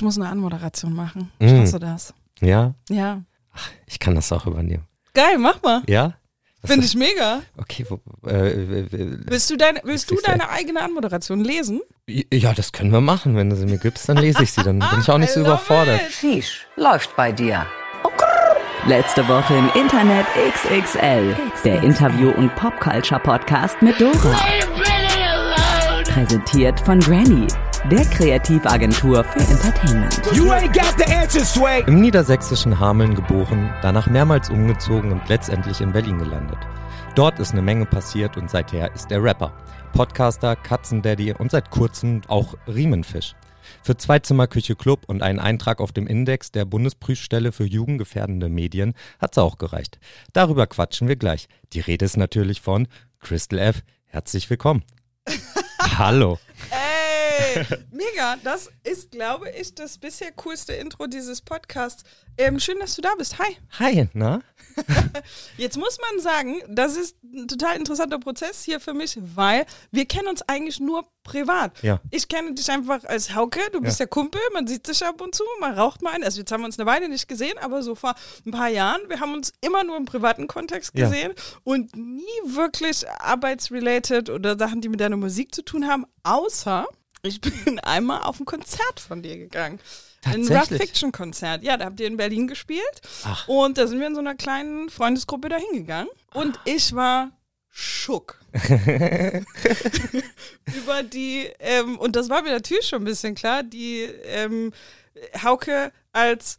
[0.00, 1.30] Ich muss eine Anmoderation machen.
[1.40, 1.46] Mm.
[1.58, 2.14] Schaffst du das?
[2.40, 3.20] Ja, Ja.
[3.84, 4.86] ich kann das auch übernehmen.
[5.12, 5.82] Geil, mach mal.
[5.88, 6.14] Ja?
[6.64, 7.42] Finde ich mega.
[7.58, 11.82] Okay, wo, äh, äh, äh, Willst du deine, willst du deine eigene Anmoderation lesen?
[12.32, 13.36] ja, das können wir machen.
[13.36, 14.62] Wenn du sie mir gibst, dann lese ich sie.
[14.62, 16.00] Dann bin ich auch nicht so überfordert.
[16.00, 16.12] it.
[16.12, 17.66] Sheesh, läuft bei dir.
[18.86, 20.24] Letzte Woche im Internet
[20.54, 21.36] XXL.
[21.62, 24.34] Der Interview- und Popculture-Podcast mit Dora.
[26.04, 27.46] Präsentiert von Granny,
[27.88, 30.20] der Kreativagentur für Entertainment.
[30.34, 31.82] You ain't got the answer, Sway.
[31.86, 36.58] Im niedersächsischen Hameln geboren, danach mehrmals umgezogen und letztendlich in Berlin gelandet.
[37.14, 39.52] Dort ist eine Menge passiert und seither ist er Rapper,
[39.92, 43.34] Podcaster, Katzendaddy und seit kurzem auch Riemenfisch.
[43.82, 49.38] Für Zweizimmerküche Club und einen Eintrag auf dem Index der Bundesprüfstelle für jugendgefährdende Medien hat's
[49.38, 49.98] auch gereicht.
[50.32, 51.48] Darüber quatschen wir gleich.
[51.72, 52.88] Die Rede ist natürlich von
[53.20, 53.82] Crystal F.
[54.06, 54.82] Herzlich willkommen.
[55.98, 56.38] Hallo.
[57.40, 58.36] Ey, mega.
[58.44, 62.04] Das ist, glaube ich, das bisher coolste Intro dieses Podcasts.
[62.38, 63.38] Ähm, schön, dass du da bist.
[63.38, 63.56] Hi.
[63.78, 64.40] Hi, na?
[65.56, 70.06] Jetzt muss man sagen, das ist ein total interessanter Prozess hier für mich, weil wir
[70.06, 71.82] kennen uns eigentlich nur privat.
[71.82, 72.00] Ja.
[72.10, 74.04] Ich kenne dich einfach als Hauke, du bist Ja.
[74.06, 76.24] der Kumpel, man sieht sich ab und zu, man raucht mal ein.
[76.24, 78.14] Also jetzt haben wir uns eine Weile nicht gesehen, aber so vor
[78.46, 81.08] ein paar Jahren, wir haben uns immer nur im privaten Kontext Ja.
[81.08, 81.32] gesehen
[81.64, 86.86] und nie wirklich arbeitsrelated oder Sachen, die mit deiner Musik zu tun haben, außer
[87.22, 89.80] ich bin einmal auf ein Konzert von dir gegangen.
[90.24, 90.68] Ein Rough?
[90.68, 91.62] Fiction Konzert.
[91.62, 93.00] Ja, da habt ihr in Berlin gespielt.
[93.24, 93.48] Ach.
[93.48, 96.10] Und da sind wir in so einer kleinen Freundesgruppe da hingegangen.
[96.34, 97.30] Und ich war
[97.70, 98.38] schock.
[100.76, 104.72] Über die, ähm, und das war mir natürlich schon ein bisschen klar, die ähm,
[105.42, 106.58] Hauke als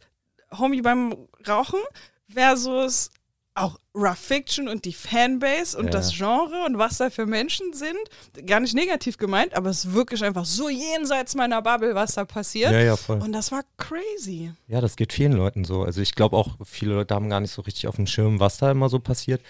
[0.58, 1.80] Homie beim Rauchen
[2.28, 3.10] versus
[3.54, 5.90] auch Rough Fiction und die Fanbase und Ja.
[5.90, 7.98] das Genre und was da für Menschen sind.
[8.46, 12.24] Gar nicht negativ gemeint, aber es ist wirklich einfach so jenseits meiner Bubble, was da
[12.24, 12.72] passiert.
[12.72, 13.20] Ja, ja, voll.
[13.20, 14.52] Und das war crazy.
[14.68, 15.82] Ja, das geht vielen Leuten so.
[15.82, 18.56] Also ich glaube auch, viele Leute haben gar nicht so richtig auf dem Schirm, was
[18.58, 19.42] da immer so passiert.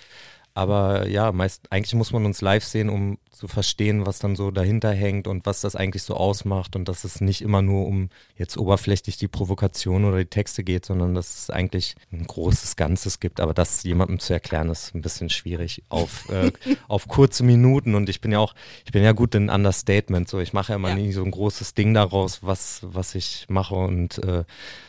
[0.54, 4.52] Aber ja, meist, eigentlich muss man uns live sehen, um zu verstehen, was dann so
[4.52, 8.08] dahinter hängt und was das eigentlich so ausmacht und dass es nicht immer nur um
[8.36, 13.18] jetzt oberflächlich die Provokation oder die Texte geht, sondern dass es eigentlich ein großes Ganzes
[13.18, 13.40] gibt.
[13.40, 16.52] Aber das jemandem zu erklären, ist ein bisschen schwierig auf, äh,
[16.86, 17.96] auf kurze Minuten.
[17.96, 18.54] Und ich bin ja auch,
[18.84, 20.28] ich bin ja gut in Understatement.
[20.28, 20.94] So, ich mache ja immer Ja.
[20.94, 24.44] nie so ein großes Ding daraus, was, was ich mache und äh,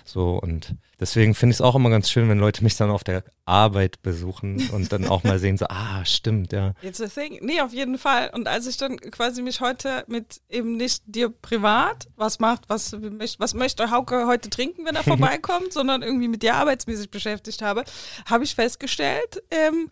[0.06, 0.38] so.
[0.42, 3.24] Und deswegen finde ich es auch immer ganz schön, wenn Leute mich dann auf der
[3.46, 6.74] Arbeit besuchen und dann auch mal sehen, so, ah, stimmt, ja.
[6.82, 7.40] It's a thing.
[7.42, 8.30] Nee, auf jeden Fall.
[8.34, 12.94] Und als ich dann quasi mich heute mit eben nicht dir privat, was macht, was,
[13.40, 17.84] was möchte Hauke heute trinken, wenn er vorbeikommt, sondern irgendwie mit dir arbeitsmäßig beschäftigt habe,
[18.26, 19.90] habe ich festgestellt, ähm,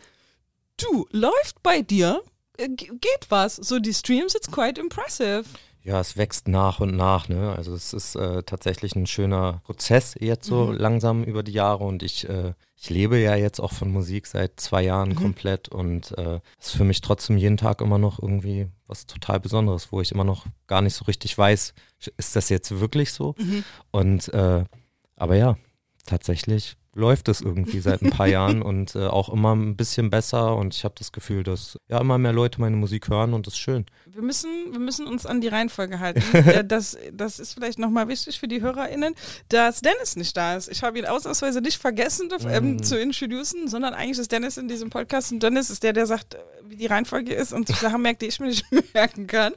[0.78, 2.22] du, läuft bei dir,
[2.58, 3.56] äh, ge- geht was.
[3.58, 5.44] So die Streams, it's quite impressive.
[5.84, 7.54] Ja, es wächst nach und nach, ne?
[7.58, 12.04] Also es ist äh, tatsächlich ein schöner Prozess jetzt so langsam über die Jahre und
[12.04, 16.40] ich, äh, ich lebe ja jetzt auch von Musik seit zwei Jahren komplett und äh,
[16.60, 20.12] es ist für mich trotzdem jeden Tag immer noch irgendwie was total Besonderes, wo ich
[20.12, 21.74] immer noch gar nicht so richtig weiß,
[22.18, 23.36] ist das jetzt wirklich so?
[23.90, 24.66] Und äh,
[25.16, 25.58] aber ja,
[26.06, 30.56] tatsächlich läuft es irgendwie seit ein paar Jahren und äh, auch immer ein bisschen besser
[30.56, 33.54] und ich habe das Gefühl, dass ja immer mehr Leute meine Musik hören und das
[33.54, 33.86] ist schön.
[34.14, 36.22] Wir müssen, wir müssen uns an die Reihenfolge halten.
[36.34, 39.16] äh, das, das ist vielleicht nochmal wichtig für die HörerInnen,
[39.50, 40.70] dass Dennis nicht da ist.
[40.70, 44.90] Ich habe ihn ausnahmsweise nicht vergessen ähm, zu introducen, sondern eigentlich ist Dennis in diesem
[44.90, 46.38] Podcast und Dennis ist der, der sagt,
[46.72, 49.54] wie die Reihenfolge ist und Sachen merkt, die ich mir nicht merken kann.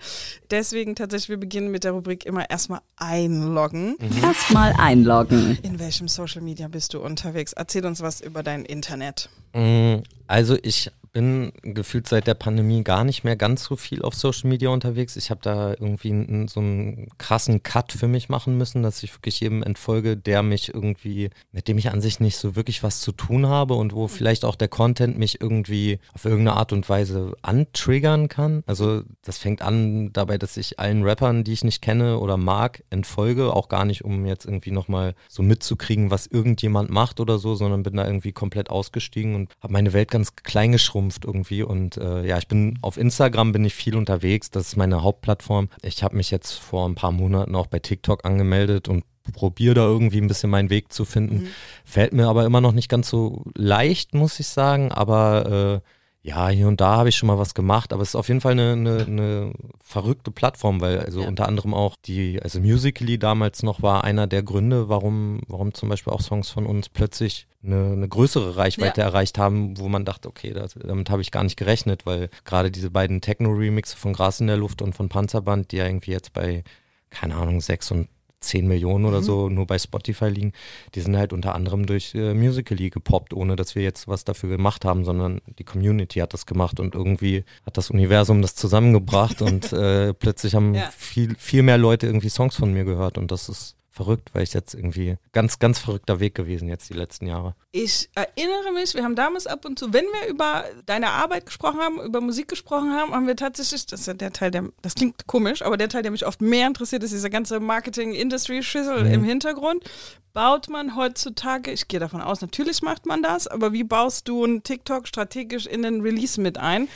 [0.51, 3.97] Deswegen tatsächlich, wir beginnen mit der Rubrik immer erstmal einloggen.
[4.23, 5.59] Erstmal einloggen.
[5.63, 7.53] In welchem Social Media bist du unterwegs?
[7.53, 9.31] Erzähl uns was über dein Internet.
[9.55, 14.15] Mm, Also ich bin gefühlt seit der Pandemie gar nicht mehr ganz so viel auf
[14.15, 15.17] Social Media unterwegs.
[15.17, 19.39] Ich habe da irgendwie so einen krassen Cut für mich machen müssen, dass ich wirklich
[19.39, 23.13] jedem entfolge, der mich irgendwie, mit dem ich an sich nicht so wirklich was zu
[23.13, 27.35] tun habe und wo vielleicht auch der Content mich irgendwie auf irgendeine Art und Weise
[27.43, 28.65] antriggern kann.
[28.67, 32.83] Also das fängt an dabei, dass ich allen Rappern, die ich nicht kenne oder mag,
[32.91, 37.55] entfolge, auch gar nicht, um jetzt irgendwie nochmal so mitzukriegen, was irgendjemand macht oder so,
[37.55, 41.63] sondern bin da irgendwie komplett ausgestiegen und habe meine Welt ganz klein geschrumpft irgendwie.
[41.63, 45.69] Und äh, ja, ich bin auf Instagram bin ich viel unterwegs, das ist meine Hauptplattform.
[45.83, 49.85] Ich habe mich jetzt vor ein paar Monaten auch bei TikTok angemeldet und probiere da
[49.85, 51.49] irgendwie ein bisschen meinen Weg zu finden.
[51.85, 54.93] Fällt mir aber immer noch nicht ganz so leicht, muss ich sagen.
[54.93, 55.89] Aber äh,
[56.27, 58.41] ja, hier und da habe ich schon mal was gemacht, aber es ist auf jeden
[58.41, 61.29] Fall eine, eine, eine verrückte Plattform, weil also Ja.
[61.29, 65.91] unter anderem auch die, also Musically damals noch war einer der Gründe, warum, warum zum
[65.91, 69.09] Beispiel auch Songs von uns plötzlich eine, eine größere Reichweite Ja.
[69.09, 72.71] erreicht haben, wo man dachte, okay, das, damit habe ich gar nicht gerechnet, weil gerade
[72.71, 76.33] diese beiden Techno-Remixe von Gras in der Luft und von Panzerband, die ja irgendwie jetzt
[76.33, 76.65] bei,
[77.11, 78.09] keine Ahnung, 6 und
[78.47, 80.53] 10 Millionen oder so nur bei Spotify liegen,
[80.95, 84.49] die sind halt unter anderem durch äh, Musical.ly gepoppt, ohne dass wir jetzt was dafür
[84.51, 89.43] gemacht haben, sondern die Community hat das gemacht und irgendwie hat das Universum das zusammengebracht
[89.43, 90.91] und äh, plötzlich haben Ja.
[90.97, 94.53] viel, viel mehr Leute irgendwie Songs von mir gehört und das ist verrückt, weil ich
[94.53, 97.55] jetzt irgendwie ganz, ganz verrückter Weg gewesen jetzt die letzten Jahre.
[97.71, 101.79] Ich erinnere mich, wir haben damals ab und zu, wenn wir über deine Arbeit gesprochen
[101.79, 104.97] haben, über Musik gesprochen haben, haben wir tatsächlich, das ist ja der Teil, der, das
[104.97, 109.23] klingt komisch, aber der Teil, der mich oft mehr interessiert, ist dieser ganze Marketing-Industry-Schissel im
[109.23, 109.85] Hintergrund.
[110.33, 114.43] Baut man heutzutage, ich gehe davon aus, natürlich macht man das, aber wie baust du
[114.43, 116.89] einen TikTok strategisch in den Release mit ein,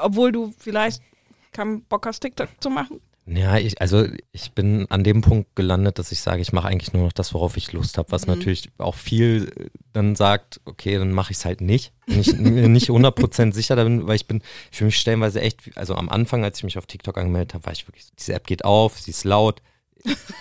[0.00, 1.00] obwohl du vielleicht
[1.52, 3.00] keinen Bock hast, TikTok zu machen?
[3.26, 6.92] Ja, ich, also ich bin an dem Punkt gelandet, dass ich sage, ich mache eigentlich
[6.92, 10.98] nur noch das, worauf ich Lust habe, was natürlich auch viel äh, dann sagt, okay,
[10.98, 11.92] dann mache ich es halt nicht.
[12.06, 15.76] Wenn ich mir nicht 100% sicher da bin, weil ich bin für mich stellenweise echt,
[15.76, 18.46] also am Anfang, als ich mich auf TikTok angemeldet habe, war ich wirklich, diese App
[18.46, 19.62] geht auf, sie ist laut,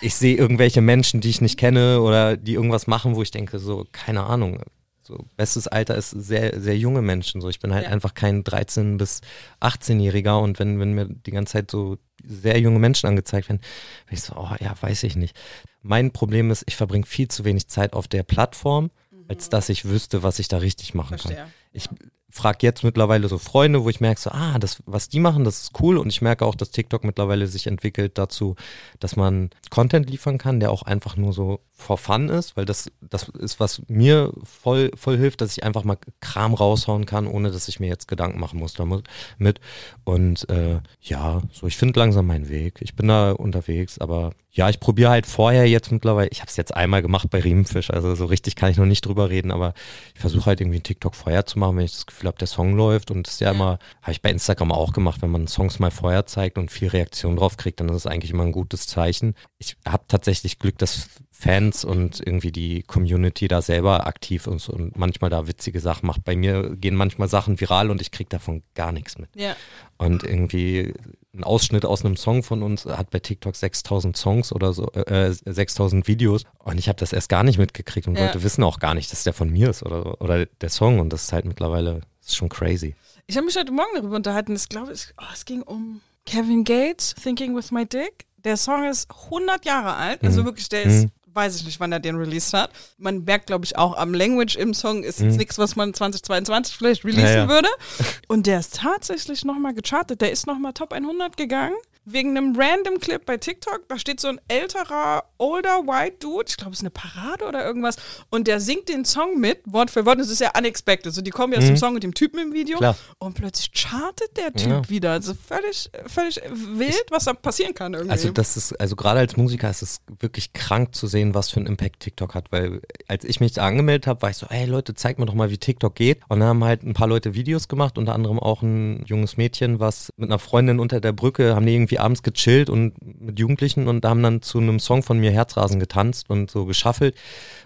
[0.02, 3.60] ich sehe irgendwelche Menschen, die ich nicht kenne oder die irgendwas machen, wo ich denke,
[3.60, 4.62] so, keine Ahnung.
[5.10, 7.42] So, bestes Alter ist sehr, sehr junge Menschen.
[7.42, 7.90] So, ich bin halt Ja.
[7.90, 9.22] einfach kein 13- bis
[9.60, 13.60] 18-Jähriger und wenn, wenn mir die ganze Zeit so sehr junge Menschen angezeigt werden,
[14.06, 15.36] bin ich so, oh ja, weiß ich nicht.
[15.82, 18.92] Mein Problem ist, ich verbringe viel zu wenig Zeit auf der Plattform,
[19.28, 21.34] als dass ich wüsste, was ich da richtig machen kann.
[21.34, 21.48] Verstehe.
[21.72, 21.90] Ich
[22.30, 25.64] frage jetzt mittlerweile so Freunde, wo ich merke, so, ah, das, was die machen, das
[25.64, 25.98] ist cool.
[25.98, 28.56] Und ich merke auch, dass TikTok mittlerweile sich entwickelt dazu,
[29.00, 32.92] dass man Content liefern kann, der auch einfach nur so for fun ist, weil das,
[33.02, 37.52] das ist, was mir voll, voll hilft, dass ich einfach mal Kram raushauen kann, ohne
[37.52, 39.08] dass ich mir jetzt Gedanken machen muss damit.
[39.38, 39.60] Mit.
[40.04, 42.80] Und äh, ja, so, ich finde langsam meinen Weg.
[42.82, 46.58] Ich bin da unterwegs, aber ja, ich probiere halt vorher jetzt mittlerweile, ich habe es
[46.58, 49.74] jetzt einmal gemacht bei Riemenfisch, also so richtig kann ich noch nicht drüber reden, aber
[50.16, 52.76] ich versuche halt irgendwie TikTok vorher zu machen, wenn ich das Gefühl habe, der Song
[52.76, 55.80] läuft und das ist ja immer, habe ich bei Instagram auch gemacht, wenn man Songs
[55.80, 58.88] mal vorher zeigt und viel Reaktion drauf kriegt, dann ist es eigentlich immer ein gutes
[58.88, 59.36] Zeichen.
[59.58, 64.98] Ich habe tatsächlich Glück, dass Fans und irgendwie die Community da selber aktiv ist und
[64.98, 66.26] manchmal da witzige Sachen macht.
[66.26, 69.30] Bei mir gehen manchmal Sachen viral und ich kriege davon gar nichts mit.
[69.38, 69.56] Ja.
[69.98, 70.94] Und irgendwie
[71.34, 75.32] ein Ausschnitt aus einem Song von uns hat bei TikTok 6000 Songs oder so, äh,
[75.32, 76.44] 6000 Videos.
[76.58, 78.26] Und ich habe das erst gar nicht mitgekriegt und Ja.
[78.26, 81.00] Leute wissen auch gar nicht, dass der von mir ist oder, oder der Song.
[81.00, 82.96] Und das ist halt mittlerweile, das ist schon crazy.
[83.26, 84.56] Ich habe mich heute Morgen darüber unterhalten.
[84.56, 88.28] Ich glaube, es, oh, es ging um Kevin Gates, Thinking with My Dick.
[88.38, 90.24] Der Song ist 100 Jahre alt.
[90.24, 92.70] Also wirklich, der ist, weiß ich nicht, wann er den released hat.
[93.00, 96.76] Man merkt, glaube ich, auch am Language im Song ist jetzt nichts, was man 2022
[96.76, 97.50] vielleicht releasen Ja, ja.
[97.50, 97.68] würde.
[98.28, 100.22] Und der ist tatsächlich nochmal gechartet.
[100.22, 101.76] Der ist nochmal Top 100 gegangen.
[102.06, 106.58] Wegen einem random Clip bei TikTok, da steht so ein älterer, older white Dude, ich
[106.58, 107.98] glaube, es ist eine Parade oder irgendwas,
[108.30, 111.14] und der singt den Song mit, Wort für Wort, das ist ja unexpected.
[111.14, 112.80] So, die kommen ja aus dem Song mit dem Typen im Video Mhm.
[112.80, 112.96] Klar.
[113.20, 114.90] und plötzlich chartet der Typ Ja.
[114.90, 115.12] wieder.
[115.12, 118.12] Also völlig, völlig wild, was da passieren kann irgendwie.
[118.12, 121.58] Also das ist, also gerade als Musiker ist es wirklich krank zu sehen, was für
[121.58, 124.66] einen Impact TikTok hat, weil als ich mich da angemeldet habe, war ich so, ey
[124.66, 126.22] Leute, zeigt mir doch mal, wie TikTok geht.
[126.28, 129.80] Und dann haben halt ein paar Leute Videos gemacht, unter anderem auch ein junges Mädchen,
[129.80, 133.88] was mit einer Freundin unter der Brücke, haben die irgendwie abends gechillt und mit Jugendlichen
[133.88, 137.16] und haben dann zu einem Song von mir Herzrasen getanzt und so geschaffelt.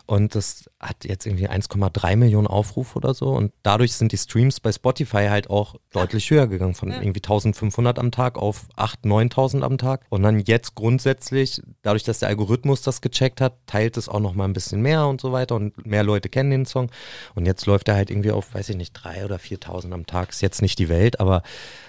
[0.06, 3.30] Und das hat jetzt irgendwie 1,3 Millionen Aufrufe oder so.
[3.30, 8.00] Und dadurch sind die Streams bei Spotify halt auch deutlich höher gegangen, von irgendwie 1500
[8.00, 10.06] am Tag auf 8.000, 9.000 am Tag.
[10.10, 14.34] Und dann jetzt grundsätzlich, dadurch, dass der Algorithmus das gecheckt hat, teilt es auch noch
[14.34, 15.56] mal ein bisschen mehr und so weiter.
[15.56, 16.92] Und mehr Leute kennen den Song.
[17.34, 20.30] Und jetzt läuft er halt irgendwie auf, weiß ich nicht, 3.000 oder 4.000 am Tag.
[20.32, 21.44] Ist jetzt nicht die Welt, aber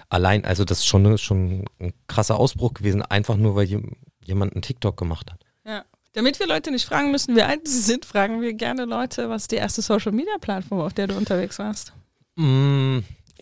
[0.09, 4.53] allein, also das ist schon, schon ein krasser Ausbruch gewesen, einfach nur, weil jem- jemand
[4.55, 5.41] einen TikTok gemacht hat.
[5.65, 5.85] ja.
[6.17, 9.49] Damit wir Leute nicht fragen müssen, wie alt sie sind, fragen wir gerne Leute, was
[9.49, 11.93] die erste Social-Media-Plattform, auf der du unterwegs warst?
[12.37, 12.99] Mm,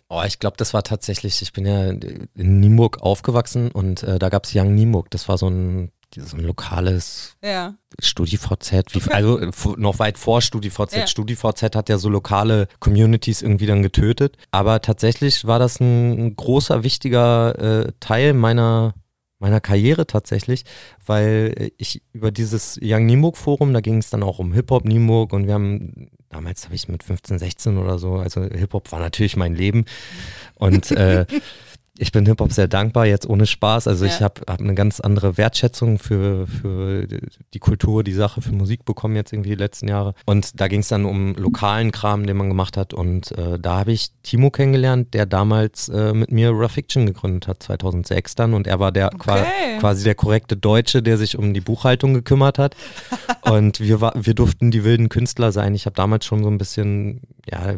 [0.09, 4.28] Oh, ich glaube, das war tatsächlich, ich bin ja in Nienburg aufgewachsen und äh, da
[4.31, 5.11] gab es Young Nienburg.
[5.11, 7.75] Das war so ein, so ein lokales Ja.
[8.00, 10.95] StudiVZ, wie, also äh, noch weit vor StudiVZ.
[10.95, 11.07] Ja.
[11.07, 14.37] StudiVZ hat ja so lokale Communities irgendwie dann getötet.
[14.50, 18.95] Aber tatsächlich war das ein, ein großer, wichtiger äh, Teil meiner
[19.42, 20.64] meiner Karriere tatsächlich,
[21.04, 24.85] weil äh, ich über dieses Young Nienburg Forum, da ging es dann auch um Hip-Hop
[24.85, 29.00] Nienburg und wir haben, damals habe ich mit 15, 16 oder so, also Hip-Hop war
[29.00, 29.85] natürlich mein Leben
[30.54, 31.26] und äh,
[32.02, 33.87] ich bin Hip-Hop sehr dankbar, jetzt ohne Spaß.
[33.87, 34.25] Also ich Ja.
[34.26, 37.06] habe hab eine ganz andere Wertschätzung für, für
[37.54, 40.14] die Kultur, die Sache, für Musik bekommen jetzt irgendwie die letzten Jahre.
[40.26, 42.92] Und da ging es dann um lokalen Kram, den man gemacht hat.
[42.92, 47.47] Und äh, da habe ich Timo kennengelernt, der damals äh, mit mir Raw Fiction gegründet
[47.47, 48.52] hat, 2006 dann.
[48.54, 49.78] Und er war der Okay.
[49.78, 52.75] quasi der korrekte Deutsche, der sich um die Buchhaltung gekümmert hat.
[53.42, 55.75] Und wir, war, wir durften die wilden Künstler sein.
[55.75, 57.75] Ich habe damals schon so ein bisschen, ja,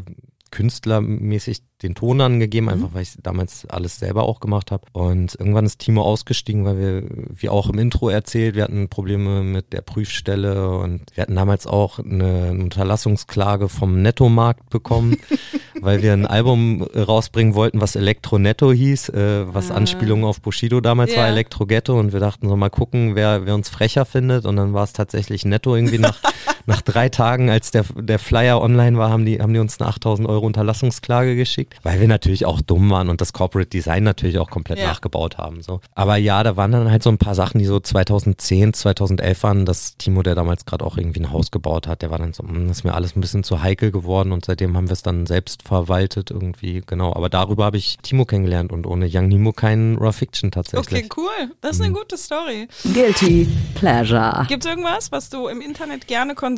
[0.54, 4.84] künstlermäßig den Ton angegeben, einfach weil ich damals alles selber auch gemacht habe.
[4.92, 7.02] Und irgendwann ist Timo ausgestiegen, weil wir,
[7.36, 11.66] wie auch im Intro erzählt, wir hatten Probleme mit der Prüfstelle und wir hatten damals
[11.66, 15.16] auch eine Unterlassungsklage vom Nettomarkt bekommen,
[15.80, 20.80] weil wir ein Album rausbringen wollten, was Elektro Netto hieß, äh, was Anspielung auf Bushido
[20.80, 21.22] damals Ja.
[21.22, 24.56] war, Elektro Ghetto und wir dachten so mal gucken, wer, wer uns frecher findet und
[24.56, 26.18] dann war es tatsächlich Netto irgendwie nach,
[26.66, 29.88] nach drei Tagen, als der, der Flyer online war, haben die, haben die uns eine
[29.88, 34.38] 8000 Euro Unterlassungsklage geschickt, weil wir natürlich auch dumm waren und das Corporate Design natürlich
[34.38, 34.86] auch komplett Ja.
[34.88, 35.62] nachgebaut haben.
[35.62, 35.80] So.
[35.94, 39.66] Aber ja, da waren dann halt so ein paar Sachen, die so 2010, 2011 waren,
[39.66, 42.42] dass Timo, der damals gerade auch irgendwie ein Haus gebaut hat, der war dann so,
[42.44, 45.02] "Hm, das ist mir alles ein bisschen zu heikel geworden und seitdem haben wir es
[45.02, 47.12] dann selbst verwaltet irgendwie, genau.
[47.14, 51.04] Aber darüber habe ich Timo kennengelernt und ohne Young Nimo kein Raw Fiction tatsächlich.
[51.04, 51.50] Okay, cool.
[51.60, 52.68] Das ist eine gute Story.
[52.92, 54.44] Guilty Pleasure.
[54.48, 56.53] Gibt es irgendwas, was du im Internet gerne konsumierst?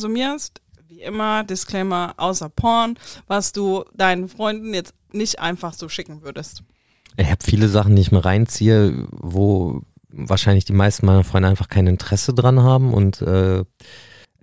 [0.89, 6.63] Wie immer, Disclaimer, außer Porn, was du deinen Freunden jetzt nicht einfach so schicken würdest.
[7.17, 11.69] Ich habe viele Sachen, die ich mir reinziehe, wo wahrscheinlich die meisten meiner Freunde einfach
[11.69, 13.65] kein Interesse dran haben und äh,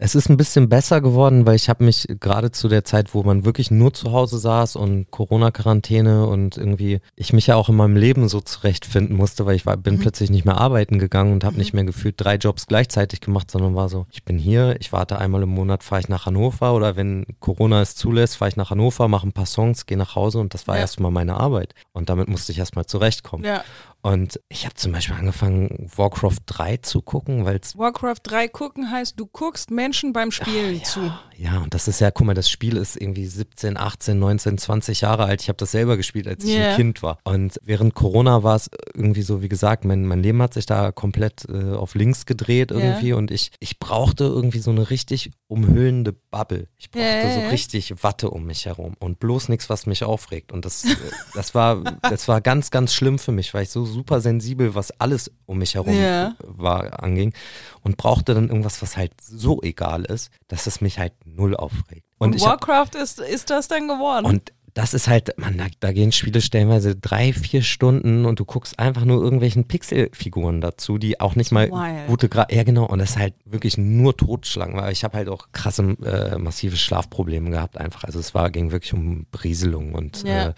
[0.06, 3.24] es ist ein bisschen besser geworden, weil ich habe mich gerade zu der Zeit, wo
[3.24, 7.76] man wirklich nur zu Hause saß und Corona-Quarantäne und irgendwie ich mich ja auch in
[7.76, 11.46] meinem Leben so zurechtfinden musste, weil ich war, bin plötzlich nicht mehr arbeiten gegangen und
[11.46, 14.92] habe nicht mehr gefühlt drei Jobs gleichzeitig gemacht, sondern war so, ich bin hier, ich
[14.92, 18.58] warte einmal im Monat, fahre ich nach Hannover oder wenn Corona es zulässt, fahre ich
[18.58, 20.82] nach Hannover, mache ein paar Songs, gehe nach Hause und das war Ja.
[20.82, 21.76] erstmal meine Arbeit.
[21.94, 23.46] Und damit musste ich erstmal zurechtkommen.
[23.46, 23.64] Ja.
[24.06, 28.92] Und ich habe zum Beispiel angefangen, Warcraft 3 zu gucken, weil es Warcraft 3 gucken
[28.92, 31.10] heißt, du guckst Menschen beim Spielen zu.
[31.38, 35.02] Ja, und das ist ja, guck mal, das Spiel ist irgendwie 17, 18, 19, 20
[35.02, 35.42] Jahre alt.
[35.42, 36.70] Ich habe das selber gespielt, als ich Ja.
[36.70, 37.18] ein Kind war.
[37.24, 40.92] Und während Corona war es irgendwie so, wie gesagt, mein, mein Leben hat sich da
[40.92, 46.14] komplett äh, auf links gedreht irgendwie und ich, ich brauchte irgendwie so eine richtig umhüllende
[46.14, 46.68] Bubble.
[46.78, 50.52] Ich brauchte ja, so richtig Watte um mich herum und bloß nichts, was mich aufregt.
[50.52, 50.96] Und das, äh,
[51.34, 54.92] das war, das war ganz, ganz schlimm für mich, weil ich so super sensibel, was
[55.00, 56.36] alles um mich herum Ja.
[56.44, 57.34] war, anging
[57.82, 62.06] und brauchte dann irgendwas, was halt so egal ist, dass es mich halt null aufregt.
[62.18, 64.26] Und, Und, ich hab, Warcraft ist, ist das dann geworden.
[64.26, 68.46] und das ist halt, man, da, da gehen Spiele stellenweise drei, vier Stunden und du
[68.46, 72.08] guckst einfach nur irgendwelchen Pixelfiguren dazu, die auch nicht mal Wild.
[72.08, 72.86] gute Gra Ja, genau.
[72.88, 76.76] Und das ist halt wirklich nur Totschlagen, weil ich habe halt auch krasse, äh, massive
[76.76, 78.04] Schlafprobleme gehabt einfach.
[78.04, 80.48] Also es war, ging wirklich um Berieselung und Ja.
[80.50, 80.54] äh,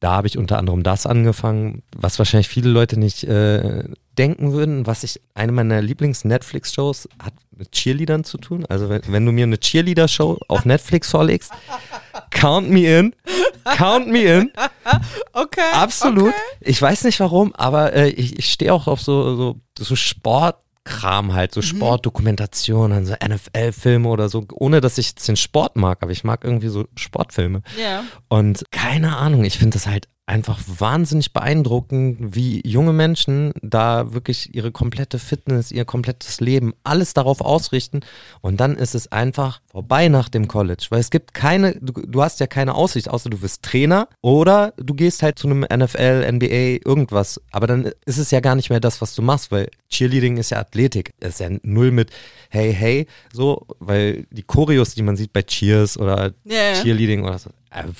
[0.00, 3.84] da habe ich unter anderem das angefangen, was wahrscheinlich viele Leute nicht äh,
[4.18, 8.66] denken würden, was ich, eine meiner Lieblings-Netflix-Shows hat mit Cheerleadern zu tun.
[8.68, 11.52] Also wenn, wenn du mir eine Cheerleader-Show auf Netflix vorlegst,
[12.30, 13.14] count me in,
[13.76, 14.52] count me in,
[15.32, 15.60] okay.
[15.72, 16.28] absolut.
[16.28, 16.34] Okay.
[16.60, 21.32] Ich weiß nicht warum, aber äh, ich, ich stehe auch auf so, so, so Sportkram
[21.32, 21.64] halt, so Mhm.
[21.66, 26.44] Sportdokumentationen, so NFL-Filme oder so, ohne dass ich jetzt den Sport mag, aber ich mag
[26.44, 27.62] irgendwie so Sportfilme.
[27.80, 28.02] Ja.
[28.28, 34.54] Und keine Ahnung, ich finde das halt einfach wahnsinnig beeindruckend, wie junge Menschen da wirklich
[34.54, 38.00] ihre komplette Fitness, ihr komplettes Leben, alles darauf ausrichten.
[38.40, 40.86] Und dann ist es einfach vorbei nach dem College.
[40.90, 44.72] Weil es gibt keine, du, du hast ja keine Aussicht, außer du wirst Trainer oder
[44.76, 47.40] du gehst halt zu einem NFL, NBA, irgendwas.
[47.50, 50.50] Aber dann ist es ja gar nicht mehr das, was du machst, weil Cheerleading ist
[50.50, 51.14] ja Athletik.
[51.20, 52.10] Es ist ja null mit
[52.52, 56.74] hey, hey, so, weil die Choreos, die man sieht bei Cheers oder ja.
[56.74, 57.50] Cheerleading oder so,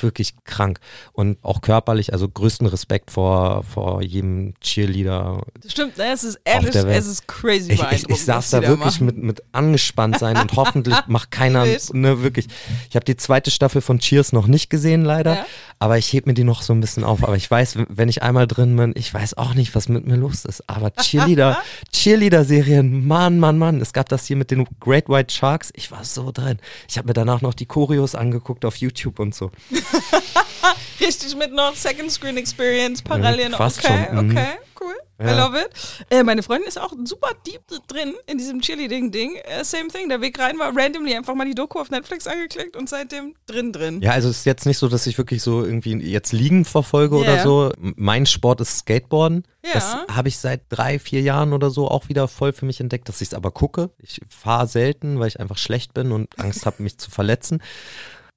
[0.00, 0.81] wirklich krank.
[1.12, 5.43] Und auch körperlich, also größten Respekt vor, vor jedem Cheerleader.
[5.67, 6.12] Stimmt, ne?
[6.12, 10.19] es ist ehrlich, es ist crazy Ich, ich, ich saß da wirklich mit, mit angespannt
[10.19, 12.49] sein und hoffentlich macht keiner, ne, wirklich.
[12.88, 15.47] Ich habe die zweite Staffel von Cheers noch nicht gesehen, leider, Ja.
[15.82, 17.24] Aber ich heb mir die noch so ein bisschen auf.
[17.24, 20.14] Aber ich weiß, wenn ich einmal drin bin, ich weiß auch nicht, was mit mir
[20.14, 20.62] los ist.
[20.68, 21.60] Aber Cheerleader,
[21.92, 23.80] Cheerleader-Serien, Mann, Mann, Mann.
[23.80, 25.72] Es gab das hier mit den Great White Sharks.
[25.74, 26.60] Ich war so drin.
[26.88, 29.50] Ich habe mir danach noch die Choreos angeguckt auf YouTube und so.
[31.00, 33.50] Richtig mit noch Second Screen Experience, parallel.
[33.50, 34.30] Ja, okay, schon, mhm.
[34.30, 34.46] okay,
[34.82, 34.94] cool.
[35.20, 35.46] I Ja.
[35.46, 35.70] love it.
[36.10, 39.36] Äh, meine Freundin ist auch super deep drin in diesem Cheerleading-Ding.
[39.36, 40.08] Äh, same thing.
[40.08, 43.72] Der Weg rein war randomly einfach mal die Doku auf Netflix angeklickt und seitdem drin
[43.72, 44.02] drin.
[44.02, 47.16] Ja, also es ist jetzt nicht so, dass ich wirklich so irgendwie jetzt Liegen verfolge
[47.16, 47.22] Ja.
[47.22, 47.72] oder so.
[47.78, 49.44] Mein Sport ist Skateboarden.
[49.64, 49.70] Ja.
[49.74, 53.08] Das habe ich seit drei, vier Jahren oder so auch wieder voll für mich entdeckt,
[53.08, 53.90] dass ich es aber gucke.
[53.98, 57.62] Ich fahre selten, weil ich einfach schlecht bin und Angst habe, mich zu verletzen.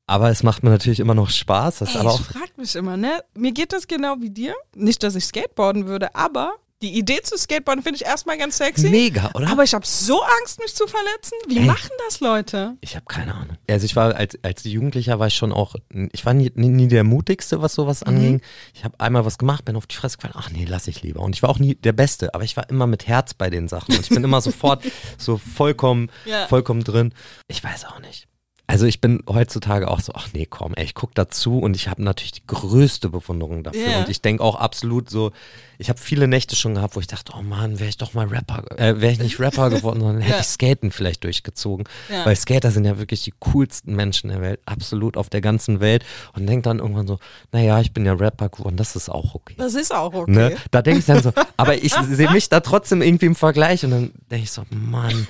[0.07, 1.79] Aber es macht mir natürlich immer noch Spaß.
[1.79, 3.23] Das Ey, aber ich auch frag mich immer, ne?
[3.35, 4.53] Mir geht das genau wie dir.
[4.75, 8.89] Nicht, dass ich Skateboarden würde, aber die Idee zu Skateboarden finde ich erstmal ganz sexy.
[8.89, 9.47] mega, oder?
[9.49, 11.33] Aber ich habe so Angst, mich zu verletzen.
[11.47, 11.65] Wie Ey.
[11.65, 12.75] machen das Leute?
[12.81, 13.57] Ich habe keine Ahnung.
[13.67, 15.75] Also ich war als, als Jugendlicher war ich schon auch,
[16.11, 18.07] ich war nie, nie, nie der mutigste, was sowas Mhm.
[18.07, 18.41] anging.
[18.75, 21.21] Ich habe einmal was gemacht, bin auf die Fresse gefallen, ach nee, lass ich lieber.
[21.21, 23.67] Und ich war auch nie der Beste, aber ich war immer mit Herz bei den
[23.69, 23.95] Sachen.
[23.95, 24.83] Und ich bin immer sofort
[25.17, 26.45] so vollkommen, Ja.
[26.47, 27.13] vollkommen drin.
[27.47, 28.27] Ich weiß auch nicht.
[28.67, 31.87] Also ich bin heutzutage auch so, ach nee, komm, ey, ich guck dazu und ich
[31.87, 33.87] habe natürlich die größte Bewunderung dafür.
[33.89, 33.99] Ja.
[33.99, 35.31] Und ich denke auch absolut so,
[35.77, 38.25] ich habe viele Nächte schon gehabt, wo ich dachte, oh Mann, wäre ich doch mal
[38.25, 40.39] Rapper, äh, wäre ich nicht Rapper geworden, sondern hätte Ja.
[40.41, 41.85] ich Skaten vielleicht durchgezogen.
[42.09, 42.25] Ja.
[42.25, 46.03] Weil Skater sind ja wirklich die coolsten Menschen der Welt, absolut auf der ganzen Welt.
[46.33, 47.19] Und denk dann irgendwann so,
[47.51, 49.55] naja, ich bin ja Rapper geworden, das ist auch okay.
[49.57, 50.31] Das ist auch okay.
[50.31, 50.55] Ne?
[50.71, 53.91] Da denke ich dann so, aber ich sehe mich da trotzdem irgendwie im Vergleich und
[53.91, 55.27] dann denke ich so, Mann,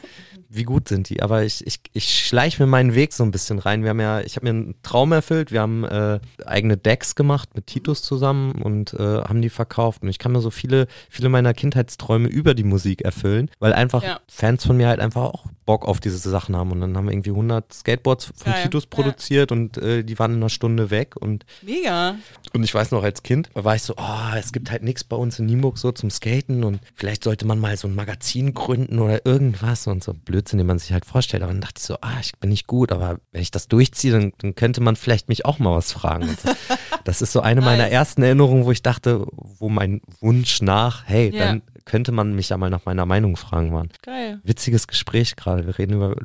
[0.55, 1.21] wie gut sind die?
[1.21, 3.83] Aber ich, ich, ich schleiche mir meinen Weg so ein bisschen rein.
[3.83, 5.51] Wir haben ja, ich habe mir einen Traum erfüllt.
[5.51, 10.01] Wir haben äh, eigene Decks gemacht mit Titus zusammen und äh, haben die verkauft.
[10.03, 14.03] Und ich kann mir so viele, viele meiner Kindheitsträume über die Musik erfüllen, weil einfach
[14.03, 14.19] Ja.
[14.27, 16.71] Fans von mir halt einfach auch Bock auf diese Sachen haben.
[16.71, 18.63] Und dann haben wir irgendwie 100 Skateboards von Geil.
[18.63, 18.89] Titus Ja.
[18.91, 21.15] produziert und äh, die waren in einer Stunde weg.
[21.19, 22.15] Und Mega.
[22.53, 25.15] und ich weiß noch, als Kind war ich so, oh, es gibt halt nichts bei
[25.15, 28.99] uns in Nienburg so zum Skaten und vielleicht sollte man mal so ein Magazin gründen
[28.99, 30.13] oder irgendwas und so
[30.45, 31.43] Blödsinn, den man sich halt vorstellt.
[31.43, 34.13] Aber dann dachte ich so, ah, ich bin nicht gut, aber wenn ich das durchziehe,
[34.13, 36.27] dann, dann könnte man vielleicht mich auch mal was fragen.
[36.43, 36.51] So.
[37.03, 37.91] Das ist so eine meiner Nice.
[37.91, 39.27] ersten Erinnerungen, wo ich dachte,
[39.59, 41.45] wo mein Wunsch nach, hey, Ja.
[41.45, 43.89] dann könnte man mich ja mal nach meiner Meinung fragen, waren.
[44.01, 44.39] Geil.
[44.43, 45.67] Witziges Gespräch gerade.
[45.67, 46.15] Wir reden über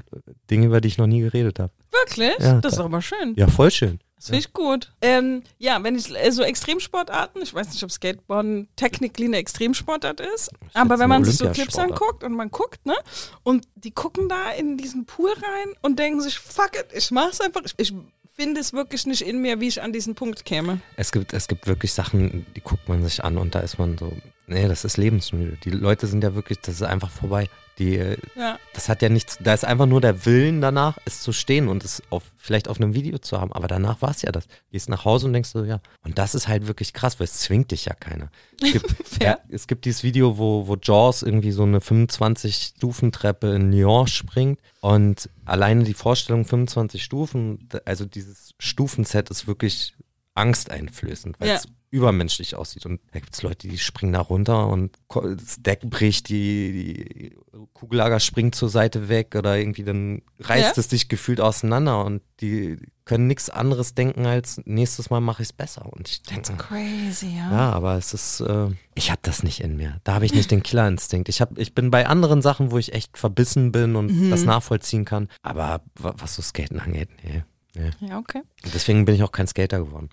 [0.50, 1.71] Dinge, über die ich noch nie geredet habe.
[1.92, 2.38] Wirklich?
[2.38, 3.35] Ja, das ist doch aber schön.
[3.37, 4.00] Ja, voll schön.
[4.16, 4.92] Das finde ich gut.
[5.00, 10.20] Ähm, ja, wenn ich äh, so Extremsportarten, ich weiß nicht, ob Skateboarden technically eine Extremsportart
[10.20, 12.97] ist, aber wenn man sich so Clips anguckt und man guckt, ne,
[13.44, 17.40] und die gucken da in diesen Pool rein und denken sich, fuck it, ich mach's
[17.40, 17.62] einfach.
[17.64, 17.94] Ich, ich
[18.37, 20.80] finde es wirklich nicht in mir, wie ich an diesen Punkt käme.
[20.97, 23.97] Es gibt, es gibt wirklich Sachen, die guckt man sich an und da ist man
[23.97, 24.12] so,
[24.50, 25.57] nee, das ist lebensmüde.
[25.64, 27.49] Die Leute sind ja wirklich, das ist einfach vorbei.
[27.78, 28.59] Die, äh, Ja.
[28.75, 31.83] das hat ja nichts, da ist einfach nur der Willen danach, es zu stehen und
[31.83, 33.52] es auf, vielleicht auf einem Video zu haben.
[33.54, 34.45] Aber danach war es ja das.
[34.71, 35.80] Gehst nach Hause und denkst so, ja.
[36.04, 38.30] Und das ist halt wirklich krass, weil es zwingt dich ja keiner.
[38.61, 43.73] Es gibt, ja, es gibt dieses Video, wo, wo Jaws irgendwie so eine 25-Stufen-Treppe in
[43.73, 49.95] Lyon springt und alleine die Vorstellung 25 Stufen, also dieses Stufenset ist wirklich
[50.35, 51.54] angsteinflößend, weil Ja.
[51.54, 52.87] es übermenschlich aussieht.
[52.87, 57.37] Und da gibt es Leute, die springen da runter und das Deck bricht, die, die
[57.75, 60.80] Kugellager springt zur Seite weg oder irgendwie dann reißt Ja.
[60.80, 65.48] es dich gefühlt auseinander und die können nichts anderes denken als nächstes Mal mache ich
[65.48, 65.85] es besser.
[65.92, 67.50] Und ich denke, Crazy, ja.
[67.50, 70.00] ja, aber es ist, äh, ich habe das nicht in mir.
[70.05, 71.29] Da habe ich nicht den Killerinstinkt.
[71.29, 74.31] Ich, hab, ich bin bei anderen Sachen, wo ich echt verbissen bin und Mhm.
[74.31, 75.29] das nachvollziehen kann.
[75.42, 77.42] Aber wa- was so Skaten angeht, nee.
[77.74, 77.90] nee.
[78.09, 78.42] Ja, okay.
[78.64, 80.09] Und Deswegen bin ich auch kein Skater geworden.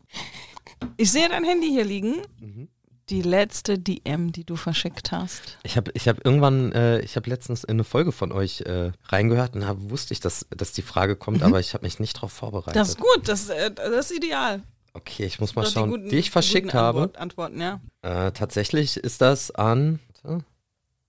[0.98, 2.16] Ich sehe dein Handy hier liegen.
[2.40, 2.68] Mhm.
[3.10, 5.58] Die letzte DM, die du verschickt hast.
[5.64, 8.92] Ich habe ich hab irgendwann, äh, ich habe letztens in eine Folge von euch äh,
[9.06, 12.18] reingehört und hab, wusste ich, dass, dass die Frage kommt, aber ich habe mich nicht
[12.18, 12.76] darauf vorbereitet.
[12.76, 12.80] Mhm.
[12.80, 14.62] Das ist gut, das, äh, das ist ideal.
[14.94, 17.00] okay, ich muss mal Doch, schauen, die, guten- ich verschickt guten habe.
[17.04, 17.80] Antwort, Antworten, ja.
[18.02, 20.00] Äh, tatsächlich ist das an,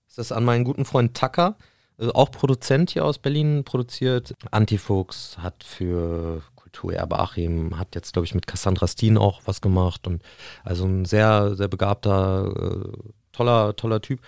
[0.07, 1.57] ist das an meinen guten Freund Tucker,
[1.97, 4.35] also auch Produzent hier aus Berlin, produziert.
[4.51, 10.07] Antifuchs hat für Kulturerbe Achim, hat jetzt, glaube ich, mit Cassandra Steen auch was gemacht
[10.07, 10.21] und
[10.63, 12.97] also ein sehr, sehr begabter, äh,
[13.31, 14.19] toller, toller Typ.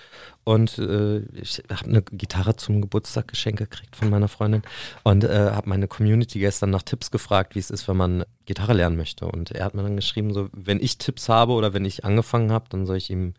[0.44, 4.64] Und äh, ich habe eine Gitarre zum Geburtstag geschenkt gekriegt von meiner Freundin
[5.04, 8.74] und äh, habe meine Community gestern nach Tipps gefragt, wie es ist, wenn man Gitarre
[8.74, 9.26] lernen möchte.
[9.28, 12.52] Und er hat mir dann geschrieben, so, wenn ich Tipps habe oder wenn ich angefangen
[12.52, 13.34] habe, dann soll ich ihm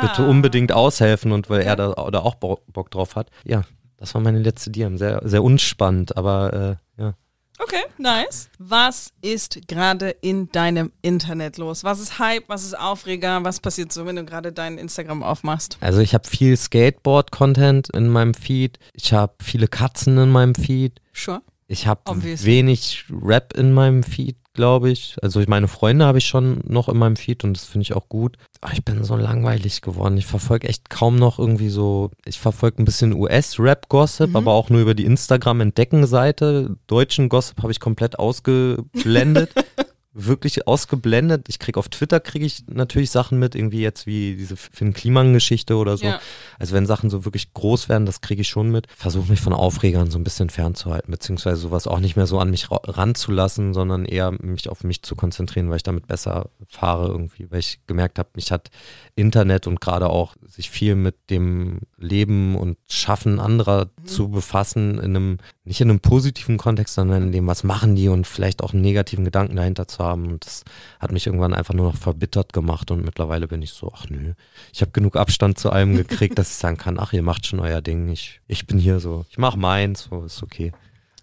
[0.00, 0.28] bitte Ah.
[0.28, 3.30] unbedingt aushelfen und weil er da, da auch Bo- Bock drauf hat.
[3.44, 3.62] Ja,
[3.98, 4.96] das war meine letzte DM.
[4.96, 6.85] Sehr, sehr unspannend, aber äh.
[7.58, 8.50] Okay, nice.
[8.58, 11.84] Was ist gerade in deinem Internet los?
[11.84, 12.48] Was ist Hype?
[12.48, 13.42] Was ist Aufreger?
[13.44, 15.78] Was passiert so, wenn du gerade dein Instagram aufmachst?
[15.80, 18.78] Also ich habe viel Skateboard-Content in meinem Feed.
[18.92, 21.00] Ich habe viele Katzen in meinem Feed.
[21.14, 21.40] Sure.
[21.68, 25.14] Ich habe wenig Rap in meinem Feed, glaube ich.
[25.22, 27.94] Also ich meine Freunde habe ich schon noch in meinem Feed und das finde ich
[27.94, 28.36] auch gut.
[28.60, 30.16] Aber ich bin so langweilig geworden.
[30.16, 34.36] Ich verfolge echt kaum noch irgendwie so, ich verfolge ein bisschen US-Rap-Gossip, Mhm.
[34.36, 36.76] aber auch nur über die Instagram-Entdecken-Seite.
[36.88, 39.50] Deutschen Gossip habe ich komplett ausgeblendet.
[40.18, 41.46] Wirklich ausgeblendet.
[41.48, 45.76] Ich kriege auf Twitter kriege ich natürlich Sachen mit, irgendwie jetzt wie diese Finn Kliman-Geschichte
[45.76, 46.06] oder so.
[46.06, 46.20] Ja.
[46.58, 48.86] Also wenn Sachen so wirklich groß werden, das kriege ich schon mit.
[48.96, 52.50] Versuche mich von Aufregern so ein bisschen fernzuhalten, beziehungsweise sowas auch nicht mehr so an
[52.50, 57.08] mich ra- ranzulassen, sondern eher mich auf mich zu konzentrieren, weil ich damit besser fahre
[57.08, 58.70] irgendwie, weil ich gemerkt habe, mich hat
[59.16, 65.14] Internet und gerade auch sich viel mit dem Leben und Schaffen anderer zu befassen, in
[65.16, 68.72] einem, nicht in einem positiven Kontext, sondern in dem, was machen die und vielleicht auch
[68.72, 70.28] einen negativen Gedanken dahinter zu haben.
[70.28, 70.62] Und das
[71.00, 74.34] hat mich irgendwann einfach nur noch verbittert gemacht und mittlerweile bin ich so, ach nö,
[74.72, 77.58] ich habe genug Abstand zu allem gekriegt, dass ich sagen kann, ach, ihr macht schon
[77.58, 80.72] euer Ding, ich, ich bin hier so, ich mache meins, so ist okay.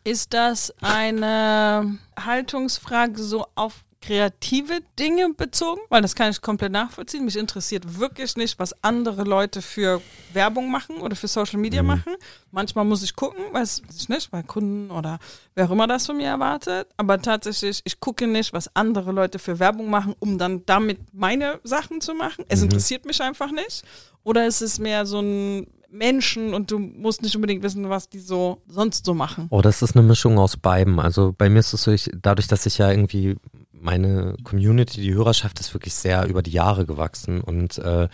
[0.03, 7.23] Ist das eine Haltungsfrage so auf kreative Dinge bezogen, weil das kann ich komplett nachvollziehen.
[7.23, 10.01] Mich interessiert wirklich nicht, was andere Leute für
[10.33, 12.15] Werbung machen oder für Social Media machen.
[12.51, 15.19] Manchmal muss ich gucken, weiß ich nicht, bei Kunden oder
[15.55, 16.87] wer auch immer das von mir erwartet.
[16.97, 21.59] Aber tatsächlich, ich gucke nicht, was andere Leute für Werbung machen, um dann damit meine
[21.63, 22.43] Sachen zu machen.
[22.49, 23.83] Es interessiert mich einfach nicht.
[24.23, 28.19] Oder ist es mehr so ein Menschen und du musst nicht unbedingt wissen, was die
[28.19, 29.47] so sonst so machen.
[29.51, 30.99] Oh, das ist eine Mischung aus beiden.
[30.99, 33.37] Also bei mir ist es so, ich, dadurch, dass ich ja irgendwie
[33.83, 38.07] meine Community, die Hörerschaft ist wirklich sehr über die Jahre gewachsen und äh,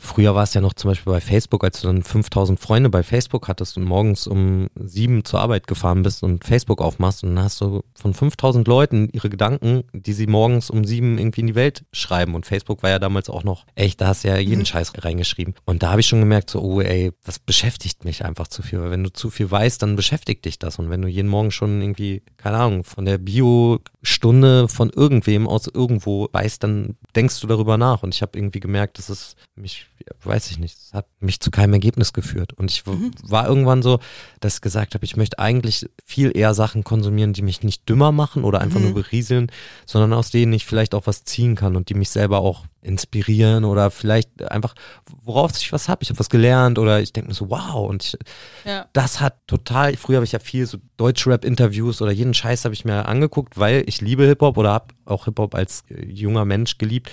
[0.00, 3.02] früher war es ja noch zum Beispiel bei Facebook, als du dann 5000 Freunde bei
[3.02, 7.44] Facebook hattest und morgens um sieben zur Arbeit gefahren bist und Facebook aufmachst und dann
[7.44, 11.54] hast du von 5000 Leuten ihre Gedanken, die sie morgens um sieben irgendwie in die
[11.54, 12.34] Welt schreiben.
[12.34, 15.54] Und Facebook war ja damals auch noch echt, da hast du ja jeden Scheiß reingeschrieben.
[15.66, 18.80] Und da habe ich schon gemerkt so, oh ey, das beschäftigt mich einfach zu viel,
[18.80, 20.78] weil wenn du zu viel weißt, dann beschäftigt dich das.
[20.78, 25.66] Und wenn du jeden Morgen schon irgendwie, keine Ahnung, von der Bio-Stunde von irgendwem aus
[25.66, 28.02] irgendwo weißt, dann denkst du darüber nach.
[28.02, 29.86] Und ich habe irgendwie gemerkt, dass es mich,
[30.24, 32.52] weiß ich nicht, es hat mich zu keinem Ergebnis geführt.
[32.52, 33.98] Und ich w- war irgendwann so,
[34.40, 38.12] dass ich gesagt habe, ich möchte eigentlich viel eher Sachen konsumieren, die mich nicht dümmer
[38.12, 39.50] machen oder einfach nur berieseln,
[39.86, 43.64] sondern aus denen ich vielleicht auch was ziehen kann und die mich selber auch inspirieren
[43.64, 44.74] oder vielleicht einfach,
[45.22, 46.02] worauf ich was habe.
[46.02, 47.88] Ich habe was gelernt oder ich denke mir so, wow.
[47.88, 48.16] Und ich,
[48.64, 48.86] Ja.
[48.92, 52.84] das hat total, früher habe ich ja viel so Deutschrap-Interviews oder jeden Scheiß habe ich
[52.84, 57.10] mir angeguckt, weil ich liebe Hip-Hop oder habe auch Hip-Hop als äh, junger Mensch geliebt.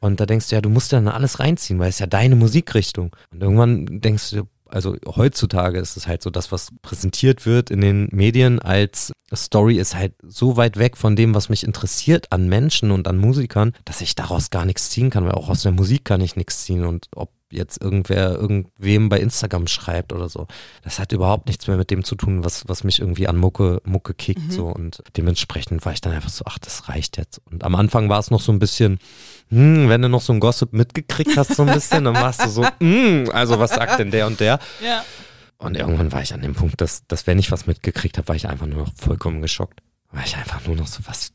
[0.00, 3.16] Und da denkst du ja, du musst dann alles reinziehen, weil es ja deine Musikrichtung.
[3.32, 7.80] Und irgendwann denkst du, also heutzutage ist es halt so, das, was präsentiert wird in
[7.80, 12.48] den Medien als Story, ist halt so weit weg von dem, was mich interessiert an
[12.48, 15.72] Menschen und an Musikern, dass ich daraus gar nichts ziehen kann, weil auch aus der
[15.72, 16.84] Musik kann ich nichts ziehen.
[16.84, 20.46] Und ob jetzt irgendwer irgendwem bei Instagram schreibt oder so,
[20.82, 23.80] das hat überhaupt nichts mehr mit dem zu tun, was, was mich irgendwie an Mucke,
[23.84, 24.52] Mucke kickt.
[24.52, 24.66] So.
[24.66, 27.40] Und dementsprechend war ich dann einfach so, ach, das reicht jetzt.
[27.50, 28.98] Und am Anfang war es noch so ein bisschen,
[29.50, 32.48] hm, wenn du noch so ein Gossip mitgekriegt hast, so ein bisschen, dann warst du
[32.48, 34.58] so, hm, also was sagt denn der und der?
[34.84, 35.04] Ja.
[35.58, 38.36] Und irgendwann war ich an dem Punkt, dass, dass wenn ich was mitgekriegt habe, war
[38.36, 39.80] ich einfach nur noch vollkommen geschockt.
[40.12, 41.32] War ich einfach nur noch so, was,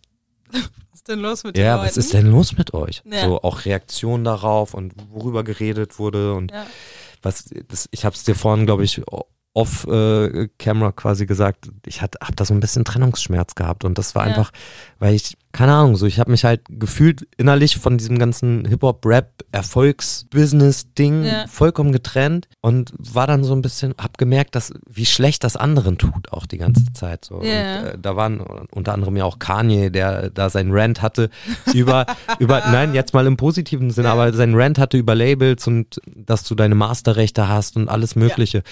[0.51, 0.61] Was
[0.93, 1.87] ist denn los mit ja, den Leuten?
[1.87, 3.01] was ist denn los mit euch?
[3.05, 3.21] Ja.
[3.25, 6.65] So auch Reaktionen darauf und worüber geredet wurde und Ja.
[7.23, 9.01] was, das, ich habe es dir vorhin, glaube ich,
[9.53, 13.97] off äh, Camera quasi gesagt, ich hatte hab da so ein bisschen Trennungsschmerz gehabt und
[13.97, 14.29] das war Ja.
[14.29, 14.51] einfach,
[15.01, 19.05] weil ich keine Ahnung, so ich habe mich halt gefühlt innerlich von diesem ganzen Hip-Hop,
[19.05, 21.45] Rap, Erfolgs-Business-Ding Ja.
[21.47, 25.97] vollkommen getrennt und war dann so ein bisschen, hab gemerkt, dass wie schlecht das anderen
[25.97, 27.41] tut auch die ganze Zeit so.
[27.43, 27.79] Ja.
[27.79, 28.39] Und, äh, da waren
[28.71, 31.29] unter anderem ja auch Kanye, der da seinen Rant hatte
[31.73, 32.05] über
[32.39, 36.43] über nein jetzt mal im positiven Sinne, aber seinen Rant hatte über Labels und dass
[36.43, 38.63] du deine Masterrechte hast und alles Mögliche.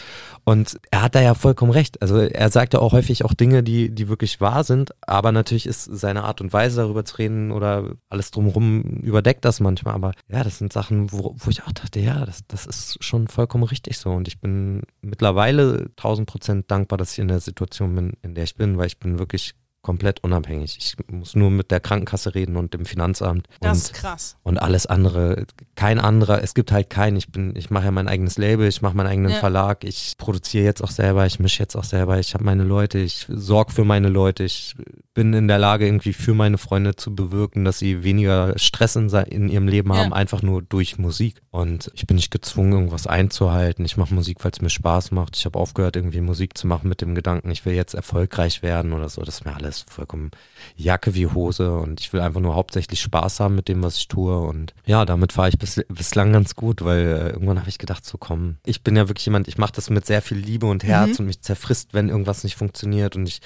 [0.46, 2.02] Und er hat da ja vollkommen recht.
[2.02, 5.66] Also er sagt ja auch häufig auch Dinge, die, die wirklich wahr sind, aber natürlich
[5.66, 9.94] ist seine Art und Weise darüber zu reden oder alles drumherum überdeckt das manchmal.
[9.94, 13.28] Aber ja, das sind Sachen, wo, wo ich auch dachte, ja, das, das ist schon
[13.28, 14.12] vollkommen richtig so.
[14.12, 18.44] Und ich bin mittlerweile tausend Prozent dankbar, dass ich in der Situation bin, in der
[18.44, 20.78] ich bin, weil ich bin wirklich komplett unabhängig.
[20.78, 23.48] Ich muss nur mit der Krankenkasse reden und dem Finanzamt.
[23.62, 24.38] Das und ist krass.
[24.44, 28.08] und alles andere, kein anderer, es gibt halt keinen, ich bin, ich mache ja mein
[28.10, 29.38] eigenes Label, ich mache meinen eigenen Ja.
[29.40, 33.00] Verlag, ich produziere jetzt auch selber, ich mische jetzt auch selber, ich habe meine Leute,
[33.00, 34.76] ich sorge für meine Leute, ich
[35.14, 39.10] bin in der Lage irgendwie für meine Freunde zu bewirken, dass sie weniger Stress in,
[39.10, 40.00] in ihrem Leben Ja.
[40.00, 41.42] haben, einfach nur durch Musik.
[41.52, 43.84] Und ich bin nicht gezwungen, irgendwas einzuhalten.
[43.86, 45.36] Ich mache Musik, weil es mir Spaß macht.
[45.38, 48.94] Ich habe aufgehört, irgendwie Musik zu machen mit dem Gedanken, ich will jetzt erfolgreich werden
[48.94, 49.22] oder so.
[49.22, 50.32] Das ist mir alles vollkommen
[50.76, 54.08] Jacke wie Hose und ich will einfach nur hauptsächlich Spaß haben mit dem, was ich
[54.08, 54.38] tue.
[54.40, 58.06] Und ja, damit fahre ich bis, bislang ganz gut, weil äh, irgendwann habe ich gedacht,
[58.06, 60.84] so komm, ich bin ja wirklich jemand, ich mache das mit sehr viel Liebe und
[60.84, 63.42] Herz und mich zerfrisst, wenn irgendwas nicht funktioniert und ich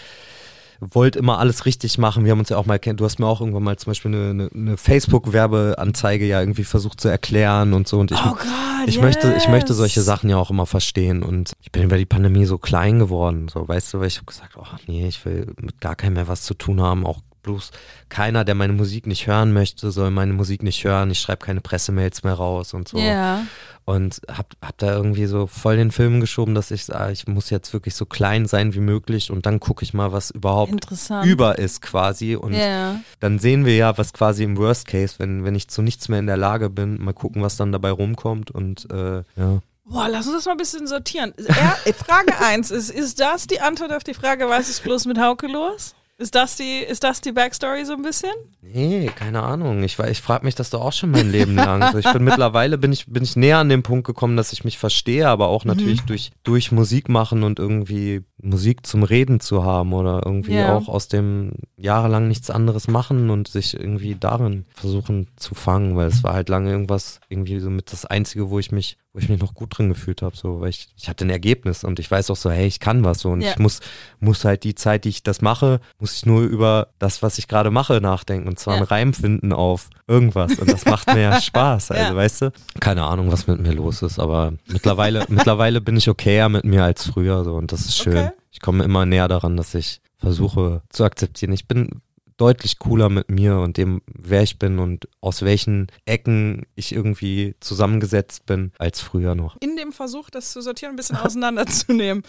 [0.91, 2.25] wollte immer alles richtig machen.
[2.25, 2.99] Wir haben uns ja auch mal kennt.
[2.99, 7.01] Du hast mir auch irgendwann mal zum Beispiel eine, eine, eine Facebook-Werbeanzeige ja irgendwie versucht
[7.01, 7.99] zu erklären und so.
[7.99, 10.05] Und ich, Oh Gott, ich möchte, ich möchte solche yes.
[10.05, 11.23] Sachen ja auch immer verstehen.
[11.23, 13.47] Und ich bin über die Pandemie so klein geworden.
[13.49, 16.27] So, weißt du, weil ich habe gesagt, oh nee, ich will mit gar keinem mehr
[16.27, 17.05] was zu tun haben.
[17.05, 17.71] Auch bloß
[18.09, 21.11] keiner, der meine Musik nicht hören möchte, soll meine Musik nicht hören.
[21.11, 23.43] Ich schreibe keine Pressemails mehr raus und so Ja.
[23.85, 27.49] Und hab, hab da irgendwie so voll den Film geschoben, dass ich sage, ich muss
[27.49, 30.87] jetzt wirklich so klein sein wie möglich und dann gucke ich mal, was überhaupt
[31.25, 32.99] über ist quasi und Ja.
[33.19, 36.19] dann sehen wir ja, was quasi im Worst Case, wenn, wenn ich zu nichts mehr
[36.19, 39.61] in der Lage bin, mal gucken, was dann dabei rumkommt und äh, ja.
[39.85, 41.33] Boah, lass uns das mal ein bisschen sortieren.
[41.45, 45.19] Er, Frage 1 ist, ist das die Antwort auf die Frage, was ist bloß mit
[45.19, 45.93] Hauke los?
[46.19, 48.29] Ist das die, ist das die Backstory so ein bisschen?
[48.61, 49.83] Nee, keine Ahnung.
[49.83, 51.91] Ich, ich frage mich das doch auch schon mein Leben lang.
[51.91, 54.63] So, ich bin mittlerweile bin ich, bin ich näher an den Punkt gekommen, dass ich
[54.63, 56.05] mich verstehe, aber auch natürlich Mhm.
[56.07, 60.71] durch, durch Musik machen und irgendwie Musik zum Reden zu haben oder irgendwie Ja.
[60.75, 66.07] auch aus dem jahrelang nichts anderes machen und sich irgendwie darin versuchen zu fangen, weil
[66.07, 69.29] es war halt lange irgendwas, irgendwie so mit das Einzige, wo ich mich, wo ich
[69.29, 72.09] mich noch gut drin gefühlt habe, so, weil ich, ich hatte ein Ergebnis und ich
[72.09, 73.51] weiß auch so, hey, ich kann was so und Ja.
[73.51, 73.79] ich muss,
[74.19, 77.47] muss halt die Zeit, die ich das mache, muss ich nur über das, was ich
[77.47, 78.77] gerade mache, nachdenken und zwar Ja.
[78.79, 82.15] einen Reim finden auf irgendwas und das macht mir ja Spaß, also Ja.
[82.15, 82.51] weißt du?
[82.79, 86.83] Keine Ahnung, was mit mir los ist, aber mittlerweile, mittlerweile bin ich okayer mit mir
[86.83, 88.17] als früher so und das ist schön.
[88.17, 88.31] Okay.
[88.49, 91.51] Ich komme immer näher daran, dass ich versuche zu akzeptieren.
[91.53, 92.01] Ich bin
[92.37, 97.55] deutlich cooler mit mir und dem, wer ich bin und aus welchen Ecken ich irgendwie
[97.59, 99.57] zusammengesetzt bin, als früher noch.
[99.59, 102.23] In dem Versuch, das zu sortieren, ein bisschen auseinanderzunehmen.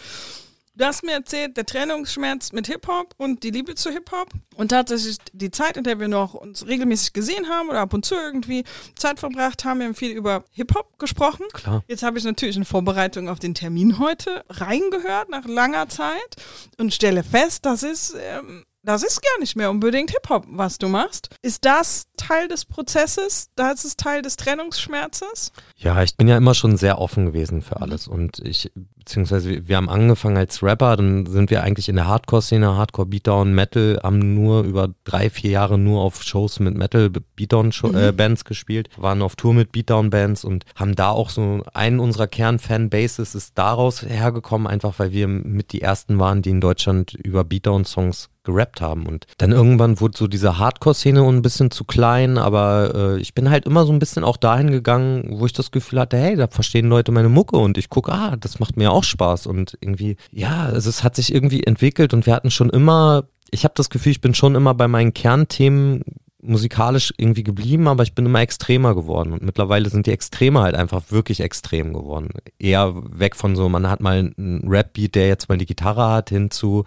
[0.77, 5.17] Du hast mir erzählt, der Trennungsschmerz mit Hip-Hop und die Liebe zu Hip-Hop und tatsächlich
[5.31, 8.65] die Zeit, in der wir noch uns regelmäßig gesehen haben oder ab und zu irgendwie
[8.95, 11.45] Zeit verbracht haben, wir haben viel über Hip-Hop gesprochen.
[11.53, 11.81] Klar.
[11.87, 16.35] Jetzt habe ich natürlich in Vorbereitung auf den Termin heute reingehört nach langer Zeit
[16.77, 20.87] und stelle fest, das ist, ähm, das ist gar nicht mehr unbedingt Hip-Hop, was du
[20.87, 21.29] machst.
[21.41, 23.49] Ist das Teil des Prozesses?
[23.55, 25.51] Das ist Teil des Trennungsschmerzes?
[25.75, 28.71] Ja, ich bin ja immer schon sehr offen gewesen für alles und ich,
[29.05, 33.07] beziehungsweise wir, wir haben angefangen als Rapper, dann sind wir eigentlich in der Hardcore-Szene, Hardcore,
[33.07, 38.89] Beatdown, Metal, haben nur über drei, vier Jahre nur auf Shows mit Metal, Beatdown-Bands gespielt,
[38.97, 44.01] waren auf Tour mit Beatdown-Bands und haben da auch so einen unserer Kern-Fanbases ist daraus
[44.01, 49.05] hergekommen, einfach weil wir mit die ersten waren, die in Deutschland über Beatdown-Songs gerappt haben.
[49.05, 53.49] Und dann irgendwann wurde so diese Hardcore-Szene ein bisschen zu klein, aber äh, ich bin
[53.49, 56.47] halt immer so ein bisschen auch dahin gegangen, wo ich das Gefühl hatte, hey, da
[56.47, 59.47] verstehen Leute meine Mucke und ich gucke, ah, das macht mir auch Spaß.
[59.47, 63.63] Und irgendwie, ja, also es hat sich irgendwie entwickelt und wir hatten schon immer, ich
[63.63, 66.03] habe das Gefühl, ich bin schon immer bei meinen Kernthemen
[66.47, 70.75] musikalisch irgendwie geblieben, aber ich bin immer extremer geworden und mittlerweile sind die Extreme halt
[70.75, 72.29] einfach wirklich extrem geworden.
[72.59, 76.29] Eher weg von so, man hat mal einen Rap-Beat, der jetzt mal die Gitarre hat,
[76.29, 76.85] hin zu,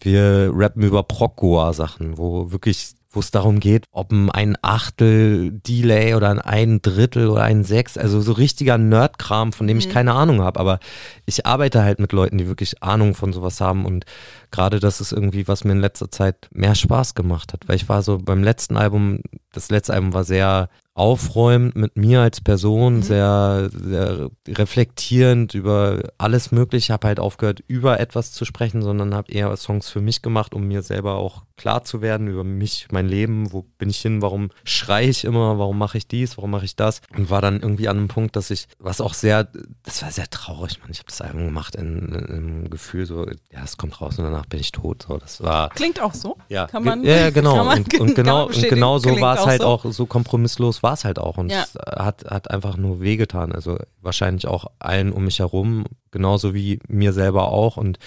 [0.00, 6.28] wir rappen über Prog-Goa-Sachen, wo wirklich wo es darum geht, ob ein Achtel Delay oder
[6.28, 10.42] ein ein Drittel oder ein Sechs, also so richtiger Nerdkram, von dem ich keine Ahnung
[10.42, 10.78] habe, aber
[11.24, 13.84] ich arbeite halt mit Leuten, die wirklich Ahnung von sowas haben.
[13.84, 14.04] Und
[14.50, 17.88] gerade das ist irgendwie, was mir in letzter Zeit mehr Spaß gemacht hat, weil ich
[17.88, 19.20] war so beim letzten Album,
[19.52, 26.52] das letzte Album war sehr aufräumend mit mir als Person, sehr, sehr reflektierend über alles
[26.52, 26.86] Mögliche.
[26.86, 30.54] Ich habe halt aufgehört, über etwas zu sprechen, sondern habe eher Songs für mich gemacht,
[30.54, 34.22] um mir selber auch klar zu werden über mich, mein Leben, wo bin ich hin,
[34.22, 37.60] warum schreie ich immer, warum mache ich dies, warum mache ich das und war dann
[37.60, 39.48] irgendwie an einem Punkt, dass ich, was auch sehr,
[39.82, 40.90] das war sehr traurig, man.
[40.90, 42.24] Ich habe das Album gemacht in, in,
[42.64, 45.04] im Gefühl so, ja, es kommt raus und danach bin ich tot.
[45.08, 46.36] So, das war Klingt auch so.
[46.48, 47.64] ja, Kann man, ja, ja, genau.
[47.64, 49.66] man- und, und genau, man und genau so war es halt so.
[49.66, 51.36] auch, so kompromisslos war es halt auch.
[51.36, 51.62] Und Ja.
[51.64, 53.50] es hat, hat einfach nur wehgetan.
[53.52, 57.76] Also wahrscheinlich auch allen um mich herum, genauso wie mir selber auch.
[57.76, 57.98] Und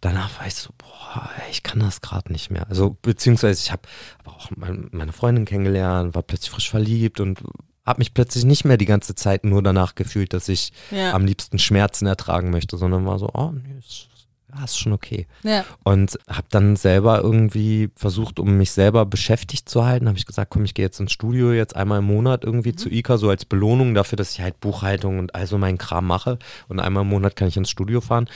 [0.00, 2.66] danach war ich so, boah, ich kann das gerade nicht mehr.
[2.68, 3.82] Also beziehungsweise ich habe
[4.24, 7.40] hab auch mein, meine Freundin kennengelernt, war plötzlich frisch verliebt und
[7.84, 11.12] habe mich plötzlich nicht mehr die ganze Zeit nur danach gefühlt, dass ich Ja.
[11.12, 14.08] am liebsten Schmerzen ertragen möchte, sondern war so, oh, nee, ist,
[14.56, 15.26] ja, ist schon okay.
[15.42, 15.64] Ja.
[15.84, 20.50] Und habe dann selber irgendwie versucht, um mich selber beschäftigt zu halten, habe ich gesagt,
[20.50, 23.44] komm, ich gehe jetzt ins Studio jetzt einmal im Monat irgendwie zu ICA, so als
[23.44, 26.38] Belohnung dafür, dass ich halt Buchhaltung und also meinen Kram mache.
[26.68, 28.28] Und einmal im Monat kann ich ins Studio fahren.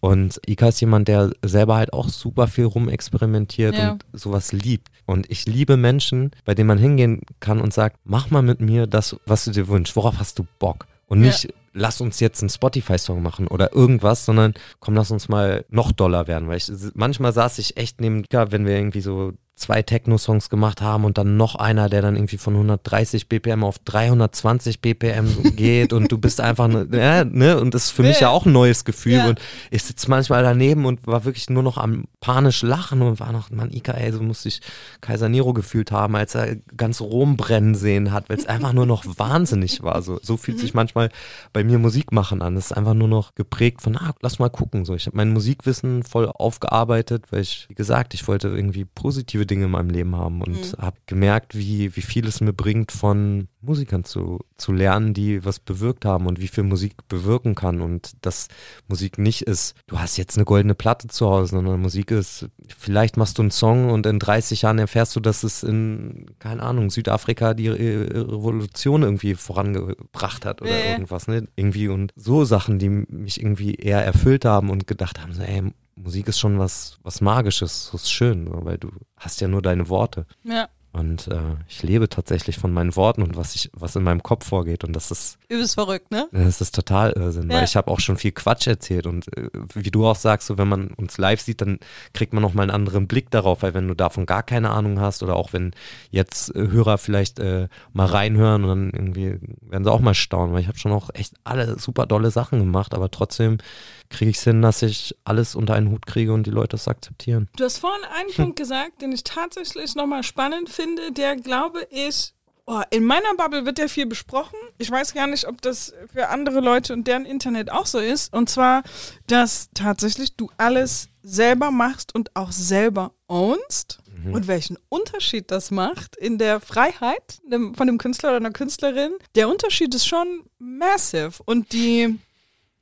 [0.00, 3.92] Und ICA ist jemand, der selber halt auch super viel rumexperimentiert Ja.
[3.92, 4.88] und sowas liebt.
[5.06, 8.86] Und ich liebe Menschen, bei denen man hingehen kann und sagt, mach mal mit mir
[8.86, 9.96] das, was du dir wünschst.
[9.96, 10.86] Worauf hast du Bock?
[11.06, 11.32] Und Ja.
[11.76, 16.26] Lass uns jetzt einen Spotify-Song machen oder irgendwas, sondern komm, lass uns mal noch doller
[16.26, 16.48] werden.
[16.48, 21.04] Weil ich, manchmal saß ich echt neben, wenn wir irgendwie so zwei Techno-Songs gemacht haben
[21.06, 26.12] und dann noch einer, der dann irgendwie von 130 BPM auf 320 BPM geht und
[26.12, 28.84] du bist einfach, ne, ja, ne, und das ist für mich ja auch ein neues
[28.84, 29.28] Gefühl Ja.
[29.28, 29.40] und
[29.70, 33.50] ich sitze manchmal daneben und war wirklich nur noch am panisch lachen und war noch,
[33.50, 34.60] Mann, Ika, ey, so musste ich
[35.00, 38.84] Kaiser Nero gefühlt haben, als er ganz Rom brennen sehen hat, weil es einfach nur
[38.84, 40.02] noch wahnsinnig war.
[40.02, 41.08] So, so fühlt sich manchmal
[41.54, 42.56] bei mir Musik machen an.
[42.56, 44.84] Es ist einfach nur noch geprägt von, ah, lass mal gucken.
[44.84, 49.45] So, ich habe mein Musikwissen voll aufgearbeitet, weil ich, wie gesagt, ich wollte irgendwie positive
[49.46, 53.48] Dinge in meinem Leben haben und habe gemerkt, wie, wie viel es mir bringt, von
[53.60, 58.12] Musikern zu, zu lernen, die was bewirkt haben und wie viel Musik bewirken kann und
[58.24, 58.48] dass
[58.88, 63.16] Musik nicht ist, du hast jetzt eine goldene Platte zu Hause, sondern Musik ist, vielleicht
[63.16, 66.90] machst du einen Song und in 30 Jahren erfährst du, dass es in, keine Ahnung,
[66.90, 70.92] Südafrika die Re Revolution irgendwie vorangebracht hat oder ja.
[70.92, 71.48] irgendwas, ne?
[71.56, 75.62] Irgendwie und so Sachen, die mich irgendwie eher erfüllt haben und gedacht haben, so, ey,
[75.96, 79.62] Musik ist schon was, was Magisches, so ist schön, so, weil du hast ja nur
[79.62, 80.26] deine Worte.
[80.44, 80.68] Ja.
[80.92, 84.46] Und äh, ich lebe tatsächlich von meinen Worten und was ich, was in meinem Kopf
[84.46, 84.82] vorgeht.
[84.82, 86.26] Und das ist, Übelst verrückt, ne?
[86.32, 87.58] das ist total Irrsinn, Ja.
[87.58, 89.06] weil ich habe auch schon viel Quatsch erzählt.
[89.06, 91.80] Und äh, wie du auch sagst, so wenn man uns live sieht, dann
[92.14, 95.22] kriegt man nochmal einen anderen Blick darauf, weil wenn du davon gar keine Ahnung hast
[95.22, 95.72] oder auch wenn
[96.10, 100.54] jetzt äh, Hörer vielleicht äh, mal reinhören und dann irgendwie werden sie auch mal staunen,
[100.54, 103.58] weil ich habe schon auch echt alle super dolle Sachen gemacht, aber trotzdem
[104.08, 106.88] kriege ich es hin, dass ich alles unter einen Hut kriege und die Leute es
[106.88, 107.48] akzeptieren.
[107.56, 112.32] Du hast vorhin einen Punkt gesagt, den ich tatsächlich nochmal spannend finde, der glaube ich,
[112.66, 114.58] oh, in meiner Bubble wird der viel besprochen.
[114.78, 118.32] Ich weiß gar nicht, ob das für andere Leute und deren Internet auch so ist.
[118.32, 118.82] Und zwar,
[119.26, 124.00] dass tatsächlich du alles selber machst und auch selber ownst.
[124.32, 127.40] Und welchen Unterschied das macht in der Freiheit
[127.74, 129.12] von dem Künstler oder einer Künstlerin.
[129.36, 131.42] Der Unterschied ist schon massive.
[131.44, 132.18] Und die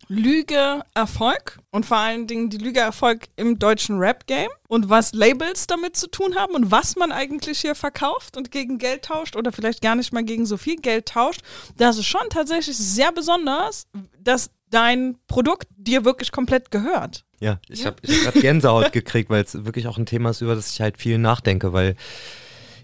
[0.08, 5.66] Lüge Erfolg und vor allen Dingen die Lüge Erfolg im deutschen Rap-Game und was Labels
[5.66, 9.52] damit zu tun haben und was man eigentlich hier verkauft und gegen Geld tauscht oder
[9.52, 11.42] vielleicht gar nicht mal gegen so viel Geld tauscht,
[11.76, 13.86] das ist schon tatsächlich sehr besonders,
[14.18, 17.24] dass dein Produkt dir wirklich komplett gehört.
[17.40, 20.40] Ja, ich habe ich hab grad Gänsehaut gekriegt, weil es wirklich auch ein Thema ist,
[20.40, 21.96] über das ich halt viel nachdenke, weil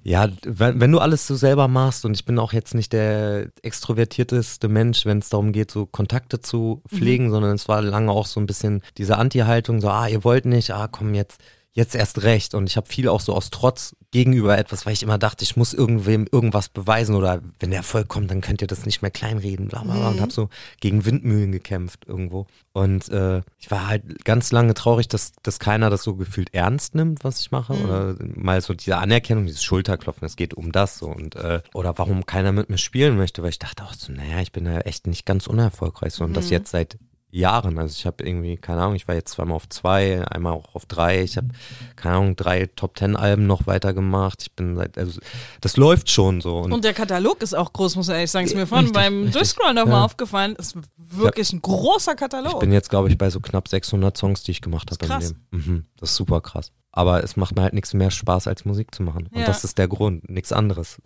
[0.02, 3.48] ja, wenn, wenn du alles so selber machst und ich bin auch jetzt nicht der
[3.62, 8.26] extrovertierteste Mensch, wenn es darum geht, so Kontakte zu pflegen, sondern es war lange auch
[8.26, 11.40] so ein bisschen diese Anti-Haltung, so, ah, ihr wollt nicht, ah, komm jetzt,
[11.72, 12.54] jetzt erst recht.
[12.54, 15.57] Und ich habe viel auch so aus Trotz gegenüber etwas, weil ich immer dachte, ich
[15.57, 19.11] muss irgendwem irgendwas beweisen oder wenn der Erfolg kommt, dann könnt ihr das nicht mehr
[19.11, 20.09] kleinreden, bla bla bla.
[20.09, 20.49] Und habe so
[20.81, 22.46] gegen Windmühlen gekämpft irgendwo.
[22.73, 26.94] Und äh, ich war halt ganz lange traurig, dass, dass keiner das so gefühlt ernst
[26.94, 27.75] nimmt, was ich mache.
[27.75, 31.07] Oder mal so diese Anerkennung, dieses Schulterklopfen, es geht um das so.
[31.07, 34.40] Und äh, oder warum keiner mit mir spielen möchte, weil ich dachte auch so, naja,
[34.40, 36.14] ich bin ja echt nicht ganz unerfolgreich.
[36.14, 36.25] So.
[36.25, 36.99] Und das jetzt seit
[37.31, 37.79] Jahren.
[37.79, 40.87] Also ich habe irgendwie, keine Ahnung, ich war jetzt zweimal auf zwei, einmal auch auf
[40.87, 41.23] drei.
[41.23, 41.49] Ich habe,
[41.97, 44.43] keine Ahnung, drei Top Ten Alben noch weitergemacht.
[44.43, 45.21] Ich bin seit, also
[45.61, 46.59] das läuft schon so.
[46.59, 48.47] Und, Und der Katalog ist auch groß, muss ich ehrlich sagen.
[48.47, 49.31] Ist mir vorhin Richtig, beim.
[49.31, 50.05] Durchscrollen nochmal Ja.
[50.05, 50.57] aufgefallen.
[50.57, 52.61] Ist wirklich ein großer ich Katalog.
[52.61, 55.07] bin jetzt, glaube ich, bei so knapp 600 Songs, die ich gemacht habe.
[55.07, 55.35] krass.
[55.51, 56.73] Mhm, das ist super krass.
[56.93, 59.29] Aber es macht mir halt nichts mehr Spaß, als Musik zu machen.
[59.33, 59.47] Und Ja.
[59.47, 60.99] das ist der Grund, nichts anderes.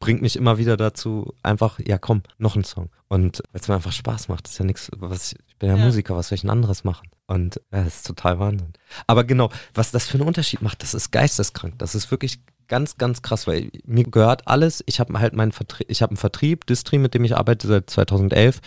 [0.00, 2.90] Bringt mich immer wieder dazu, einfach, ja komm, noch ein Song.
[3.08, 5.76] Und weil es mir einfach Spaß macht, ist ja nichts, was ich, ich bin ja,
[5.76, 5.84] Ja.
[5.84, 7.08] Musiker, was soll ich denn anderes machen?
[7.26, 8.72] Und ja, das ist total Wahnsinn.
[9.06, 11.78] Aber genau, was das für einen Unterschied macht, das ist geisteskrank.
[11.78, 14.82] Das ist wirklich ganz, ganz krass, weil mir gehört alles.
[14.86, 17.90] Ich habe halt meinen Vertrieb, ich habe einen Vertrieb, Distri, mit dem ich arbeite seit
[17.90, 18.60] 2011.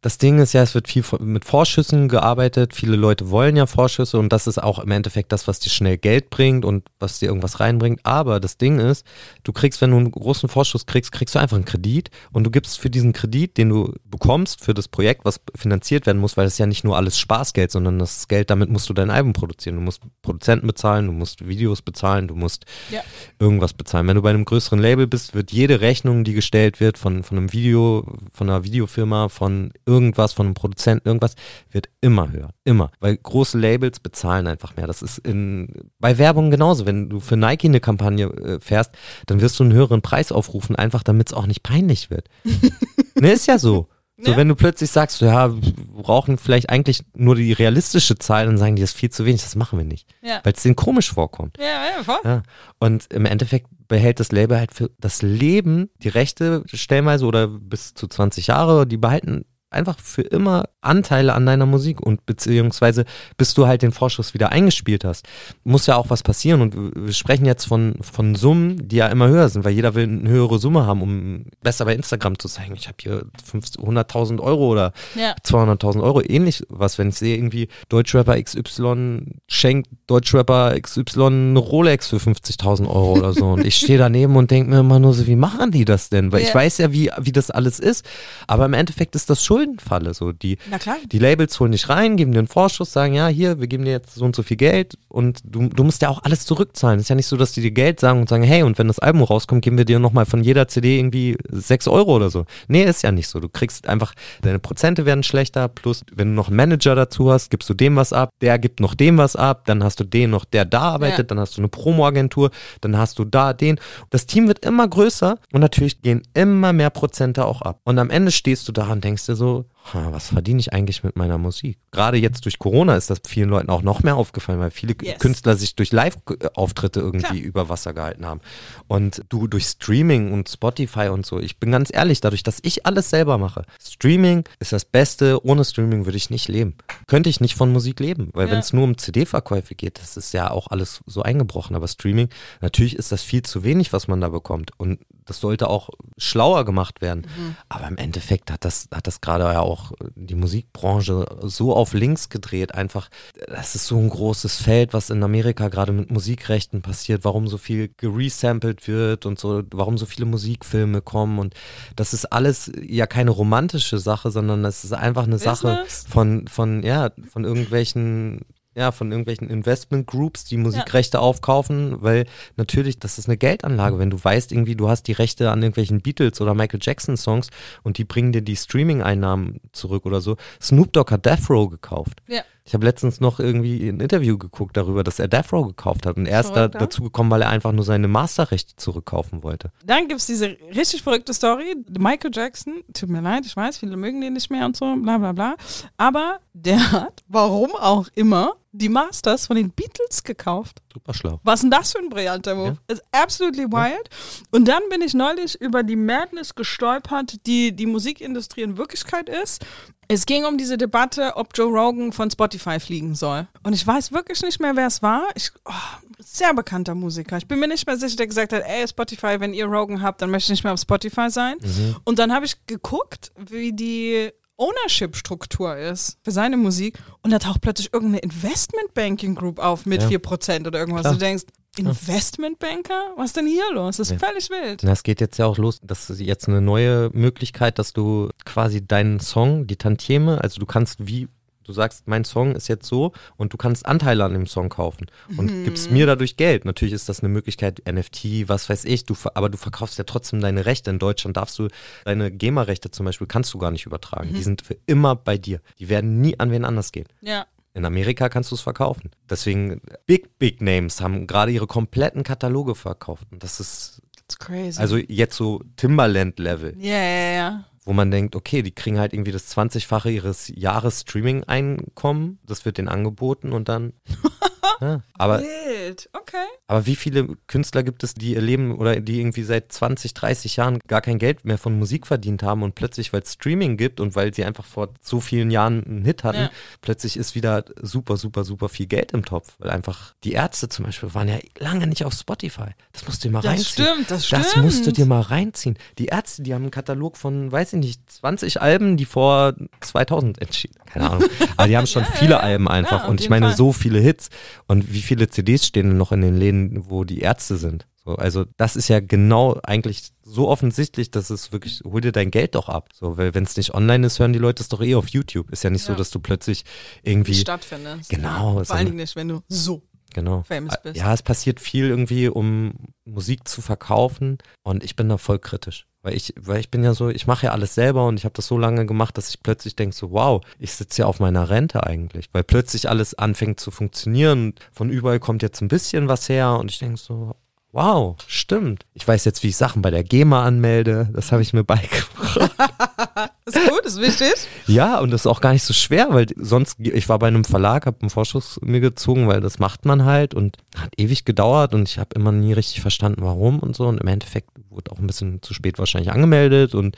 [0.00, 2.74] Das Ding ist ja, es wird viel mit Vorschüssen gearbeitet.
[2.74, 5.98] Viele Leute wollen ja Vorschüsse und das ist auch im Endeffekt das, was dir schnell
[5.98, 8.00] Geld bringt und was dir irgendwas reinbringt.
[8.04, 9.04] Aber das Ding ist,
[9.42, 12.50] du kriegst, wenn du einen großen Vorschuss kriegst, kriegst du einfach einen Kredit und du
[12.50, 16.46] gibst für diesen Kredit, den du bekommst, für das Projekt, was finanziert werden muss, weil
[16.46, 19.76] ist ja nicht nur alles Spaßgeld, sondern das Geld, damit musst du dein Album produzieren.
[19.76, 23.02] Du musst Produzenten bezahlen, du musst Videos bezahlen, du musst Ja.
[23.40, 24.06] Irgendwas bezahlen.
[24.06, 27.38] Wenn du bei einem größeren Label bist, wird jede Rechnung, die gestellt wird von, von
[27.38, 31.34] einem Video, von einer Videofirma, von irgendwas, von einem Produzenten, irgendwas,
[31.70, 32.50] wird immer höher.
[32.64, 32.90] Immer.
[33.00, 34.86] Weil große Labels bezahlen einfach mehr.
[34.86, 36.86] Das ist in, bei Werbung genauso.
[36.86, 38.92] Wenn du für Nike eine Kampagne äh, fährst,
[39.26, 42.28] dann wirst du einen höheren Preis aufrufen, einfach damit es auch nicht peinlich wird.
[43.20, 43.88] ne, ist ja so.
[44.22, 44.36] So, Ja.
[44.36, 48.76] wenn du plötzlich sagst, ja, wir brauchen vielleicht eigentlich nur die realistische Zahl, dann sagen
[48.76, 50.08] die, das ist viel zu wenig, das machen wir nicht.
[50.22, 50.40] Ja.
[50.42, 51.56] Weil es denen komisch vorkommt.
[51.58, 51.64] Ja,
[51.96, 52.20] ja, voll.
[52.24, 52.42] Ja.
[52.78, 57.94] Und im Endeffekt behält das Label halt für das Leben die Rechte stellenweise oder bis
[57.94, 63.04] zu 20 Jahre, die behalten einfach für immer Anteile an deiner Musik und beziehungsweise
[63.36, 65.26] bis du halt den Vorschuss wieder eingespielt hast,
[65.64, 66.74] muss ja auch was passieren und
[67.06, 70.28] wir sprechen jetzt von, von Summen, die ja immer höher sind, weil jeder will eine
[70.28, 74.68] höhere Summe haben, um besser bei Instagram zu zeigen, ich habe hier 50 100.000 Euro
[74.68, 75.34] oder Ja.
[75.44, 82.08] 200.000 Euro, ähnlich was, wenn ich sehe irgendwie Deutschrapper XY schenkt Deutschrapper XY eine Rolex
[82.08, 85.26] für 50.000 Euro oder so und ich stehe daneben und denke mir immer nur so,
[85.26, 86.32] wie machen die das denn?
[86.32, 86.54] Weil ich Ja.
[86.54, 88.04] weiß ja, wie, wie das alles ist,
[88.46, 90.96] aber im Endeffekt ist das Schuldenfalle so, die, Na klar.
[91.10, 93.90] die Labels holen dich rein, geben dir einen Vorschuss, sagen, ja, hier, wir geben dir
[93.90, 96.98] jetzt so und so viel Geld und du, du musst ja auch alles zurückzahlen.
[96.98, 98.88] Es ist ja nicht so, dass die dir Geld sagen und sagen, hey, und wenn
[98.88, 102.46] das Album rauskommt, geben wir dir nochmal von jeder CD irgendwie 6 Euro oder so.
[102.68, 103.40] Nee, ist ja nicht so.
[103.40, 107.50] Du kriegst einfach, deine Prozente werden schlechter, plus wenn du noch einen Manager dazu hast,
[107.50, 110.30] gibst du dem was ab, der gibt noch dem was ab, dann hast du den
[110.30, 111.24] noch, der da arbeitet, Ja.
[111.24, 113.78] dann hast du eine Promo-Agentur, dann hast du da den.
[114.10, 117.80] Das Team wird immer größer und natürlich gehen immer mehr Prozente auch ab.
[117.84, 121.02] Und am Ende stehst du da und denkst dir so, so, was verdiene ich eigentlich
[121.02, 121.78] mit meiner Musik?
[121.90, 125.18] Gerade jetzt durch Corona ist das vielen Leuten auch noch mehr aufgefallen, weil viele Yes.
[125.18, 127.48] Künstler sich durch Live-Auftritte irgendwie Klar.
[127.48, 128.40] über Wasser gehalten haben.
[128.88, 132.86] Und du durch Streaming und Spotify und so, ich bin ganz ehrlich, dadurch, dass ich
[132.86, 136.74] alles selber mache, Streaming ist das Beste, ohne Streaming würde ich nicht leben.
[137.06, 138.52] Könnte ich nicht von Musik leben, weil Ja.
[138.52, 142.28] wenn es nur um CD-Verkäufe geht, das ist ja auch alles so eingebrochen, aber Streaming,
[142.60, 146.64] natürlich ist das viel zu wenig, was man da bekommt und das sollte auch schlauer
[146.64, 147.24] gemacht werden.
[147.68, 152.30] Aber im Endeffekt hat das, hat das gerade ja auch die Musikbranche so auf links
[152.30, 152.74] gedreht.
[152.74, 153.10] Einfach,
[153.46, 157.58] das ist so ein großes Feld, was in Amerika gerade mit Musikrechten passiert, warum so
[157.58, 161.38] viel geresampled wird und so, warum so viele Musikfilme kommen.
[161.38, 161.54] Und
[161.94, 166.06] das ist alles ja keine romantische Sache, sondern das ist einfach eine Sache Business.
[166.08, 168.40] von, von, ja, von irgendwelchen
[168.74, 173.98] ja, von irgendwelchen Investment Groups, die Musikrechte aufkaufen, weil natürlich, das ist eine Geldanlage.
[173.98, 177.48] Wenn du weißt, irgendwie, du hast die Rechte an irgendwelchen Beatles oder Michael Jackson Songs
[177.82, 180.36] und die bringen dir die Streaming-Einnahmen zurück oder so.
[180.62, 182.22] Snoop Dogg hat Death Row gekauft.
[182.28, 182.42] Ja.
[182.70, 186.16] Ich habe letztens noch irgendwie ein Interview geguckt darüwer, dass er Death Row gekauft hat
[186.16, 186.68] und er ist da ja?
[186.68, 189.72] dazu gekommen, weil er einfach nur seine Masterrechte zurückkaufen wollte.
[189.84, 191.74] Dann gibt es diese richtig verrückte Story.
[191.98, 195.18] Michael Jackson, tut mir leid, ich weiß, viele mögen den nicht mehr und so, bla
[195.18, 195.56] bla bla.
[195.96, 200.80] Aber der hat, warum auch immer, die Masters von den Beatles gekauft.
[200.92, 201.40] Super schlau.
[201.42, 202.76] Was denn das für ein brillanter Move?
[202.86, 204.08] Ist absolutely wild.
[204.52, 209.66] Und dann bin ich neulich über die Madness gestolpert, die die Musikindustrie in Wirklichkeit ist.
[210.12, 213.46] Es ging um diese Debatte, ob Joe Rogan von Spotify fliegen soll.
[213.62, 215.22] Und ich weiß wirklich nicht mehr, wer es war.
[215.36, 215.72] Ich, oh,
[216.18, 217.36] sehr bekannter Musiker.
[217.36, 220.20] Ich bin mir nicht mehr sicher, der gesagt hat, ey, Spotify, wenn ihr Rogan habt,
[220.20, 221.58] dann möchte ich nicht mehr auf Spotify sein.
[222.02, 227.60] Und dann habe ich geguckt, wie die Ownership-Struktur ist für seine Musik und da taucht
[227.62, 230.08] plötzlich irgendeine Investment-Banking-Group auf mit Ja.
[230.08, 231.02] 4% oder irgendwas.
[231.02, 231.14] Klar.
[231.14, 231.44] Du denkst,
[231.80, 233.14] Investmentbanker?
[233.16, 233.96] Was ist denn hier los?
[233.96, 234.82] Das ist völlig wild.
[234.82, 235.80] Das geht jetzt ja auch los.
[235.82, 240.66] Das ist jetzt eine neue Möglichkeit, dass du quasi deinen Song, die Tantieme, also du
[240.66, 241.28] kannst wie,
[241.64, 245.06] du sagst, mein Song ist jetzt so und du kannst Anteile an dem Song kaufen
[245.36, 246.64] und gibst mir dadurch Geld.
[246.64, 250.40] Natürlich ist das eine Möglichkeit, NFT, was weiß ich, du, aber du verkaufst ja trotzdem
[250.40, 250.90] deine Rechte.
[250.90, 251.68] In Deutschland darfst du
[252.04, 254.34] deine GEMA-Rechte zum Beispiel, kannst du gar nicht übertragen.
[254.34, 255.60] Die sind für immer bei dir.
[255.78, 257.06] Die werden nie an wen anders gehen.
[257.20, 257.46] Ja.
[257.74, 259.10] In Amerika kannst du es verkaufen.
[259.28, 263.26] Deswegen, Big, Big Names haben gerade ihre kompletten Kataloge verkauft.
[263.30, 264.80] Und das ist, That's crazy.
[264.80, 267.64] also jetzt so Timberland-Level, ja, ja, ja.
[267.84, 272.40] wo man denkt, okay, die kriegen halt irgendwie das 20-fache ihres Jahres-Streaming-Einkommen.
[272.44, 273.92] Das wird denen angeboten und dann.
[274.80, 275.00] ja.
[275.18, 276.08] aber, Wild.
[276.12, 276.36] Okay.
[276.66, 280.56] aber wie viele Künstler gibt es, die ihr Leben oder die irgendwie seit 20, 30
[280.56, 284.00] Jahren gar kein Geld mehr von Musik verdient haben und plötzlich, weil es Streaming gibt
[284.00, 286.50] und weil sie einfach vor so vielen Jahren einen Hit hatten, Ja.
[286.80, 289.54] plötzlich ist wieder super, super, super viel Geld im Topf.
[289.58, 292.70] Weil einfach die Ärzte zum Beispiel waren ja lange nicht auf Spotify.
[292.92, 293.86] Das musst du dir mal Das reinziehen.
[293.86, 294.64] stimmt, das Das stimmt.
[294.64, 295.76] musst du dir mal reinziehen.
[295.98, 300.40] Die Ärzte, die haben einen Katalog von, weiß ich nicht, 20 Alben, die vor 2000
[300.40, 300.76] entschieden.
[300.86, 301.28] Keine Ahnung.
[301.56, 303.04] Aber die haben schon viele Alben einfach.
[303.04, 303.56] Ja, und ich meine, Fall.
[303.56, 304.28] so viele Hits.
[304.66, 307.86] Und wie viele CDs stehen denn noch in den Läden, wo die Ärzte sind?
[308.04, 312.30] So, also das ist ja genau eigentlich so offensichtlich, dass es wirklich, hol dir dein
[312.30, 312.88] Geld doch ab.
[312.94, 315.50] So, weil wenn es nicht online ist, hören die Leute es doch eh auf YouTube.
[315.50, 315.98] Ist ja nicht so, Ja.
[315.98, 316.64] dass du plötzlich
[317.02, 317.34] irgendwie.
[317.34, 318.08] Stattfindest.
[318.08, 319.82] Genau, Vor so allen Dingen nicht, wenn du so.
[320.14, 320.42] Genau.
[320.42, 320.96] famous bist.
[320.96, 322.72] Ja, es passiert viel irgendwie, um
[323.04, 325.86] Musik zu verkaufen und ich bin da voll kritisch.
[326.02, 328.32] Weil ich, weil ich bin ja so, ich mache ja alles selber und ich habe
[328.34, 331.50] das so lange gemacht, dass ich plötzlich denke so, wow, ich sitze ja auf meiner
[331.50, 332.28] Rente eigentlich.
[332.32, 334.54] Weil plötzlich alles anfängt zu funktionieren.
[334.72, 337.34] Von überall kommt jetzt ein bisschen was her und ich denke so,
[337.72, 338.84] wow, stimmt.
[338.94, 341.08] Ich weiß jetzt, wie ich Sachen bei der GEMA anmelde.
[341.12, 342.50] Das habe ich mir beigebracht.
[343.46, 344.34] Ist gut, ist wichtig.
[344.66, 347.42] Ja, und das ist auch gar nicht so schwer, weil sonst, ich war bei einem
[347.42, 351.74] Verlag, habe einen Vorschuss mir gezogen, weil das macht man halt und hat ewig gedauert
[351.74, 353.88] und ich habe immer nie richtig verstanden, warum und so.
[353.88, 356.96] Und im Endeffekt wurde auch ein bisschen zu spät wahrscheinlich angemeldet und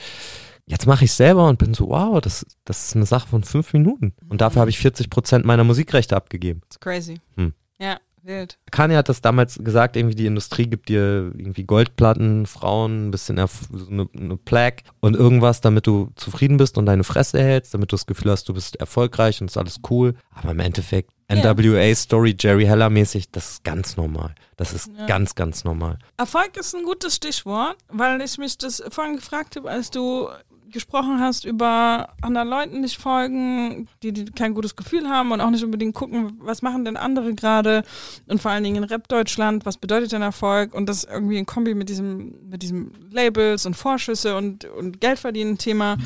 [0.66, 3.72] jetzt mache ich selber und bin so, wow, das, das ist eine Sache von fünf
[3.72, 4.12] Minuten.
[4.28, 6.60] Und dafür habe ich 40 Prozent meiner Musikrechte abgegeben.
[6.66, 7.20] It's crazy.
[7.36, 7.54] Hm.
[8.22, 8.58] Wild.
[8.70, 13.38] Kanye hat das damals gesagt, irgendwie die Industrie gibt dir irgendwie Goldplatten, Frauen, ein bisschen
[13.38, 13.48] eine,
[14.16, 18.06] eine Plaque und irgendwas, damit du zufrieden bist und deine Fresse hältst, damit du das
[18.06, 20.14] Gefühl hast, du bist erfolgreich und ist alles cool.
[20.34, 21.52] Aber im Endeffekt, Ja.
[21.54, 24.34] NWA-Story, Jerry Heller mäßig, das ist ganz normal.
[24.56, 25.06] Das ist Ja.
[25.06, 25.98] ganz, ganz normal.
[26.18, 30.28] Erfolg ist ein gutes Stichwort, weil ich mich das vorhin gefragt habe, als du
[30.72, 35.50] gesprochen hast über anderen Leuten nicht folgen, die, die kein gutes Gefühl haben und auch
[35.50, 37.84] nicht unbedingt gucken, was machen denn andere gerade?
[38.26, 40.74] Und vor allen Dingen in Rap-Deutschland, was bedeutet denn Erfolg?
[40.74, 45.96] Und das irgendwie in Kombi mit diesem, mit diesem Labels und Vorschüsse und, und Geldverdienen-Thema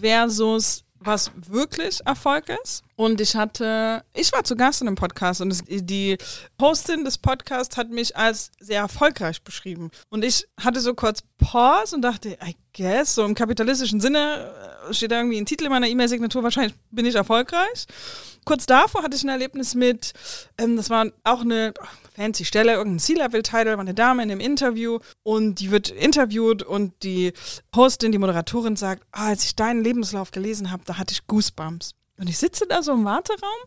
[0.00, 2.85] versus was wirklich Erfolg ist.
[2.96, 6.16] Und ich hatte, ich war zu Gast in einem Podcast und es, die
[6.60, 9.90] Hostin des Podcasts hat mich als sehr erfolgreich beschrieben.
[10.08, 14.50] Und ich hatte so kurz Pause und dachte, I guess, so im kapitalistischen Sinne
[14.88, 17.86] äh, steht da irgendwie ein Titel in meiner E-Mail-Signatur, wahrscheinlich bin ich erfolgreich.
[18.46, 20.14] Kurz davor hatte ich ein Erlebnis mit,
[20.56, 21.74] ähm, das war auch eine
[22.14, 26.94] fancy Stelle, irgendein C-Level-Title, war eine Dame in einem Interview und die wird interviewt und
[27.02, 27.34] die
[27.74, 31.90] Hostin, die Moderatorin sagt, ah, als ich deinen Lebenslauf gelesen habe, da hatte ich Goosebumps.
[32.18, 33.58] Und ich sitze da so im Warteraum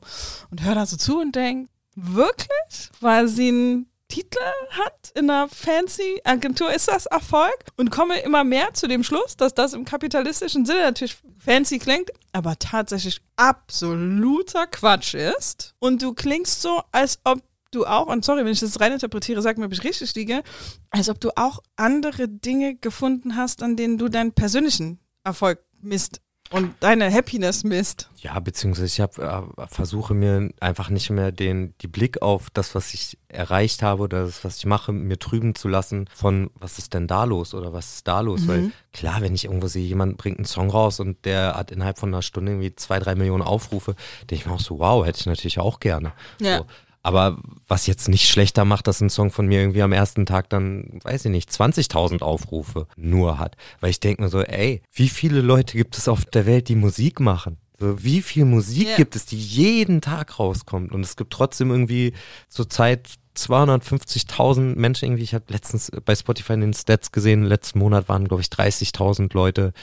[0.52, 2.90] und höre da so zu und denke, wirklich?
[3.00, 4.40] Weil sie einen Titel
[4.72, 7.66] hat in einer fancy Agentur, ist das Erfolg?
[7.78, 12.10] Und komme immer mehr zu dem Schluss, dass das im kapitalistischen Sinne natürlich fancy klingt,
[12.34, 15.76] aber tatsächlich absoluter Quatsch ist.
[15.80, 17.42] Und du klingst so, als ob
[17.72, 20.42] du auch, und sorry, wenn ich das rein interpretiere, sag mir, ob ich richtig liege,
[20.90, 26.20] als ob du auch andere Dinge gefunden hast, an denen du deinen persönlichen Erfolg misst
[26.52, 28.10] und deine Happiness misst.
[28.18, 32.76] Ja, beziehungsweise ich hab, äh, versuche mir einfach nicht mehr den die Blick auf das,
[32.76, 36.80] was ich erreicht habe oder das, was ich mache, mir trüben zu lassen von was
[36.80, 38.42] ist denn da los oder was ist da los?
[38.42, 38.48] Mhm.
[38.48, 42.00] Weil klar, wenn ich irgendwo sehe, jemand bringt einen Song raus und der hat innerhalb
[42.00, 45.20] von einer Stunde irgendwie zwei, drei Millionen Aufrufe, denke ich mir auch so, wow, hätte
[45.20, 46.14] ich natürlich auch gerne.
[46.42, 46.60] Ja.
[46.60, 46.66] So.
[47.02, 47.38] Aber
[47.68, 51.00] was jetzt nicht schlechter macht, dass ein Song von mir irgendwie am ersten Tag dann,
[51.04, 53.56] weiß ich nicht, 20.000 Aufrufe nur hat.
[53.80, 56.76] Weil ich denke mir so, ey, wie viele Leute gibt es auf der Welt, die
[56.76, 57.58] Musik machen?
[57.80, 58.96] So, wie viel Musik Ja.
[58.98, 60.92] gibt es, die jeden Tag rauskommt?
[60.92, 62.12] Und es gibt trotzdem irgendwie
[62.50, 63.08] zurzeit
[63.40, 65.24] 250.000 Menschen irgendwie.
[65.24, 69.34] Ich habe letztens bei Spotify in den Stats gesehen, letzten Monat waren, glaube ich, 30.000
[69.34, 69.74] Leute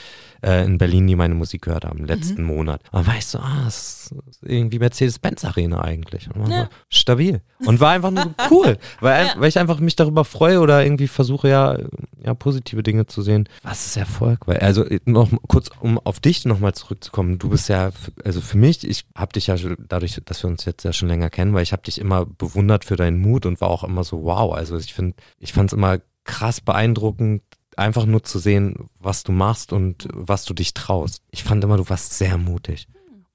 [0.43, 2.81] äh, in Berlin, die meine Musik gehört haben, letzten Monat.
[2.91, 6.27] Und weißt du, ah, es ist irgendwie Mercedes-Benz Arena eigentlich.
[6.27, 6.63] Und man Ja.
[6.63, 7.41] so, stabil.
[7.65, 9.33] Und war einfach nur so cool, weil, Ja.
[9.37, 11.77] weil ich einfach mich darüber freue oder irgendwie versuche ja,
[12.23, 13.49] ja positive Dinge zu sehen.
[13.63, 14.47] Was ist Erfolg?
[14.47, 17.39] Weil, also noch kurz, um auf dich nochmal zurückzukommen.
[17.39, 17.89] Du bist ja,
[18.23, 19.55] also für mich, ich habe dich ja
[19.87, 22.85] dadurch, dass wir uns jetzt ja schon länger kennen, weil ich habe dich immer bewundert
[22.85, 24.53] für deinen Mut und war auch immer so wow.
[24.53, 27.41] Also ich finde, ich fand es immer krass beeindruckend,
[27.75, 31.21] einfach nur zu sehen, was du machst und was du dich traust.
[31.31, 32.87] Ich fand immer, du warst sehr mutig.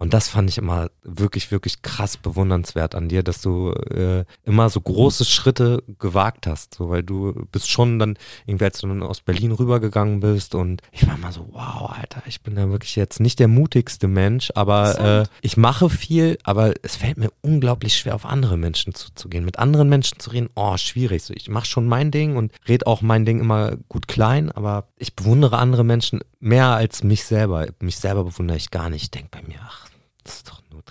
[0.02, 4.68] Und das fand ich immer wirklich, wirklich krass bewundernswert an dir, dass du äh, immer
[4.68, 6.74] so große Schritte gewagt hast.
[6.74, 10.82] So, weil du bist schon dann, irgendwie als du dann aus Berlin rübergegangen bist und
[10.90, 14.50] ich war mal so, wow, Alter, ich bin da wirklich jetzt nicht der mutigste Mensch,
[14.56, 19.44] aber äh, ich mache viel, aber es fällt mir unglaublich schwer, auf andere Menschen zuzugehen.
[19.44, 21.22] Mit anderen Menschen zu reden, oh, schwierig.
[21.22, 24.88] So, ich mache schon mein Ding und rede auch mein Ding immer gut klein, aber
[24.96, 27.68] ich bewundere andere Menschen mehr als mich selber.
[27.78, 29.02] Mich selber bewundere ich gar nicht.
[29.04, 29.92] Ich denke bei mir, ach,
[30.24, 30.84] das ist doch nur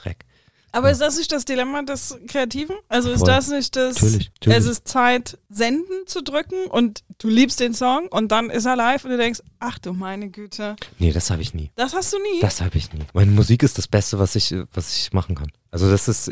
[0.73, 2.75] Aber ist das nicht das Dilemma des Kreativen?
[2.87, 3.27] Also ist Voll.
[3.27, 4.57] das nicht das, Natürlich, natürlich.
[4.59, 8.75] es ist Zeit, senden zu drücken und du liebst den Song und dann ist er
[8.75, 11.71] live und du denkst, ach du meine Güte, Nee, das habe ich nie.
[11.75, 12.39] das hast du nie.
[12.41, 13.03] Das habe ich nie.
[13.13, 15.51] Meine Musik ist das Beste, was ich, was ich machen kann.
[15.71, 16.31] Also das ist,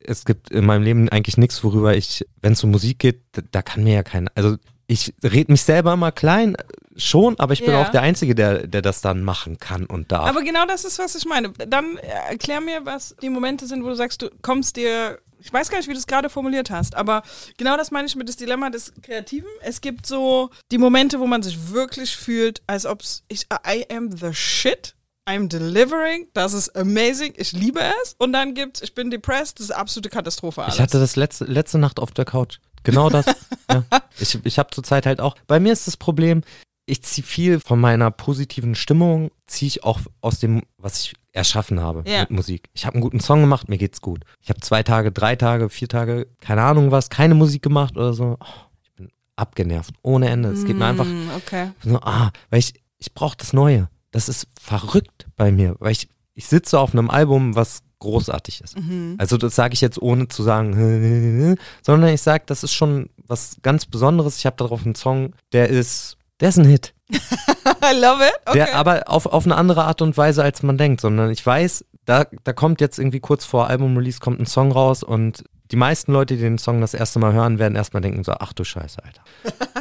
[0.00, 3.42] es gibt in meinem Leben eigentlich nichts, worüber ich, wenn es um Musik geht, da,
[3.50, 4.56] da kann mir ja keiner, also
[4.90, 6.56] ich rede mich selber immer klein,
[6.96, 7.82] schon, aber ich bin Ja.
[7.82, 10.28] auch der Einzige, der, der das dann machen kann und darf.
[10.28, 11.50] Aber genau das ist, was ich meine.
[11.50, 15.52] Dann äh, erklär mir, was die Momente sind, wo du sagst, du kommst dir, ich
[15.52, 17.22] weiß gar nicht, wie du es gerade formuliert hast, aber
[17.56, 19.48] genau das meine ich mit das Dilemma des Kreativen.
[19.62, 24.10] Es gibt so die Momente, wo man sich wirklich fühlt, als ob ich, I am
[24.10, 24.94] the shit.
[25.28, 28.16] I'm delivering, das ist amazing, ich liebe es.
[28.18, 30.62] Und dann gibt's, ich bin depressed, das ist absolute Katastrophe.
[30.62, 30.74] Alles.
[30.74, 32.58] Ich hatte das letzte, letzte Nacht auf der Couch.
[32.82, 33.26] Genau das.
[33.70, 33.84] ja.
[34.18, 36.42] Ich, ich habe zurzeit halt auch, bei mir ist das Problem,
[36.84, 41.80] ich ziehe viel von meiner positiven Stimmung, ziehe ich auch aus dem, was ich erschaffen
[41.80, 42.20] habe Ja.
[42.22, 42.68] mit Musik.
[42.74, 44.24] Ich habe einen guten Song gemacht, mir geht's gut.
[44.42, 48.12] Ich habe zwei Tage, drei Tage, vier Tage, keine Ahnung was, keine Musik gemacht oder
[48.12, 48.36] so.
[48.40, 48.46] Oh,
[48.82, 50.50] ich bin abgenervt, ohne Ende.
[50.50, 51.70] Es geht mir einfach Mm, okay.
[51.82, 53.88] so, ah, weil ich, ich brauche das Neue.
[54.10, 58.76] Das ist verrückt bei mir, weil ich, ich sitze auf einem Album, was großartig ist.
[59.18, 63.56] Also das sage ich jetzt ohne zu sagen, sondern ich sage, das ist schon was
[63.62, 64.38] ganz Besonderes.
[64.38, 66.94] Ich habe darauf einen Song, der ist, der ist ein Hit.
[67.10, 68.32] I love it.
[68.46, 68.58] Okay.
[68.58, 71.84] Der aber auf, auf eine andere Art und Weise, als man denkt, sondern ich weiß,
[72.04, 76.12] da, da kommt jetzt irgendwie kurz vor Album-Release kommt ein Song raus und die meisten
[76.12, 78.98] Leute, die den Song das erste Mal hören, werden erstmal denken so, ach du Scheiße,
[79.04, 79.22] Alter.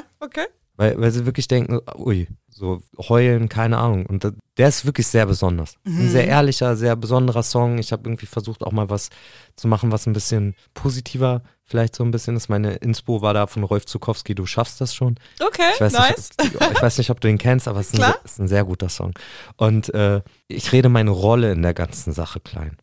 [0.20, 0.46] okay.
[0.80, 4.06] Weil, weil sie wirklich denken, ui, so heulen, keine Ahnung.
[4.06, 5.76] Und da- der ist wirklich sehr besonders.
[5.86, 7.80] Ein sehr ehrlicher, sehr besonderer Song.
[7.80, 9.10] Ich habe irgendwie versucht, auch mal was
[9.58, 12.48] zu machen, was ein bisschen positiver vielleicht so ein bisschen ist.
[12.50, 15.16] Meine Inspo war da von Rolf Zukowski, du schaffst das schon.
[15.46, 16.30] Okay, Ich weiß, nice.
[16.42, 18.64] nicht, ich weiß nicht, ob du den kennst, aber es ist ein, ist ein sehr
[18.64, 19.12] guter Song.
[19.58, 22.78] Und äh, ich rede meine Rolle in der ganzen Sache klein.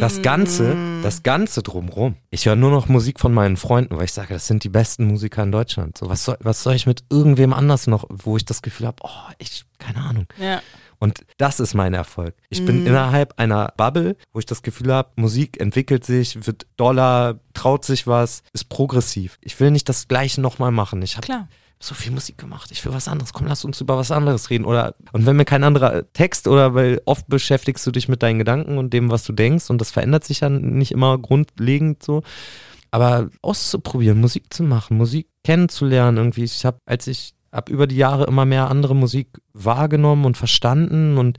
[0.00, 2.16] Das Ganze, das Ganze drumrum.
[2.30, 5.06] Ich höre nur noch Musik von meinen Freunden, weil ich sage, das sind die besten
[5.06, 5.98] Musiker in Deutschland.
[5.98, 8.96] So, was soll, was soll ich mit irgendwem anders noch, wo ich das Gefühl habe,
[9.02, 10.26] oh, ich, keine Ahnung.
[10.38, 10.60] Ja.
[10.98, 12.34] Und das ist mein Erfolg.
[12.48, 17.40] Ich bin innerhalb einer Bubble, wo ich das Gefühl habe, Musik entwickelt sich, wird doller,
[17.54, 19.38] traut sich was, ist progressiv.
[19.40, 21.02] Ich will nicht das Gleiche nochmal machen.
[21.02, 21.48] Ich habe Klar.
[21.82, 22.70] So viel Musik gemacht.
[22.70, 23.32] Ich will was anderes.
[23.32, 24.64] Komm, lass uns über was anderes reden.
[24.64, 28.38] Oder und wenn mir kein anderer Text oder weil oft beschäftigst du dich mit deinen
[28.38, 32.22] Gedanken und dem, was du denkst und das verändert sich ja nicht immer grundlegend so.
[32.92, 36.44] Aber auszuprobieren, Musik zu machen, Musik kennenzulernen irgendwie.
[36.44, 41.18] Ich habe, als ich habe über die Jahre immer mehr andere Musik wahrgenommen und verstanden
[41.18, 41.38] und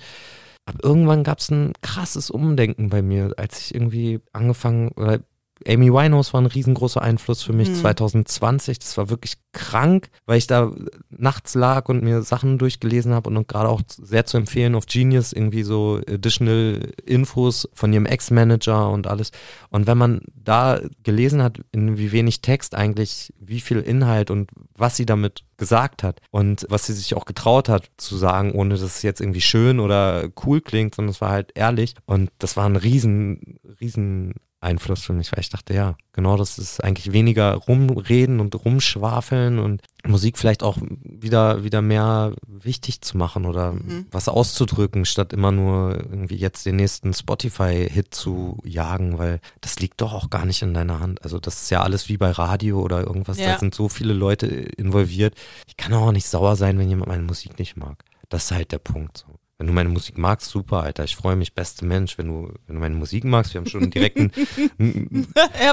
[0.66, 5.24] ab irgendwann gab es ein krasses Umdenken bei mir, als ich irgendwie angefangen, weil
[5.68, 8.80] Amy Winehouse war ein riesengroßer Einfluss für mich 2020.
[8.80, 10.72] Das war wirklich krank, weil ich da
[11.10, 15.32] nachts lag und mir Sachen durchgelesen habe und gerade auch sehr zu empfehlen auf Genius
[15.34, 19.32] irgendwie so additional Infos von ihrem Ex-Manager und alles.
[19.70, 24.52] Und wenn man da gelesen hat, in wie wenig Text eigentlich, wie viel Inhalt und
[24.76, 28.72] was sie damit gesagt hat und was sie sich auch getraut hat zu sagen, ohne
[28.72, 31.96] dass es jetzt irgendwie schön oder cool klingt, sondern es war halt ehrlich.
[32.06, 34.34] Und das war ein riesen, riesen
[34.64, 39.60] Einfluss für mich, weil ich dachte, ja, genau das ist eigentlich weniger rumreden und rumschwafeln
[39.60, 43.76] und Musik vielleicht auch wieder, wieder mehr wichtig zu machen oder
[44.12, 50.02] was auszudrücken, statt immer nur irgendwie jetzt den nächsten Spotify-Hit zu jagen, weil das liegt
[50.02, 51.24] doch auch gar nicht in deiner Hand.
[51.24, 53.54] Also das ist ja alles wie bei Radio oder irgendwas, Ja.
[53.54, 55.36] da sind so viele Leute involviert.
[55.68, 58.04] Ich kann auch nicht sauer sein, wenn jemand meine Musik nicht mag.
[58.30, 59.18] Das ist halt der Punkt.
[59.28, 59.33] So.
[59.64, 61.06] Wenn du meine Musik magst, super, Alter.
[61.06, 62.18] Ich freue mich, beste Mensch.
[62.18, 64.30] Wenn du, wenn du meine Musik magst, wir haben schon direkt ein,
[64.78, 65.28] ein,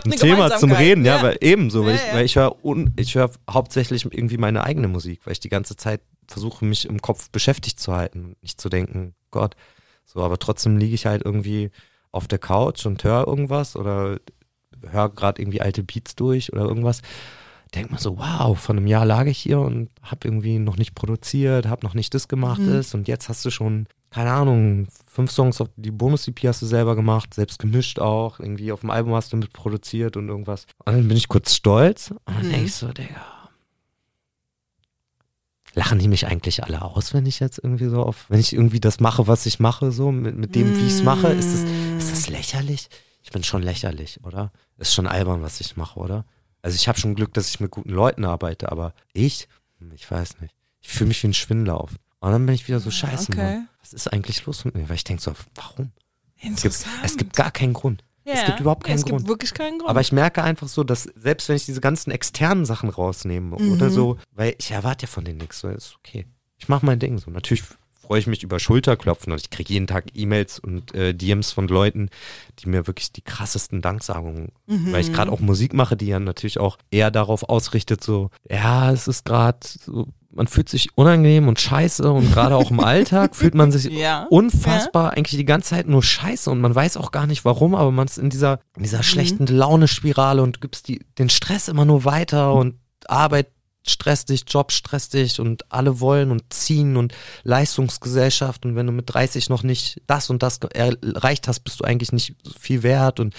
[0.04, 0.70] ein Thema zum.
[0.70, 2.14] Reden, ja, weil ebenso, weil Ja, ich, ja.
[2.14, 2.56] weil ich höre
[2.94, 7.02] ich höre hauptsächlich irgendwie meine eigene Musik, weil ich die ganze Zeit versuche, mich im
[7.02, 9.56] Kopf beschäftigt zu halten und nicht zu denken, Gott,
[10.04, 11.72] so, aber trotzdem liege ich halt irgendwie
[12.12, 14.20] auf der Couch und höre irgendwas oder
[14.88, 17.02] höre gerade irgendwie alte Beats durch oder irgendwas.
[17.74, 20.94] Denk mal so, wow, vor einem Jahr lag ich hier und habe irgendwie noch nicht
[20.94, 25.30] produziert, habe noch nicht das gemacht ist und jetzt hast du schon, keine Ahnung, fünf
[25.30, 29.14] Songs auf die Bonus-EP hast du selber gemacht, selbst gemischt auch, irgendwie auf dem Album
[29.14, 30.66] hast du mit produziert und irgendwas.
[30.84, 33.24] Und dann bin ich kurz stolz und dann denk ich so, Digga,
[35.74, 38.80] lachen die mich eigentlich alle aus, wenn ich jetzt irgendwie so auf, wenn ich irgendwie
[38.80, 41.62] das mache, was ich mache, so mit, mit dem, wie ich es mache, ist das,
[41.98, 42.88] ist das lächerlich?
[43.22, 44.50] Ich bin schon lächerlich, oder?
[44.78, 46.24] Ist schon albern, was ich mache, oder?
[46.62, 49.48] Also ich habe schon Glück, dass ich mit guten Leuten arbeite, aber ich,
[49.78, 50.54] hm, ich weiß nicht.
[50.80, 51.92] Ich fühle mich wie ein Schwindler auf.
[52.20, 53.32] Und dann bin ich wieder so scheiße.
[53.32, 53.54] okay.
[53.56, 53.68] Mann.
[53.80, 54.88] Was ist eigentlich los mit mir?
[54.88, 55.92] Weil ich denke so, warum?
[56.42, 58.04] Es gibt, es gibt gar keinen Grund.
[58.24, 58.46] Es Ja.
[58.46, 59.18] gibt überhaupt keinen Es Grund.
[59.20, 59.90] gibt wirklich keinen Grund.
[59.90, 63.72] Aber ich merke einfach so, dass selbst wenn ich diese ganzen externen Sachen rausnehme Mhm.
[63.72, 66.26] oder so, weil ich erwarte ja von denen nichts, so ist okay.
[66.58, 67.30] Ich mache mein Ding so.
[67.30, 67.64] Natürlich
[68.10, 71.68] freue ich mich über Schulterklopfen und ich kriege jeden Tag E-Mails und äh, DMs von
[71.68, 72.08] Leuten,
[72.58, 74.90] die mir wirklich die krassesten Danksagungen, Mhm.
[74.90, 78.90] weil ich gerade auch Musik mache, die ja natürlich auch eher darauf ausrichtet, so, ja,
[78.90, 83.36] es ist gerade so, man fühlt sich unangenehm und scheiße und gerade auch im Alltag
[83.36, 84.26] fühlt man sich Ja.
[84.28, 87.92] unfassbar eigentlich die ganze Zeit nur scheiße und man weiß auch gar nicht warum, aber
[87.92, 88.82] man ist in dieser, in Mhm.
[88.82, 92.74] dieser schlechten Laune-Spirale und gibst die, den Stress immer nur weiter und
[93.06, 93.46] Arbeit
[93.90, 97.12] stresst dich, Job stresst dich und alle wollen und ziehen und
[97.42, 101.84] Leistungsgesellschaft und wenn du mit 30 noch nicht das und das erreicht hast, bist du
[101.84, 103.34] eigentlich nicht so viel wert und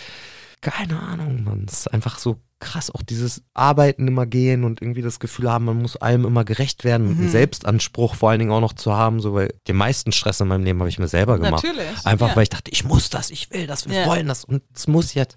[0.61, 1.65] keine Ahnung, man.
[1.67, 5.65] Es ist einfach so krass, auch dieses Arbeiten immer gehen und irgendwie das Gefühl haben,
[5.65, 8.93] man muss allem immer gerecht werden und einen Selbstanspruch vor allen Dingen auch noch zu
[8.93, 11.63] haben, so weil den meisten Stress in meinem Leben habe ich mir selber gemacht.
[11.63, 12.35] Natürlich, Einfach ja.
[12.35, 14.05] weil ich dachte, ich muss das, ich will das, wir Ja.
[14.05, 15.35] wollen das und es muss jetzt.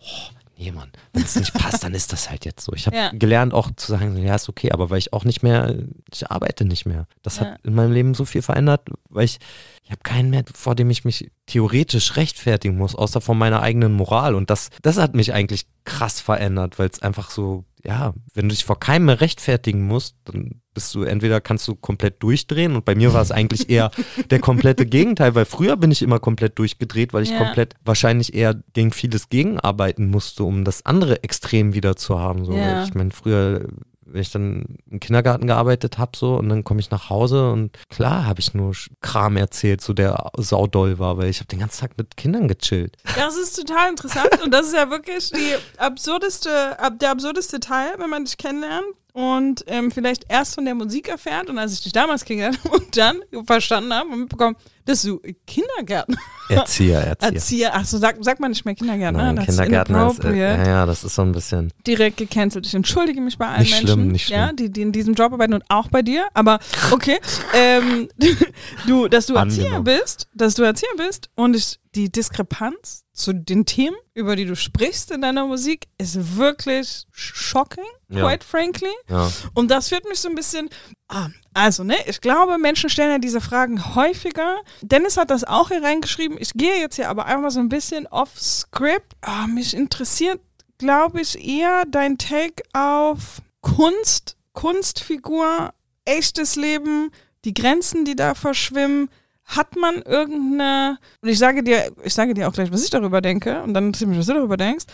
[0.00, 0.30] Oh,
[0.62, 2.72] nee, Mann, wenn es nicht passt, dann ist das halt jetzt so.
[2.74, 3.10] Ich habe Ja.
[3.12, 5.74] gelernt auch zu sagen, ja, ist okay, aber weil ich auch nicht mehr,
[6.12, 7.06] ich arbeite nicht mehr.
[7.22, 7.46] Das Ja.
[7.46, 9.38] hat in meinem Leben so viel verändert, weil ich,
[9.84, 13.92] ich habe keinen mehr, vor dem ich mich theoretisch rechtfertigen muss, außer von meiner eigenen
[13.92, 14.34] Moral.
[14.34, 18.54] Und das, das hat mich eigentlich krass verändert, weil es einfach so, ja, wenn du
[18.54, 22.84] dich vor keinem mehr rechtfertigen musst, dann bist du, entweder kannst du komplett durchdrehen und
[22.84, 23.90] bei mir war es eigentlich eher
[24.30, 27.38] der komplette Gegenteil, weil früher bin ich immer komplett durchgedreht, weil ich Ja.
[27.38, 32.44] komplett wahrscheinlich eher gegen vieles gegenarbeiten musste, um das andere Extrem wieder zu haben.
[32.44, 32.54] So.
[32.56, 32.84] Ja.
[32.84, 33.66] Ich meine, früher,
[34.04, 37.78] wenn ich dann im Kindergarten gearbeitet habe, so, und dann komme ich nach Hause und
[37.88, 41.80] klar habe ich nur Kram erzählt, so der saudoll war, weil ich habe den ganzen
[41.80, 42.96] Tag mit Kindern gechillt.
[43.16, 47.94] Das ist total interessant und das ist ja wirklich die absurdeste, ab, der absurdeste Teil,
[47.98, 51.82] wenn man dich kennenlernt und ähm, vielleicht erst von der Musik erfährt und als ich
[51.82, 56.16] dich damals kennengelernt und dann verstanden habe und mitbekommen, dass du Kindergärtner,
[56.48, 57.32] Erzieher, Erzieher.
[57.32, 60.86] Erzieher, achso, sag, sag mal nicht mehr Kindergärtner, Nein, das Kindergärtner ist äh, ja, ja,
[60.86, 61.72] das ist so ein bisschen.
[61.86, 62.66] direkt gecancelt.
[62.66, 64.56] Ich entschuldige mich bei allen Nicht Menschen, schlimm, nicht ja, schlimm.
[64.56, 66.26] die, die in diesem Job arbeiten und auch bei dir.
[66.34, 66.58] Aber
[66.90, 67.18] okay,
[67.54, 68.08] ähm,
[68.86, 69.84] du, dass du Erzieher Angenommen.
[69.84, 74.56] bist, dass du Erzieher bist und ich, die Diskrepanz zu den Themen, über die du
[74.56, 78.26] sprichst in deiner Musik, ist wirklich shocking, Ja.
[78.26, 78.90] quite frankly.
[79.08, 79.30] Ja.
[79.54, 80.70] Und das führt mich so ein bisschen.
[81.08, 84.56] Ah, also, ne, ich glaube, Menschen stellen ja diese Fragen häufiger.
[84.80, 86.38] Dennis hat das auch hier reingeschrieben.
[86.40, 89.12] Ich gehe jetzt hier aber einfach so ein bisschen off-script.
[89.20, 90.40] Ah, mich interessiert,
[90.78, 95.72] glaube ich, eher dein Take auf Kunst, Kunstfigur,
[96.06, 97.10] echtes Leben,
[97.44, 99.08] die Grenzen, die da verschwimmen.
[99.44, 103.20] Hat man irgendeine, und ich sage dir, ich sage dir auch gleich, was ich darüber
[103.20, 104.84] denke, und dann interessiert mich, was du darüber denkst.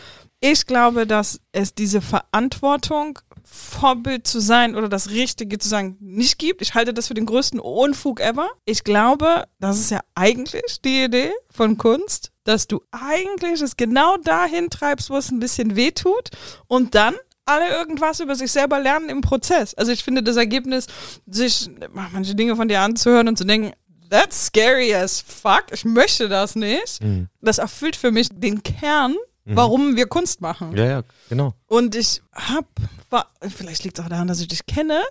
[0.41, 3.19] Ich glaube, dass es diese Verantwortung,
[3.51, 6.61] Vorbild zu sein oder das Richtige zu sagen, nicht gibt.
[6.61, 8.49] Ich halte das für den größten Unfug ever.
[8.67, 14.19] Ich glaube, das ist ja eigentlich die Idee von Kunst, dass du eigentlich es genau
[14.19, 16.31] dahin treibst, wo es ein bisschen weh tut
[16.67, 17.15] und dann
[17.47, 19.75] alle irgendwas über sich selber lernen im Prozess.
[19.75, 20.87] Also ich finde das Ergebnis,
[21.27, 23.73] sich manche Dinge von dir anzuhören und zu denken,
[24.09, 27.03] that's scary as fuck, ich möchte das nicht.
[27.03, 27.29] Mhm.
[27.41, 30.77] Das erfüllt für mich den Kern, warum wir Kunst machen.
[30.77, 31.55] Ja, ja, genau.
[31.67, 32.67] Und ich hab,
[33.11, 35.03] war, vielleicht liegt es auch daran, dass ich dich kenne,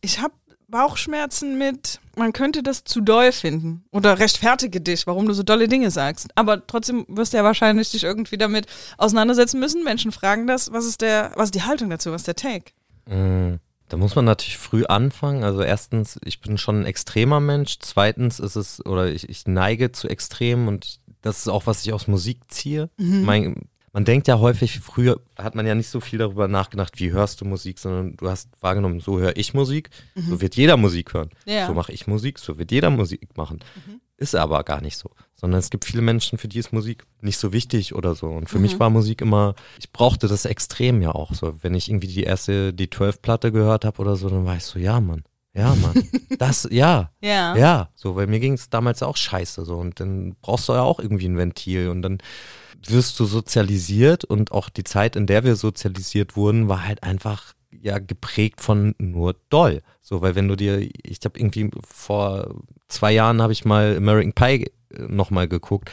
[0.00, 0.34] ich habe
[0.68, 3.84] Bauchschmerzen mit, man könnte das zu doll finden.
[3.92, 6.28] Oder rechtfertige dich, warum du so dolle Dinge sagst.
[6.34, 8.66] Aber trotzdem wirst du ja wahrscheinlich dich irgendwie damit
[8.98, 9.84] auseinandersetzen müssen.
[9.84, 12.72] Menschen fragen das, was ist der, was ist die Haltung dazu, was ist der Take?
[13.08, 15.44] Mm, Da muss man natürlich früh anfangen.
[15.44, 17.78] Also erstens, ich bin schon ein extremer Mensch.
[17.78, 21.92] Zweitens ist es, oder ich, ich neige zu Extremen und das ist auch, was ich
[21.92, 22.90] aus Musik ziehe.
[23.24, 27.12] Mein, man denkt ja häufig, früher hat man ja nicht so viel darüber nachgedacht, wie
[27.12, 31.14] hörst du Musik, sondern du hast wahrgenommen, so höre ich Musik, so wird jeder Musik
[31.14, 31.30] hören.
[31.46, 31.66] Ja.
[31.66, 33.60] So mache ich Musik, so wird jeder Musik machen.
[34.18, 35.10] Ist aber gar nicht so.
[35.38, 38.28] Sondern es gibt viele Menschen, für die ist Musik nicht so wichtig oder so.
[38.28, 41.62] Und für mich war Musik immer, ich brauchte das extrem ja auch so.
[41.62, 44.78] Wenn ich irgendwie die erste, die 12-Platte gehört habe oder so, dann war ich so,
[44.78, 45.24] ja, Mann.
[45.54, 46.08] Ja, Mann.
[46.38, 47.10] Das, ja.
[47.20, 47.56] Ja.
[47.56, 47.88] Ja.
[47.94, 49.76] So, weil mir ging es damals auch scheiße so.
[49.76, 51.88] Und dann brauchst du ja auch irgendwie ein Ventil.
[51.88, 52.18] Und dann
[52.86, 57.54] wirst du sozialisiert und auch die Zeit, in der wir sozialisiert wurden, war halt einfach
[57.70, 59.82] ja geprägt von nur doll.
[60.08, 62.54] So, weil wenn du dir, ich habe irgendwie vor
[62.86, 64.70] zwei Jahren habe ich mal American Pie
[65.08, 65.90] nochmal geguckt.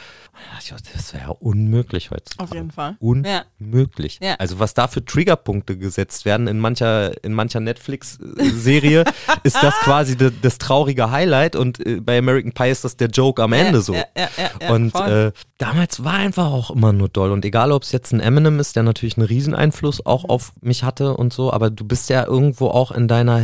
[0.70, 2.48] Dachte, Das wäre ja unmöglich heutzutage.
[2.48, 2.96] Auf jeden Fall.
[3.00, 4.18] Unmöglich.
[4.22, 4.34] Ja.
[4.36, 9.04] Also was da für Triggerpunkte gesetzt werden in mancher, in mancher Netflix-Serie,
[9.42, 13.08] ist das quasi de, das traurige Highlight und äh, bei American Pie ist das der
[13.08, 13.94] Joke am Ende so.
[13.94, 14.28] Ja, ja,
[14.60, 17.32] ja, Und äh, damals war einfach auch immer nur doll.
[17.32, 20.06] Und egal, ob es jetzt ein Eminem ist, der natürlich einen Rieseneinfluss Mhm.
[20.06, 23.38] auch auf mich hatte und so, aber du bist ja irgendwo auch in deiner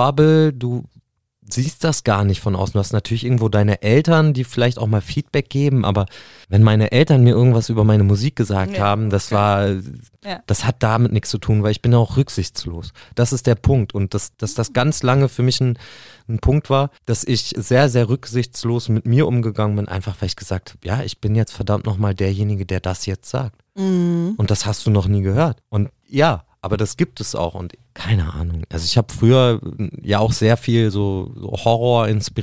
[0.00, 0.84] Hip-Hop-Bubble, du
[1.52, 2.74] siehst das gar nicht von außen.
[2.74, 6.06] Du hast natürlich irgendwo deine Eltern, die vielleicht auch mal Feedback geben, aber
[6.48, 9.34] wenn meine Eltern mir irgendwas über meine Musik gesagt Ja, haben, das okay.
[9.34, 9.68] war,
[10.24, 10.42] Ja.
[10.46, 12.92] das hat damit nichts zu tun, weil ich bin ja auch rücksichtslos.
[13.16, 13.94] Das ist der Punkt.
[13.94, 15.76] Und dass, dass das ganz lange für mich ein,
[16.28, 20.36] ein Punkt war, dass ich sehr, sehr rücksichtslos mit mir umgegangen bin, einfach weil ich
[20.36, 23.60] gesagt habe, ja, ich bin jetzt verdammt nochmal derjenige, der das jetzt sagt.
[23.74, 24.34] Mhm.
[24.36, 25.62] Und das hast du noch nie gehört.
[25.68, 28.64] Und ja, aber das gibt es auch und keine Ahnung.
[28.70, 29.60] Also ich habe früher
[30.02, 31.52] ja auch sehr viel so, so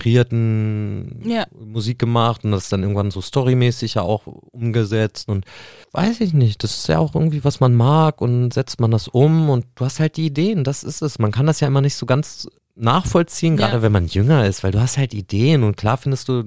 [0.07, 1.45] Horror-inspirierten Ja.
[1.59, 5.45] Musik gemacht und das dann irgendwann so storymäßig ja auch umgesetzt und
[5.93, 9.07] weiß ich nicht, das ist ja auch irgendwie, was man mag und setzt man das
[9.07, 11.19] um und du hast halt die Ideen, das ist es.
[11.19, 13.81] Man kann das ja immer nicht so ganz nachvollziehen, gerade Ja.
[13.81, 16.43] wenn man jünger ist, weil du hast halt Ideen und klar findest du,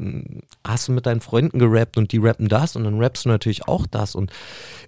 [0.64, 3.66] hast du mit deinen Freunden gerappt und die rappen das und dann rappst du natürlich
[3.66, 4.30] auch das und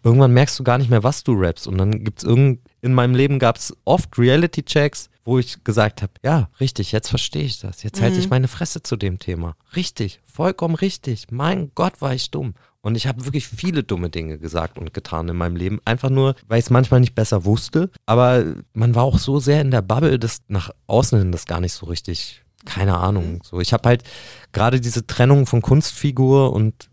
[0.05, 3.15] irgendwann merkst du gar nicht mehr, was du rappst und dann gibt's irgend, in meinem
[3.15, 8.03] Leben gab's oft Reality-Checks, wo ich gesagt habe, ja, richtig, jetzt verstehe ich das, jetzt
[8.03, 9.57] halte ich meine Fresse zu dem Thema.
[9.75, 12.55] Richtig, vollkommen richtig, mein Gott, war ich dumm.
[12.85, 15.81] Und ich habe wirklich viele dumme Dinge gesagt und getan in meinem Leben.
[15.85, 17.91] Einfach nur, weil ich es manchmal nicht besser wusste.
[18.07, 21.61] Aber man war auch so sehr in der Bubble, dass nach außen hin das gar
[21.61, 23.41] nicht so richtig, keine Ahnung.
[23.45, 24.03] So, ich habe halt
[24.51, 26.89] gerade diese Trennung von Kunstfigur und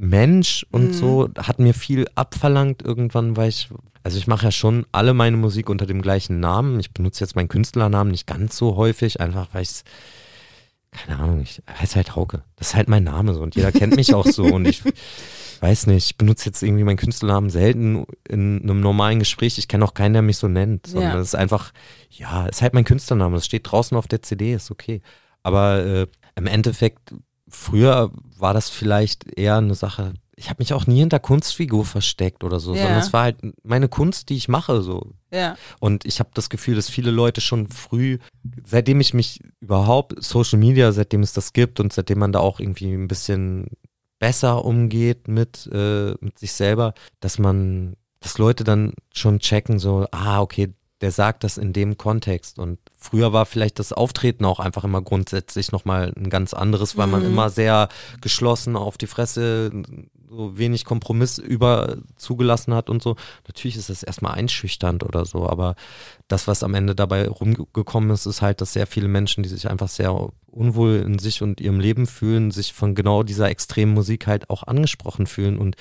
[0.00, 3.68] Mensch und so hat mir viel abverlangt irgendwann, weil ich,
[4.04, 6.78] also ich mache ja schon alle meine Musik unter dem gleichen Namen.
[6.78, 9.82] Ich benutze jetzt meinen Künstlernamen nicht ganz so häufig, einfach weil ich
[10.90, 12.42] keine Ahnung, ich heiße halt Hauke.
[12.56, 14.82] Das ist halt mein Name so und jeder kennt mich auch so und ich
[15.60, 19.58] weiß nicht, ich benutze jetzt irgendwie meinen Künstlernamen selten in einem normalen Gespräch.
[19.58, 21.18] Ich kenne auch keinen, der mich so nennt, sondern Ja.
[21.20, 21.72] es ist einfach,
[22.10, 23.34] ja, es ist halt mein Künstlername.
[23.36, 25.02] Das steht draußen auf der CD, ist okay.
[25.42, 27.14] Aber äh, im Endeffekt,
[27.50, 32.44] früher war das vielleicht eher eine Sache, ich habe mich auch nie hinter Kunstfigur versteckt
[32.44, 32.82] oder so, Ja.
[32.82, 35.14] sondern es war halt meine Kunst, die ich mache so.
[35.32, 35.56] Ja.
[35.80, 38.18] Und ich habe das Gefühl, dass viele Leute schon früh,
[38.64, 42.60] seitdem ich mich überhaupt, Social Media, seitdem es das gibt und seitdem man da auch
[42.60, 43.66] irgendwie ein bisschen
[44.20, 50.06] besser umgeht mit, äh, mit sich selber, dass man, dass Leute dann schon checken, so,
[50.12, 52.58] ah, okay, der sagt das in dem Kontext.
[52.58, 57.06] Und früher war vielleicht das Auftreten auch einfach immer grundsätzlich nochmal ein ganz anderes, weil
[57.06, 57.88] man immer sehr
[58.20, 59.70] geschlossen auf die Fresse
[60.30, 63.16] so wenig Kompromiss über zugelassen hat und so.
[63.46, 65.74] Natürlich ist das erstmal einschüchternd oder so, aber
[66.26, 69.70] das, was am Ende dabei rumgekommen ist, ist halt, dass sehr viele Menschen, die sich
[69.70, 74.26] einfach sehr unwohl in sich und ihrem Leben fühlen, sich von genau dieser extremen Musik
[74.26, 75.76] halt auch angesprochen fühlen und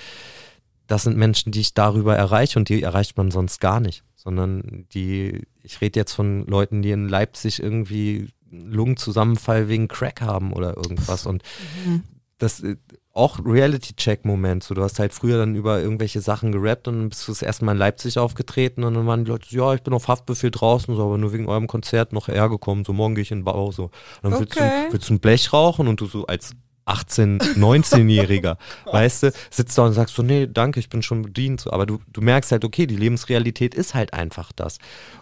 [0.88, 4.88] das sind Menschen, die ich darüber erreiche und die erreicht man sonst gar nicht, sondern
[4.94, 10.78] die, ich rede jetzt von Leuten, die in Leipzig irgendwie Lungenzusammenfall wegen Crack haben oder
[10.78, 11.44] irgendwas und
[11.86, 12.04] mhm.
[12.38, 12.78] das äh,
[13.18, 14.64] auch Reality-Check-Moment.
[14.64, 17.42] So, du hast halt früher dann über irgendwelche Sachen gerappt und dann bist du das
[17.42, 20.08] erste Mal in Leipzig aufgetreten und dann waren die Leute so, ja, ich bin auf
[20.08, 23.40] Haftbefehl draußen, so, aber nur wegen eurem Konzert noch hergekommen, so morgen gehe ich in
[23.40, 23.86] den Bau, so.
[23.86, 24.42] Und dann okay.
[24.42, 26.52] willst, du, willst du ein Blech rauchen und du so als
[26.88, 31.68] 18, 19-Jähriger, weißt du, sitzt da und sagst so, nee, danke, ich bin schon bedient.
[31.72, 34.78] Aber du, du merkst halt, okay, die Lebensrealität ist halt einfach das.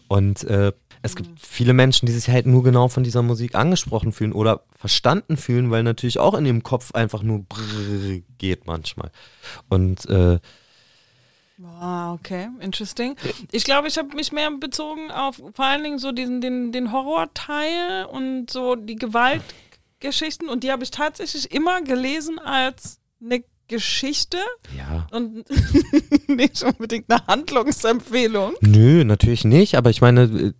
[0.08, 4.12] Und äh, es gibt viele Menschen, die sich halt nur genau von dieser Musik angesprochen
[4.12, 9.12] fühlen oder verstanden fühlen, weil natürlich auch in ihrem Kopf einfach nur brrr geht manchmal.
[9.70, 10.40] Und äh,
[11.58, 13.16] Wow, okay, interesting.
[13.52, 16.92] Ich glaube, ich habe mich mehr bezogen auf vor allen Dingen so diesen, den, den
[16.92, 19.42] Horrorteil und so die Gewalt
[20.00, 24.38] Geschichten und die habe ich tatsächlich immer gelesen als eine Geschichte
[24.78, 25.08] ja.
[25.12, 25.46] und
[26.28, 28.54] nicht unbedingt eine Handlungsempfehlung.
[28.62, 30.54] Nö, natürlich nicht, aber ich meine,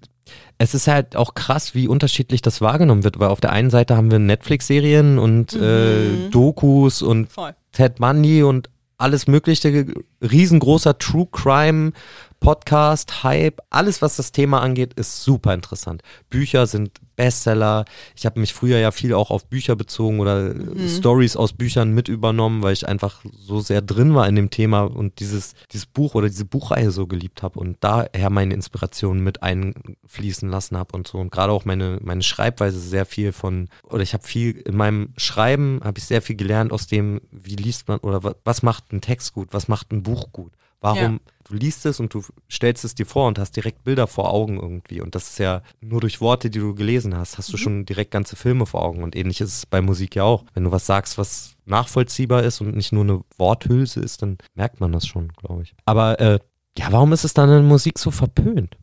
[0.58, 3.96] es ist halt auch krass, wie unterschiedlich das wahrgenommen wird, weil auf der einen Seite
[3.96, 5.64] haben wir Netflix-Serien und mhm.
[5.64, 7.54] äh, Dokus und Voll.
[7.72, 9.88] Ted Bundy und alles mögliche,
[10.22, 11.92] riesengroßer True Crime
[12.40, 16.04] Podcast, Hype, alles was das Thema angeht, ist super interessant.
[16.30, 17.86] Bücher sind Bestseller.
[18.16, 20.88] Ich habe mich früher ja viel auch auf Bücher bezogen oder mhm.
[20.88, 24.84] Stories aus Büchern mit übernommen, weil ich einfach so sehr drin war in dem Thema
[24.84, 29.42] und dieses, dieses Buch oder diese Buchreihe so geliebt habe und daher meine Inspirationen mit
[29.44, 31.18] einfließen lassen habe und so.
[31.18, 35.14] Und gerade auch meine, meine Schreibweise sehr viel von, oder ich habe viel in meinem
[35.18, 39.02] Schreiben, habe ich sehr viel gelernt aus dem, wie liest man oder was macht ein
[39.02, 40.52] Text gut, was macht ein Buch gut.
[40.86, 41.20] Warum, ja.
[41.46, 44.60] du liest es und du stellst es dir vor und hast direkt Bilder vor Augen
[44.60, 45.02] irgendwie.
[45.02, 47.62] Und das ist ja nur durch Worte, die du gelesen hast, hast du mhm.
[47.62, 49.04] schon direkt ganze Filme vor Augen.
[49.04, 50.46] Und ähnlich ist es bei Musik ja auch.
[50.54, 54.80] Wenn du was sagst, was nachvollziehbar ist und nicht nur eine Worthülse ist, dann merkt
[54.80, 55.74] man das schon, glaube ich.
[55.86, 56.40] Aber äh,
[56.78, 58.78] ja, warum ist es dann in Musik so verpönt?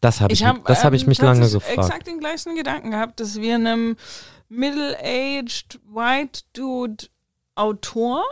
[0.00, 1.64] Das habe ich, ich, hab, das hab ich ähm, mich lange gefragt.
[1.66, 3.96] Ich exakt den gleichen Gedanken gehabt, dass wir einem
[4.48, 7.06] middle-aged white dude
[7.54, 8.22] Autor,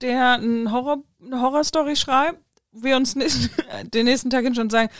[0.00, 2.40] der ein Horror, eine Horrorstory schreibt,
[2.82, 3.50] wir uns nicht,
[3.94, 4.90] den nächsten Tag hin schon sagen,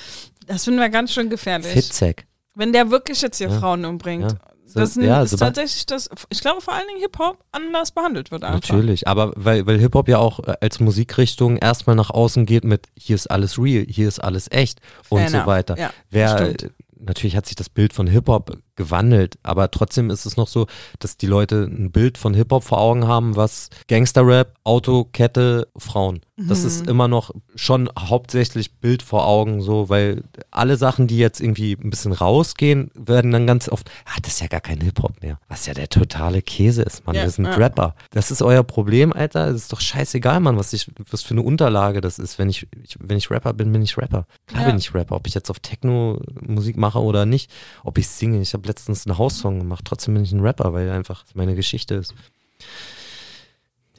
[0.46, 1.72] das finden wir ganz schön gefährlich.
[1.72, 2.26] Fitzek.
[2.54, 3.58] Wenn der wirklich jetzt hier ja.
[3.58, 4.32] Frauen umbringt.
[4.32, 4.38] Ja.
[4.68, 8.42] So, das ja, ist tatsächlich das, ich glaube vor allen Dingen Hip-Hop anders behandelt wird
[8.42, 8.68] einfach.
[8.68, 12.88] Natürlich, aber weil, weil Hip-Hop ja auch äh, als Musikrichtung erstmal nach außen geht mit
[12.96, 15.42] hier ist alles real, hier ist alles echt Fair und enough.
[15.42, 15.78] so weiter.
[15.78, 16.54] Ja, Wer,
[16.98, 20.66] natürlich hat sich das Bild von Hip-Hop gewandelt, aber trotzdem ist es noch so,
[20.98, 26.20] dass die Leute ein Bild von Hip-Hop vor Augen haben, was Gangster-Rap, Auto, Kette, Frauen.
[26.36, 26.66] Das mhm.
[26.66, 31.72] ist immer noch schon hauptsächlich Bild vor Augen, so, weil alle Sachen, die jetzt irgendwie
[31.72, 35.38] ein bisschen rausgehen, werden dann ganz oft, ah, das ist ja gar kein Hip-Hop mehr.
[35.48, 37.16] Was ja der totale Käse ist, Mann.
[37.16, 37.54] Ja, wir sind ja.
[37.54, 37.94] Rapper.
[38.10, 39.48] Das ist euer Problem, Alter.
[39.48, 42.38] Es ist doch scheißegal, Mann, was ich, was für eine Unterlage das ist.
[42.38, 44.26] Wenn ich, ich wenn ich Rapper bin, bin ich Rapper.
[44.46, 44.68] Klar ja.
[44.68, 45.16] bin ich Rapper.
[45.16, 47.50] Ob ich jetzt auf Techno-Musik mache oder nicht,
[47.82, 48.42] ob ich singe.
[48.42, 49.84] Ich habe letztens einen Haussong gemacht.
[49.84, 52.14] Trotzdem bin ich ein Rapper, weil einfach meine Geschichte ist.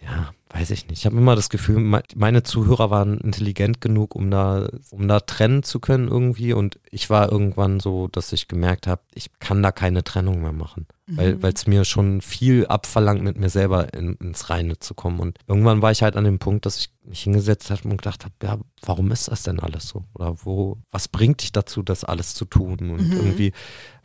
[0.03, 0.99] Ja, weiß ich nicht.
[0.99, 5.63] Ich habe immer das Gefühl, meine Zuhörer waren intelligent genug, um da, um da trennen
[5.63, 6.53] zu können irgendwie.
[6.53, 10.53] Und ich war irgendwann so, dass ich gemerkt habe, ich kann da keine Trennung mehr
[10.53, 10.88] machen.
[11.07, 11.41] Mhm.
[11.41, 15.20] Weil es mir schon viel abverlangt, mit mir selber in, ins Reine zu kommen.
[15.20, 18.24] Und irgendwann war ich halt an dem Punkt, dass ich mich hingesetzt habe und gedacht
[18.24, 20.05] habe, ja, warum ist das denn alles so?
[20.13, 22.91] Oder wo, was bringt dich dazu, das alles zu tun?
[22.91, 23.13] Und mhm.
[23.13, 23.53] irgendwie,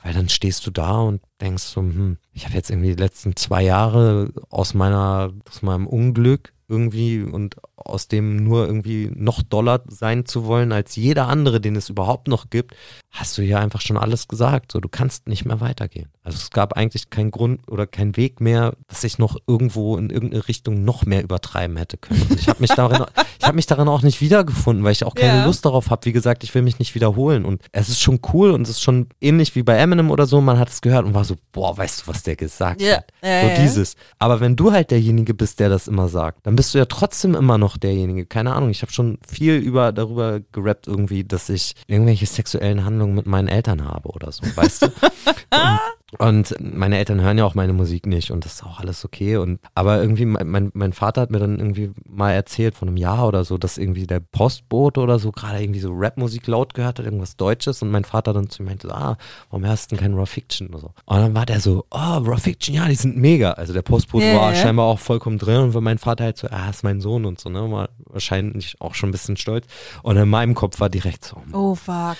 [0.02, 3.36] weil dann stehst du da und denkst so, hm, ich habe jetzt irgendwie die letzten
[3.36, 9.82] zwei Jahre aus meiner, aus meinem Unglück irgendwie und aus dem nur irgendwie noch doller
[9.88, 12.74] sein zu wollen als jeder andere, den es überhaupt noch gibt,
[13.10, 14.72] hast du hier einfach schon alles gesagt.
[14.72, 16.08] So, du kannst nicht mehr weitergehen.
[16.24, 20.08] Also es gab eigentlich keinen Grund oder keinen Weg mehr, dass ich noch irgendwo in
[20.08, 22.22] irgendeine Richtung noch mehr übertreiben hätte können.
[22.30, 23.04] Und ich habe mich darin,
[23.40, 25.46] ich habe mich darin auch nicht wiedergefunden, weil ich auch keine yeah.
[25.46, 26.04] Lust darauf habe.
[26.04, 27.44] Wie gesagt, ich will mich nicht wiederholen.
[27.44, 30.40] Und es ist schon cool und es ist schon ähnlich wie bei Eminem oder so.
[30.40, 32.98] Man hat es gehört und war so, boah, weißt du, was der gesagt yeah.
[32.98, 33.12] hat?
[33.20, 33.54] Ja, so ja.
[33.56, 33.96] dieses.
[34.20, 37.34] Aber wenn du halt derjenige bist, der das immer sagt, dann bist du ja trotzdem
[37.34, 38.26] immer noch derjenige.
[38.26, 38.70] Keine Ahnung.
[38.70, 43.48] Ich habe schon viel über darüber gerappt irgendwie, dass ich irgendwelche sexuellen Handlungen mit meinen
[43.48, 44.86] Eltern habe oder so, weißt du?
[45.52, 45.80] Und,
[46.18, 49.38] Und meine Eltern hören ja auch meine Musik nicht und das ist auch alles okay.
[49.38, 53.26] Und aber irgendwie, mein, mein, Vater hat mir dann irgendwie mal erzählt, von einem Jahr
[53.26, 57.04] oder so, dass irgendwie der Postbote oder so gerade irgendwie so Rapmusik laut gehört hat,
[57.04, 57.80] irgendwas Deutsches.
[57.80, 59.16] Und mein Vater dann zu mir meinte, ah,
[59.50, 60.90] warum hörst du denn kein Raw Fiction oder so?
[61.06, 63.52] Und dann war der so, oh, Raw Fiction, ja, die sind mega.
[63.52, 66.68] Also der Postbote Ja, war scheinbar auch vollkommen drin und mein Vater halt so, ah,
[66.68, 67.70] ist mein Sohn und so, ne?
[67.70, 69.66] War wahrscheinlich auch schon ein bisschen stolz.
[70.02, 72.16] Und in meinem Kopf war direkt so, Oh, fuck.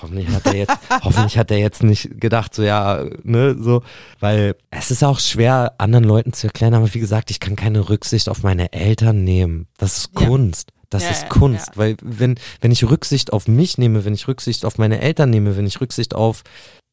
[0.00, 3.82] Hoffentlich hat er jetzt, hoffentlich hat er jetzt nicht gedacht, so ja, ne, so,
[4.20, 7.88] weil es ist auch schwer, anderen Leuten zu erklären, aber wie gesagt, ich kann keine
[7.88, 9.66] Rücksicht auf meine Eltern nehmen.
[9.78, 10.26] Das ist Ja.
[10.26, 10.72] Kunst.
[10.90, 11.76] Das Ja, ist Kunst, ja.
[11.76, 15.56] weil wenn, wenn ich Rücksicht auf mich nehme, wenn ich Rücksicht auf meine Eltern nehme,
[15.56, 16.44] wenn ich Rücksicht auf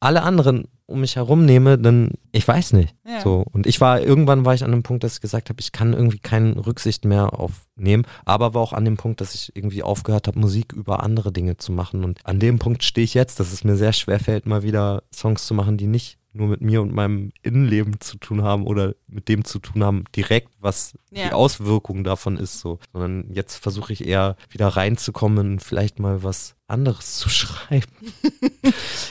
[0.01, 2.95] alle anderen um mich herum nehme, dann, ich weiß nicht.
[3.07, 3.21] Ja.
[3.21, 3.43] So.
[3.51, 5.93] Und ich war, irgendwann war ich an dem Punkt, dass ich gesagt habe, ich kann
[5.93, 10.27] irgendwie keine Rücksicht mehr aufnehmen, aber war auch an dem Punkt, dass ich irgendwie aufgehört
[10.27, 12.03] habe, Musik über andere Dinge zu machen.
[12.03, 15.03] Und an dem Punkt stehe ich jetzt, dass es mir sehr schwer fällt, mal wieder
[15.13, 18.93] Songs zu machen, die nicht nur mit mir und meinem Innenleben zu tun haben oder
[19.07, 21.27] mit dem zu tun haben, direkt, was Ja.
[21.27, 22.79] die Auswirkung davon ist, so.
[22.93, 27.85] Sondern jetzt versuche ich eher wieder reinzukommen und vielleicht mal was anderes zu schreiben.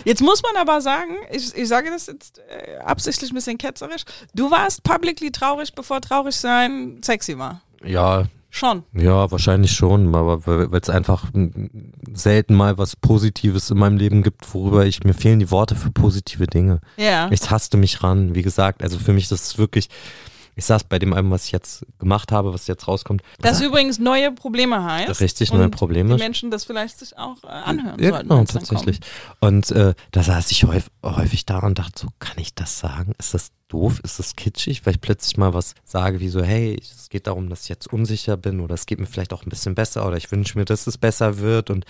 [0.04, 4.02] Jetzt muss man aber sagen, ich, ich sage das jetzt äh, absichtlich ein bisschen ketzerisch,
[4.34, 7.62] du warst publicly traurig, bevor traurig sein sexy war.
[7.84, 8.24] Ja,
[8.54, 8.84] Schon.
[8.92, 11.24] Ja, wahrscheinlich schon, aber weil es einfach
[12.12, 15.90] selten mal was Positives in meinem Leben gibt, worüber ich, mir fehlen die Worte für
[15.90, 16.80] positive Dinge.
[16.96, 17.28] Ja.
[17.32, 19.88] Ich taste mich ran, wie gesagt, also für mich das ist wirklich,
[20.56, 23.98] ich saß bei dem Album, was ich jetzt gemacht habe, was jetzt rauskommt, Das übrigens
[23.98, 25.20] neue Probleme heißt.
[25.20, 26.14] Richtig, neue Probleme.
[26.16, 28.28] Die Menschen das vielleicht sich auch äh, anhören Ja, sollten.
[28.28, 29.00] genau, tatsächlich.
[29.40, 33.12] Und äh, da saß ich häufig, häufig da und dachte so, kann ich das sagen?
[33.18, 34.00] Ist das doof?
[34.04, 34.86] Ist das kitschig?
[34.86, 37.92] Weil ich plötzlich mal was sage wie so, hey, es geht darum, dass ich jetzt
[37.92, 40.64] unsicher bin oder es geht mir vielleicht auch ein bisschen besser oder ich wünsche mir,
[40.64, 41.70] dass es besser wird.
[41.70, 41.84] Und.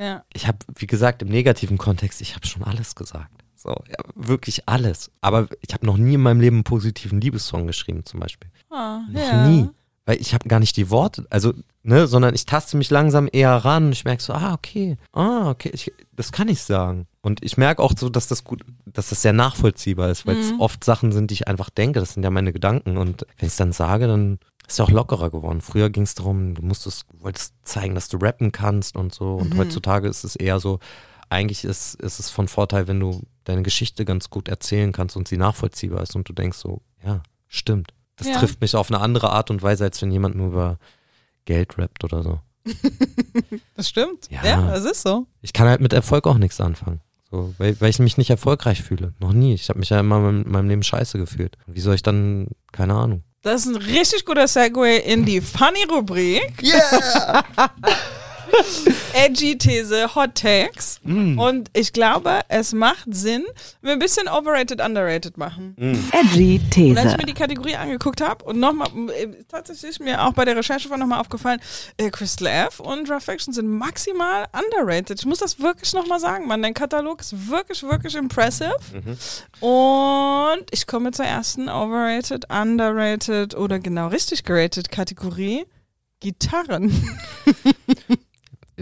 [0.00, 0.22] Ja.
[0.32, 3.32] ich habe, wie gesagt, im negativen Kontext, ich habe schon alles gesagt.
[3.60, 5.10] So, ja, wirklich alles.
[5.20, 8.48] Aber ich habe noch nie in meinem Leben einen positiven Liebessong geschrieben, zum Beispiel.
[8.70, 9.34] Ah, Noch ja.
[9.34, 9.68] nie.
[10.06, 11.52] Weil ich habe gar nicht die Worte, also,
[11.82, 15.50] ne, sondern ich taste mich langsam eher ran und ich merke so, ah, okay, ah,
[15.50, 17.06] okay, ich, das kann ich sagen.
[17.20, 20.52] Und ich merke auch so, dass das gut, dass das sehr nachvollziehbar ist, weil es
[20.52, 20.60] Mhm.
[20.60, 22.96] oft Sachen sind, die ich einfach denke, das sind ja meine Gedanken.
[22.96, 25.60] Und wenn ich es dann sage, dann ist es auch lockerer geworden.
[25.60, 29.34] Früher ging es darum, du musstest, wolltest zeigen, dass du rappen kannst und so.
[29.34, 29.58] Und Mhm.
[29.58, 30.78] heutzutage ist es eher so,
[31.30, 35.28] eigentlich ist, ist es von Vorteil, wenn du deine Geschichte ganz gut erzählen kannst und
[35.28, 37.92] sie nachvollziehbar ist und du denkst so, ja, stimmt.
[38.16, 38.38] Das Ja.
[38.38, 40.78] trifft mich auf eine andere Art und Weise, als wenn jemand nur über
[41.44, 42.40] Geld rappt oder so.
[43.76, 44.28] Das stimmt.
[44.30, 44.44] Ja.
[44.44, 44.62] Ja.
[44.70, 45.26] das ist so.
[45.40, 47.00] Ich kann halt mit Erfolg auch nichts anfangen.
[47.30, 49.12] So, weil, weil ich mich nicht erfolgreich fühle.
[49.20, 49.54] Noch nie.
[49.54, 51.56] Ich habe mich ja immer in meinem Leben scheiße gefühlt.
[51.66, 53.22] Wie soll ich dann, keine Ahnung.
[53.42, 56.60] Das ist ein richtig guter Segway in die Funny-Rubrik.
[56.62, 57.44] Yeah!
[59.14, 61.00] Edgy These, Hot Takes.
[61.02, 61.38] Mm.
[61.38, 63.44] Und ich glaube, es macht Sinn,
[63.80, 65.74] wenn wir ein bisschen overrated, underrated machen.
[66.12, 67.08] Edgy Und als These.
[67.10, 70.90] ich mir die Kategorie angeguckt habe und nochmal, äh, tatsächlich mir auch bei der Recherche
[70.90, 71.60] war nochmal aufgefallen,
[71.96, 75.18] äh, Crystal F und Rough Action sind maximal underrated.
[75.20, 76.62] Ich muss das wirklich nochmal sagen, Mann.
[76.62, 78.76] Dein Katalog ist wirklich, wirklich impressive.
[79.60, 85.64] Und ich komme zur ersten overrated, underrated oder genau richtig gerated Kategorie.
[86.20, 86.92] Gitarren.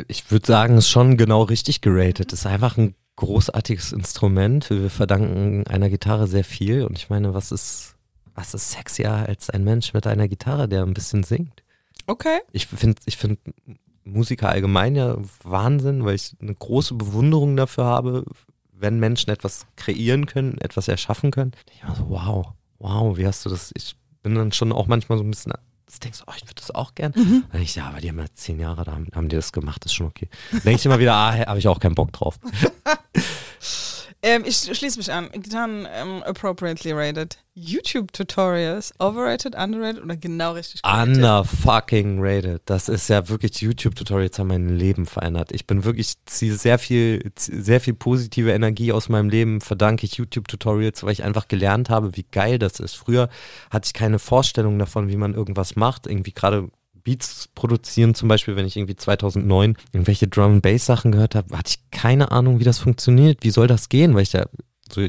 [0.09, 2.33] Ich würde sagen, es ist schon genau richtig geratet.
[2.33, 4.69] Es ist einfach ein großartiges Instrument.
[4.71, 6.85] Wir verdanken einer Gitarre sehr viel.
[6.85, 7.97] Und ich meine, was ist,
[8.35, 11.63] was ist sexier als ein Mensch mit einer Gitarre, der ein bisschen singt?
[12.07, 12.41] Okay.
[12.53, 13.39] Ich finde ich find
[14.05, 18.25] Musiker allgemein ja Wahnsinn, weil ich eine große Bewunderung dafür habe,
[18.73, 21.53] wenn Menschen etwas kreieren können, etwas erschaffen können.
[21.75, 22.47] Ich war so, wow,
[22.79, 23.73] wow, wie hast du das?
[23.75, 25.53] Ich bin dann schon auch manchmal so ein bisschen,
[25.87, 27.13] das denkst du, oh, ich würde das auch gern.
[27.13, 29.53] Dann denk ich, ja, aber die haben ja zehn Jahre, da haben, haben die das
[29.53, 30.29] gemacht, das ist schon okay.
[30.51, 32.39] Dann denke ich immer wieder, ah, habe ich auch keinen Bock drauf.
[34.27, 35.31] Ähm, ich schließe mich an.
[35.31, 37.39] Gitarren ähm, appropriately rated.
[37.55, 40.83] YouTube-Tutorials, overrated, underrated oder genau richtig?
[40.85, 42.61] Under fucking rated.
[42.67, 45.53] Das ist ja wirklich, YouTube-Tutorials haben mein Leben verändert.
[45.53, 50.17] Ich bin wirklich, ziehe sehr viel, sehr viel positive Energie aus meinem Leben, verdanke ich
[50.17, 52.97] YouTube-Tutorials, weil ich einfach gelernt habe, wie geil das ist.
[52.97, 53.29] Früher
[53.71, 56.09] hatte ich keine Vorstellung davon, wie man irgendwas macht.
[56.09, 56.69] Irgendwie gerade
[57.07, 61.57] Beats produzieren, zum Beispiel, wenn ich irgendwie 2009 irgendwelche Drum and Bass Sachen gehört habe,
[61.57, 63.39] hatte ich keine Ahnung, wie das funktioniert.
[63.43, 64.15] Wie soll das gehen?
[64.15, 64.47] Weil ich da
[64.91, 65.07] so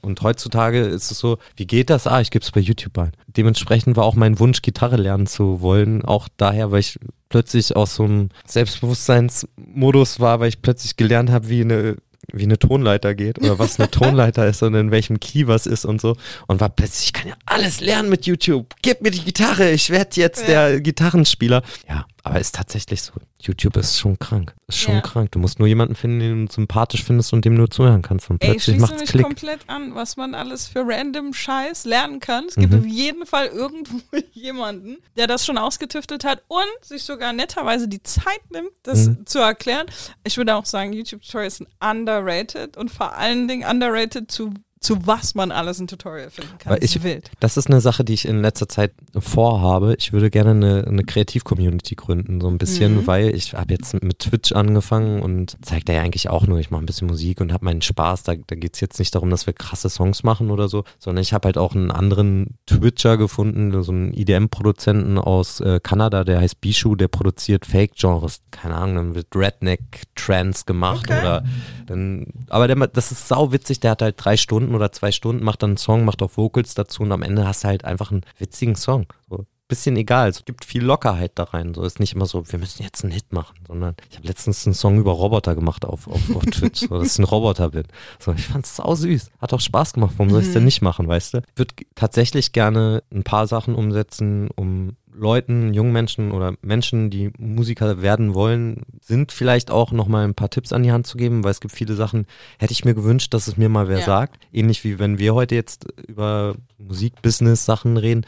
[0.00, 2.06] und heutzutage ist es so, wie geht das?
[2.06, 3.12] Ah, ich gebe es bei YouTube ein.
[3.26, 6.04] Dementsprechend war auch mein Wunsch, Gitarre lernen zu wollen.
[6.04, 6.98] Auch daher, weil ich
[7.30, 11.96] plötzlich aus so einem Selbstbewusstseinsmodus war, weil ich plötzlich gelernt habe, wie eine
[12.32, 15.84] wie eine Tonleiter geht oder was eine Tonleiter ist und in welchem Key was ist
[15.84, 16.16] und so.
[16.46, 18.74] Und war plötzlich, ich kann ja alles lernen mit YouTube.
[18.82, 20.68] Gib mir die Gitarre, ich werde jetzt Ja.
[20.68, 21.62] der Gitarrenspieler.
[21.88, 23.12] Ja, Aber ist tatsächlich so.
[23.38, 24.54] YouTube ist schon krank.
[24.66, 25.00] Ist schon Ja.
[25.02, 25.30] krank.
[25.32, 28.30] Du musst nur jemanden finden, den du sympathisch findest und dem du zuhören kannst.
[28.30, 29.22] Und Ey, ich plötzlich schließe macht's mich Klick.
[29.24, 32.46] komplett an, was man alles für random Scheiß lernen kann.
[32.48, 32.78] Es gibt Mhm.
[32.80, 34.00] auf jeden Fall irgendwo
[34.32, 39.26] jemanden, der das schon ausgetüftelt hat und sich sogar netterweise die Zeit nimmt, das Mhm.
[39.26, 39.84] zu erklären.
[40.24, 44.54] Ich würde auch sagen, YouTube-Tutorials sind underrated und vor allen Dingen underrated zu,
[44.84, 46.72] zu was man alles ein Tutorial finden kann.
[46.74, 47.22] Weil Das ist ich-.
[47.40, 49.96] Das ist eine Sache, die ich in letzter Zeit vorhabe.
[49.98, 53.06] Ich würde gerne eine, eine Kreativ-Community gründen, so ein bisschen, Mhm.
[53.06, 56.70] weil ich habe jetzt mit Twitch angefangen und zeige da ja eigentlich auch nur, ich
[56.70, 58.22] mache ein bisschen Musik und habe meinen Spaß.
[58.24, 61.22] Da, da geht es jetzt nicht darum, dass wir krasse Songs machen oder so, sondern
[61.22, 66.40] ich habe halt auch einen anderen Twitcher gefunden, so einen EDM-Produzenten aus äh, Kanada, der
[66.40, 68.42] heißt Bishu, der produziert Fake-Genres.
[68.50, 71.20] Keine Ahnung, dann wird Redneck-Trance gemacht Okay.
[71.20, 71.44] oder
[71.86, 75.44] dann, aber der, das ist sau witzig, der hat halt drei Stunden oder zwei Stunden,
[75.44, 78.10] macht dann einen Song, macht auch Vocals dazu und am Ende hast du halt einfach
[78.10, 79.06] einen witzigen Song.
[79.28, 79.46] So.
[79.66, 81.72] Bisschen egal, es gibt viel Lockerheit da rein.
[81.72, 84.66] So ist nicht immer so, wir müssen jetzt einen Hit machen, sondern ich habe letztens
[84.66, 87.84] einen Song über Roboter gemacht auf, auf, auf Twitch, so, dass ich ein Roboter bin.
[88.18, 89.30] So, ich fand's sau süß.
[89.40, 90.12] Hat auch Spaß gemacht.
[90.18, 91.38] Warum soll ich denn nicht machen, weißt du?
[91.38, 97.30] Ich würde tatsächlich gerne ein paar Sachen umsetzen, um Leuten, jungen Menschen oder Menschen, die
[97.38, 101.44] Musiker werden wollen, sind vielleicht auch nochmal ein paar Tipps an die Hand zu geben,
[101.44, 102.26] weil es gibt viele Sachen,
[102.58, 104.04] hätte ich mir gewünscht, dass es mir mal wer Ja.
[104.04, 104.38] sagt.
[104.52, 108.26] Ähnlich wie wenn wir heute jetzt über Musik-Business-Sachen reden.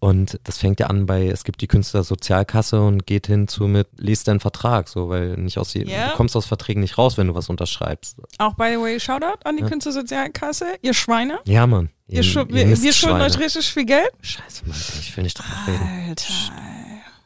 [0.00, 3.86] Und das fängt ja an bei, es gibt die Künstlersozialkasse und geht hin zu mit,
[3.96, 6.08] lest deinen Vertrag, so, weil nicht aus Ja.
[6.10, 8.18] du kommst aus Verträgen nicht raus, wenn du was unterschreibst.
[8.38, 11.38] Auch by the way, Shoutout an die Künstlersozialkasse, ihr Schweine.
[11.46, 11.90] Ja, Mann.
[12.08, 14.10] Ihr schu- wir, wir schulden euch richtig viel Geld.
[14.20, 16.08] Scheiße, Mann, ich will nicht drüber reden.
[16.08, 16.24] Alter.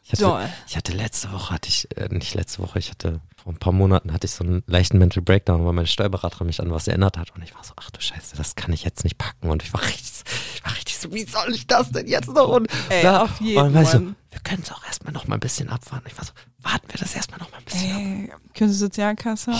[0.03, 0.49] Ich hatte, Doll.
[0.67, 3.73] ich hatte letzte Woche, hatte ich, äh, nicht letzte Woche, ich hatte vor ein paar
[3.73, 7.15] Monaten hatte ich so einen leichten Mental Breakdown, weil meine Steuerberaterin mich an was erinnert
[7.17, 9.61] hat und ich war so, ach du Scheiße, das kann ich jetzt nicht packen und
[9.61, 10.23] ich war richtig,
[10.55, 12.47] ich war richtig so, wie soll ich das denn jetzt noch?
[12.49, 13.23] Und, Ey, bla.
[13.23, 15.69] auf jeden und dann war so, wir können es auch erstmal noch mal ein bisschen
[15.69, 16.07] abwarten.
[16.07, 16.31] Ich war so,
[16.63, 17.99] warten wir das erstmal noch mal ein bisschen ab.
[17.99, 19.51] Ey, Künstlersozialkasse.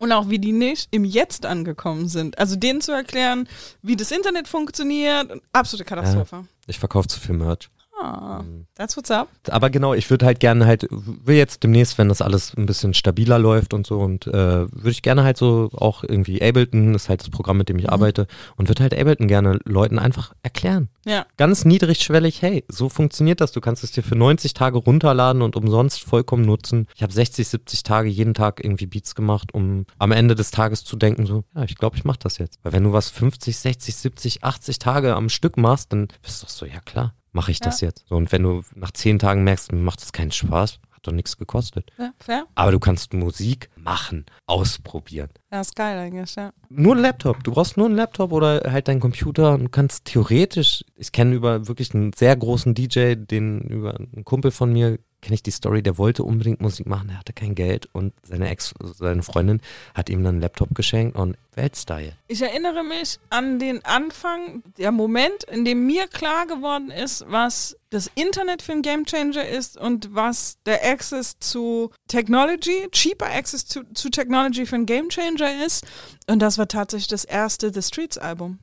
[0.00, 2.38] Und auch wie die nicht im Jetzt angekommen sind.
[2.38, 3.46] Also denen zu erklären,
[3.82, 5.30] wie das Internet funktioniert.
[5.52, 6.46] Absolute Katastrophe.
[6.66, 7.68] Ich verkaufe zu viel Merch.
[8.00, 8.42] Ah,
[8.76, 9.28] that's what's up.
[9.48, 12.94] Aber genau, ich würde halt gerne halt, will jetzt demnächst, wenn das alles ein bisschen
[12.94, 17.08] stabiler läuft und so, und äh, würde ich gerne halt so auch irgendwie Ableton, ist
[17.08, 18.26] halt das Programm, mit dem ich arbeite,
[18.56, 20.88] und würde halt Ableton gerne Leuten einfach erklären.
[21.04, 21.26] Ja.
[21.36, 23.52] Ganz niedrigschwellig, hey, so funktioniert das.
[23.52, 26.86] Du kannst es dir für 90 Tage runterladen und umsonst vollkommen nutzen.
[26.94, 30.84] Ich habe 60, 70 Tage jeden Tag irgendwie Beats gemacht, um am Ende des Tages
[30.84, 32.58] zu denken, so, ja, ich glaube, ich mache das jetzt.
[32.62, 36.46] Weil wenn du was 50, 60, 70, 80 Tage am Stück machst, dann bist du
[36.48, 38.04] so, ja klar, mache ich das jetzt.
[38.08, 41.12] So, und wenn du nach 10 Tagen merkst, mir macht das keinen Spaß, hat doch
[41.12, 41.90] nichts gekostet.
[41.98, 42.46] ja, fair.
[42.54, 45.30] Aber du kannst Musik machen, ausprobieren.
[45.50, 46.52] Ja, ist geil eigentlich, ja.
[46.68, 47.42] Nur ein Laptop.
[47.42, 51.68] Du brauchst nur einen Laptop oder halt deinen Computer und kannst theoretisch, ich kenne über
[51.68, 55.82] wirklich einen sehr großen DJ, den über einen Kumpel von mir kenne ich die Story,
[55.82, 59.60] der wollte unbedingt Musik machen, er hatte kein Geld und seine Ex, seine Freundin
[59.94, 62.12] hat ihm dann einen Laptop geschenkt und Weltstyle.
[62.28, 67.76] Ich erinnere mich an den Anfang, der Moment, in dem mir klar geworden ist, was
[67.90, 73.82] das Internet für ein Gamechanger ist und was der Access zu Technology, cheaper Access zu,
[73.94, 75.84] zu Technology für ein Gamechanger ist.
[76.28, 78.60] Und das war tatsächlich das erste The Streets Album.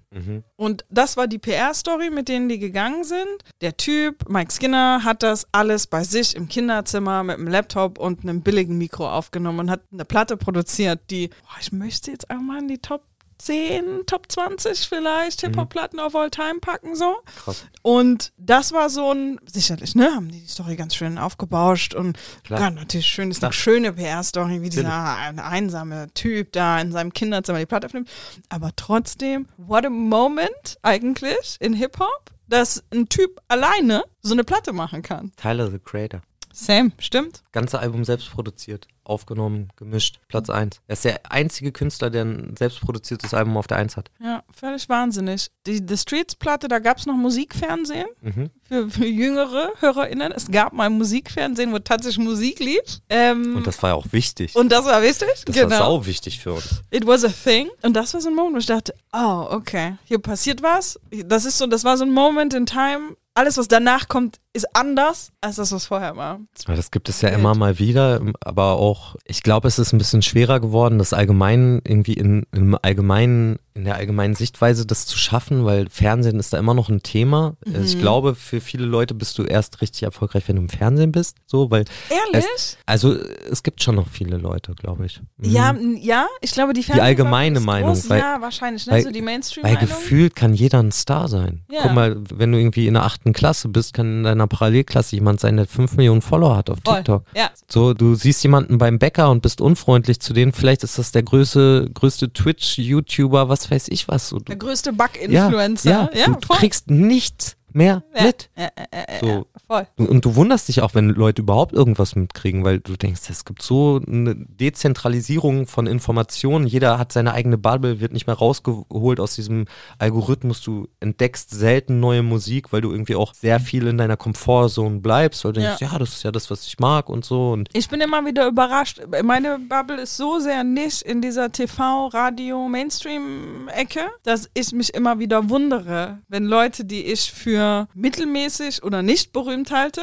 [0.55, 3.43] Und das war die PR-Story, mit denen die gegangen sind.
[3.61, 8.23] Der Typ, Mike Skinner, hat das alles bei sich im Kinderzimmer mit einem Laptop und
[8.23, 12.59] einem billigen Mikro aufgenommen und hat eine Platte produziert, die, boah, ich möchte jetzt einmal
[12.59, 13.03] in die Top
[13.39, 17.17] 10, Top 20 vielleicht Hip-Hop-Platten of all time packen, so.
[17.43, 17.65] Krass.
[17.83, 22.17] Und das war so ein, sicherlich, ne, haben die die Story ganz schön aufgebauscht und
[22.43, 22.59] Klar.
[22.61, 23.49] ja, natürlich schön, ist Klar.
[23.49, 28.09] eine schöne PR-Story, wie dieser ein- einsame Typ da in seinem Kinderzimmer die Platte aufnimmt.
[28.49, 34.73] Aber trotzdem, what a moment eigentlich in Hip-Hop, dass ein Typ alleine so eine Platte
[34.73, 35.31] machen kann.
[35.37, 36.21] Tyler the Creator.
[36.51, 37.43] Sam, stimmt?
[37.51, 40.81] Ganze Album selbst produziert, aufgenommen, gemischt, Platz 1.
[40.87, 44.11] Er ist der einzige Künstler, der ein selbst produziertes Album auf der 1 hat.
[44.23, 45.49] Ja, völlig wahnsinnig.
[45.65, 48.49] Die The Streets-Platte, da gab es noch Musikfernsehen Mhm.
[48.63, 50.31] für, für jüngere HörerInnen.
[50.31, 52.81] Es gab mal Musikfernsehen, wo tatsächlich Musik lief.
[53.09, 54.55] Ähm, Und das war ja auch wichtig.
[54.55, 55.27] und das war wichtig.
[55.45, 55.69] das genau.
[55.71, 56.81] war sau wichtig für uns.
[56.91, 57.69] It was a thing.
[57.81, 60.99] Und das war so ein Moment, wo ich dachte, oh, okay, hier passiert was.
[61.25, 63.15] Das ist so, das war so ein Moment in time.
[63.33, 66.39] Alles, was danach kommt, ist anders als das, was vorher war.
[66.67, 69.97] Ja, das gibt es ja immer mal wieder, aber auch, ich glaube, es ist ein
[69.97, 75.17] bisschen schwerer geworden, das allgemein irgendwie in, im allgemeinen, in der allgemeinen Sichtweise das zu
[75.17, 77.55] schaffen, weil Fernsehen ist da immer noch ein Thema.
[77.65, 77.85] Also Mhm.
[77.85, 81.37] Ich glaube, für viele Leute bist du erst richtig erfolgreich, wenn du im Fernsehen bist,
[81.45, 82.47] so, weil Ehrlich?
[82.55, 85.21] es, also es gibt schon noch viele Leute, glaube ich.
[85.37, 85.49] Mhm.
[85.51, 88.09] ja, ja, ich glaube, die Fernsehbubble allgemeine ist Meinung, Groß.
[88.09, 88.93] weil- ja, wahrscheinlich, ne?
[88.93, 89.79] weil- so die Weil Mainstream-Meinung.
[89.79, 91.63] gefühlt kann jeder ein Star sein.
[91.69, 91.81] Ja.
[91.83, 95.15] Guck mal, wenn du irgendwie in der achten Klasse bist, kann in deiner deiner Parallelklasse
[95.15, 96.95] jemand sein, der 5 Millionen Follower hat auf Voll.
[96.97, 97.23] TikTok.
[97.35, 97.51] Ja.
[97.67, 100.51] So, du siehst jemanden beim Bäcker und bist unfreundlich zu denen.
[100.51, 104.29] Vielleicht ist das der größte, größte Twitch-YouTuber, was weiß ich was.
[104.29, 105.89] So, du, Der größte Bug-Influencer.
[105.89, 108.23] Ja, ja, du, du kriegst nichts mehr Ja.
[108.23, 108.49] mit.
[108.57, 109.45] Ja, ja, So.
[109.67, 109.87] voll.
[109.97, 113.61] Und du wunderst dich auch, wenn Leute überhaupt irgendwas mitkriegen, weil du denkst, es gibt
[113.61, 116.65] so eine Dezentralisierung von Informationen.
[116.67, 119.65] Jeder hat seine eigene Bubble, wird nicht mehr rausgeholt aus diesem
[119.99, 120.61] Algorithmus.
[120.61, 125.45] Du entdeckst selten neue Musik, weil du irgendwie auch sehr viel in deiner Komfortzone bleibst,
[125.45, 125.97] weil du denkst, ja.
[125.99, 127.51] das ist ja das, was ich mag und so.
[127.51, 129.01] Und Ich bin immer wieder überrascht.
[129.23, 135.19] Meine Bubble ist so sehr nicht in dieser TV, Radio, Mainstream-Ecke, dass ich mich immer
[135.19, 140.01] wieder wundere, wenn Leute, die ich für mittelmäßig oder nicht berühmt halte,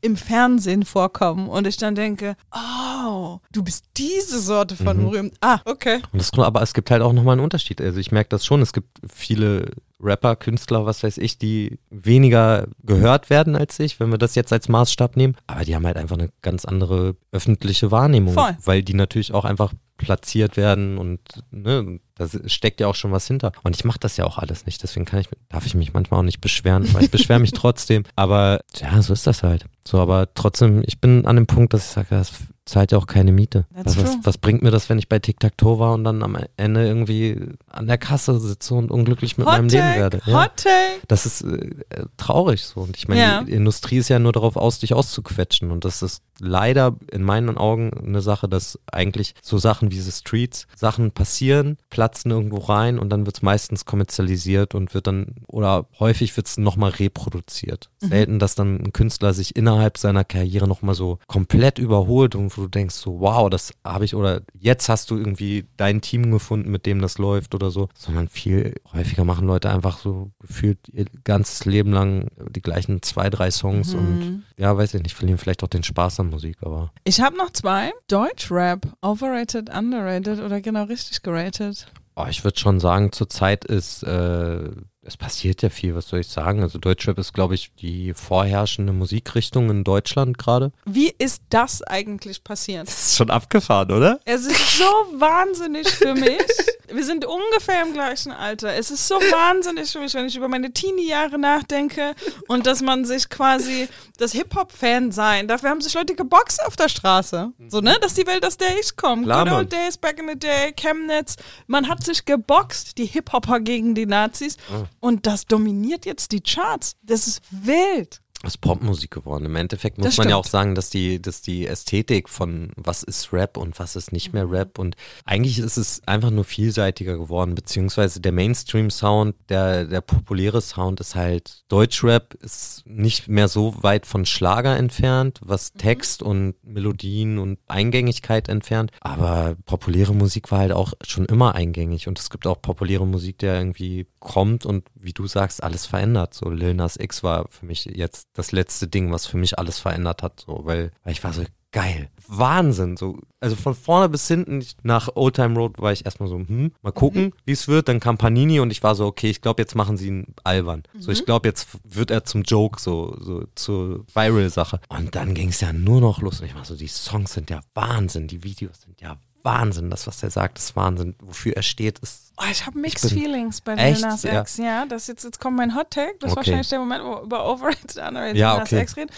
[0.00, 5.34] im Fernsehen vorkommen und ich dann denke, oh, du bist diese Sorte von berühmt.
[5.40, 6.00] Ah, okay.
[6.12, 7.80] Und das, aber es gibt halt auch nochmal einen Unterschied.
[7.80, 8.62] Also ich merke das schon.
[8.62, 9.70] Es gibt viele
[10.00, 14.52] Rapper, Künstler, was weiß ich, die weniger gehört werden als ich, wenn wir das jetzt
[14.52, 15.36] als Maßstab nehmen.
[15.46, 18.56] Aber die haben halt einfach eine ganz andere öffentliche Wahrnehmung, Voll.
[18.64, 21.20] weil die natürlich auch einfach platziert werden und
[21.50, 23.52] ne, da steckt ja auch schon was hinter.
[23.62, 26.20] Und ich mache das ja auch alles nicht, deswegen kann ich, darf ich mich manchmal
[26.20, 28.04] auch nicht beschweren, weil ich beschwere mich trotzdem.
[28.16, 29.64] Aber ja, so ist das halt.
[29.84, 32.32] So, aber trotzdem, ich bin an dem Punkt, dass ich sage, das
[32.66, 33.64] zahlt ja auch keine Miete.
[33.70, 36.86] Was, was, was bringt mir das, wenn ich bei Tic-Tac-Toe war und dann am Ende
[36.86, 40.20] irgendwie an der Kasse sitze und unglücklich mit meinem Hot Leben Take, werde?
[40.26, 41.00] Hot Take.
[41.08, 41.70] Das ist äh,
[42.18, 42.82] traurig so.
[42.82, 43.42] Und ich meine, Ja.
[43.42, 45.70] die Industrie ist ja nur darauf aus, dich auszuquetschen.
[45.70, 50.12] Und das ist leider in meinen Augen eine Sache, dass eigentlich so Sachen wie diese
[50.12, 51.78] Streets, Sachen passieren,
[52.08, 56.46] platzen irgendwo rein und dann wird es meistens kommerzialisiert und wird dann, oder häufig wird
[56.46, 57.90] es nochmal reproduziert.
[58.00, 58.08] Mhm.
[58.08, 62.62] Selten, dass dann ein Künstler sich innerhalb seiner Karriere nochmal so komplett überholt und wo
[62.62, 66.70] du denkst so, wow, das habe ich, oder jetzt hast du irgendwie dein Team gefunden,
[66.70, 71.04] mit dem das läuft oder so, sondern viel häufiger machen Leute einfach so gefühlt ihr
[71.24, 73.98] ganzes Leben lang die gleichen zwei, drei Songs Mhm.
[73.98, 77.36] und ja, weiß ich nicht, verlieren vielleicht auch den Spaß an Musik, aber Ich habe
[77.36, 77.92] noch zwei.
[78.08, 81.86] Deutschrap, overrated, underrated oder genau richtig geratet.
[82.18, 84.70] Oh, ich würde schon sagen, zurzeit ist, äh,
[85.08, 86.62] es passiert ja viel, was soll ich sagen?
[86.62, 90.70] Also Deutschrap ist, glaube ich, die vorherrschende Musikrichtung in Deutschland gerade.
[90.84, 92.86] Wie ist das eigentlich passiert?
[92.86, 94.20] Das ist schon abgefahren, oder?
[94.26, 94.84] Es ist so
[95.18, 96.38] wahnsinnig für mich.
[96.90, 98.74] Wir sind ungefähr im gleichen Alter.
[98.74, 102.14] Es ist so wahnsinnig für mich, wenn ich über meine Teenie-Jahre nachdenke
[102.46, 105.48] und dass man sich quasi das Hip-Hop-Fan sein.
[105.48, 107.52] Dafür haben sich Leute geboxt auf der Straße.
[107.68, 107.98] So, ne?
[108.00, 109.24] Das ist die Welt, aus der ich komme.
[109.24, 111.36] Good old days, back in the day, Chemnitz.
[111.66, 114.56] Man hat sich geboxt, die Hip-Hopper gegen die Nazis.
[115.00, 116.96] Und das dominiert jetzt die Charts.
[117.02, 118.20] Das ist wild.
[118.42, 119.46] Das ist Popmusik geworden.
[119.46, 123.02] Im Endeffekt muss Das man ja auch sagen, dass die, dass die Ästhetik von was
[123.02, 124.94] ist Rap und was ist nicht mehr Rap und
[125.24, 131.16] eigentlich ist es einfach nur vielseitiger geworden, beziehungsweise der Mainstream-Sound, der, der populäre Sound ist
[131.16, 137.58] halt Deutschrap, ist nicht mehr so weit von Schlager entfernt, was Text und Melodien und
[137.66, 142.62] Eingängigkeit entfernt, aber populäre Musik war halt auch schon immer eingängig und es gibt auch
[142.62, 146.34] populäre Musik, der irgendwie kommt und wie du sagst, alles verändert.
[146.34, 149.78] So Lil Nas X war für mich jetzt das letzte Ding, was für mich alles
[149.78, 151.42] verändert hat, so, weil, weil ich war so
[151.72, 152.10] geil.
[152.26, 153.18] Wahnsinn, so.
[153.40, 156.92] Also von vorne bis hinten, nach Old Time Road war ich erstmal so, hm, mal
[156.92, 157.88] gucken, wie es wird.
[157.88, 160.82] Dann kam Panini und ich war so, okay, ich glaube, jetzt machen sie ihn albern.
[160.98, 164.80] So, ich glaube, jetzt wird er zum Joke, so, so zur Viral-Sache.
[164.88, 166.40] Und dann ging es ja nur noch los.
[166.40, 169.90] Und ich war so, die Songs sind ja Wahnsinn, die Videos sind ja Wahnsinn.
[169.90, 171.14] Das, was er sagt, ist Wahnsinn.
[171.20, 173.74] Wofür er steht, ist Oh, ich habe Mixed bin- Feelings bei?
[173.74, 174.40] Lil Nas Ja.
[174.42, 174.58] X.
[174.58, 176.12] Ja, das jetzt, jetzt kommt mein Hot Take.
[176.20, 176.46] Das ist Okay.
[176.46, 178.82] wahrscheinlich der Moment, wo wir über Overrated, Underrated Ja, Nas okay.
[178.82, 179.10] X reden.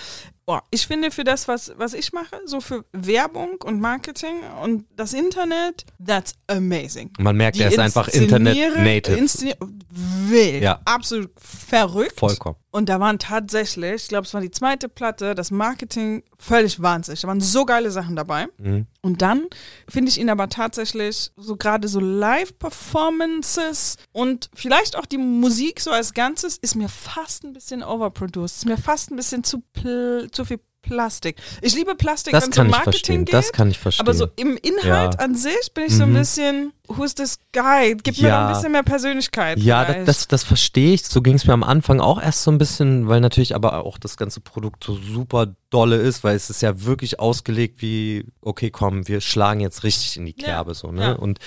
[0.51, 4.85] Boah, ich finde für das, was, was ich mache, so für Werbung und Marketing und
[4.97, 7.13] das Internet, that's amazing.
[7.21, 9.17] Man merkt, Die er ist einfach Internet-Native.
[9.93, 10.63] Wild.
[10.63, 10.81] Ja.
[10.85, 12.19] Absolut verrückt.
[12.19, 12.57] Vollkommen.
[12.73, 17.21] Und da waren tatsächlich, ich glaube, es war die zweite Platte, das Marketing völlig wahnsinnig.
[17.21, 18.47] Da waren so geile Sachen dabei.
[18.59, 18.87] Mhm.
[19.03, 19.47] Und dann
[19.89, 25.91] finde ich ihn aber tatsächlich so gerade so Live-Performances und vielleicht auch die Musik so
[25.91, 28.59] als Ganzes ist mir fast ein bisschen overproduced.
[28.59, 31.37] Ist mir fast ein bisschen zu, pl zu viel Plastik.
[31.61, 33.25] Ich liebe Plastik, Das wenn es um kann ich Marketing verstehen.
[33.27, 33.35] geht.
[33.35, 34.07] Das kann ich verstehen.
[34.07, 35.21] aber so im Inhalt Ja.
[35.21, 36.15] an sich bin ich so ein Mhm.
[36.15, 37.95] bisschen, who's this guy?
[38.03, 38.41] Gib mir Ja.
[38.41, 39.59] noch ein bisschen mehr Persönlichkeit.
[39.59, 40.09] Ja, vielleicht.
[40.09, 41.05] das, das, das verstehe ich.
[41.05, 43.99] So ging es mir am Anfang auch erst so ein bisschen, weil natürlich aber auch
[43.99, 48.71] das ganze Produkt so super dolle ist, weil es ist ja wirklich ausgelegt wie, okay,
[48.71, 51.03] komm, wir schlagen jetzt richtig in die Ja, Kerbe so, ne?
[51.03, 51.13] ja.
[51.13, 51.41] Und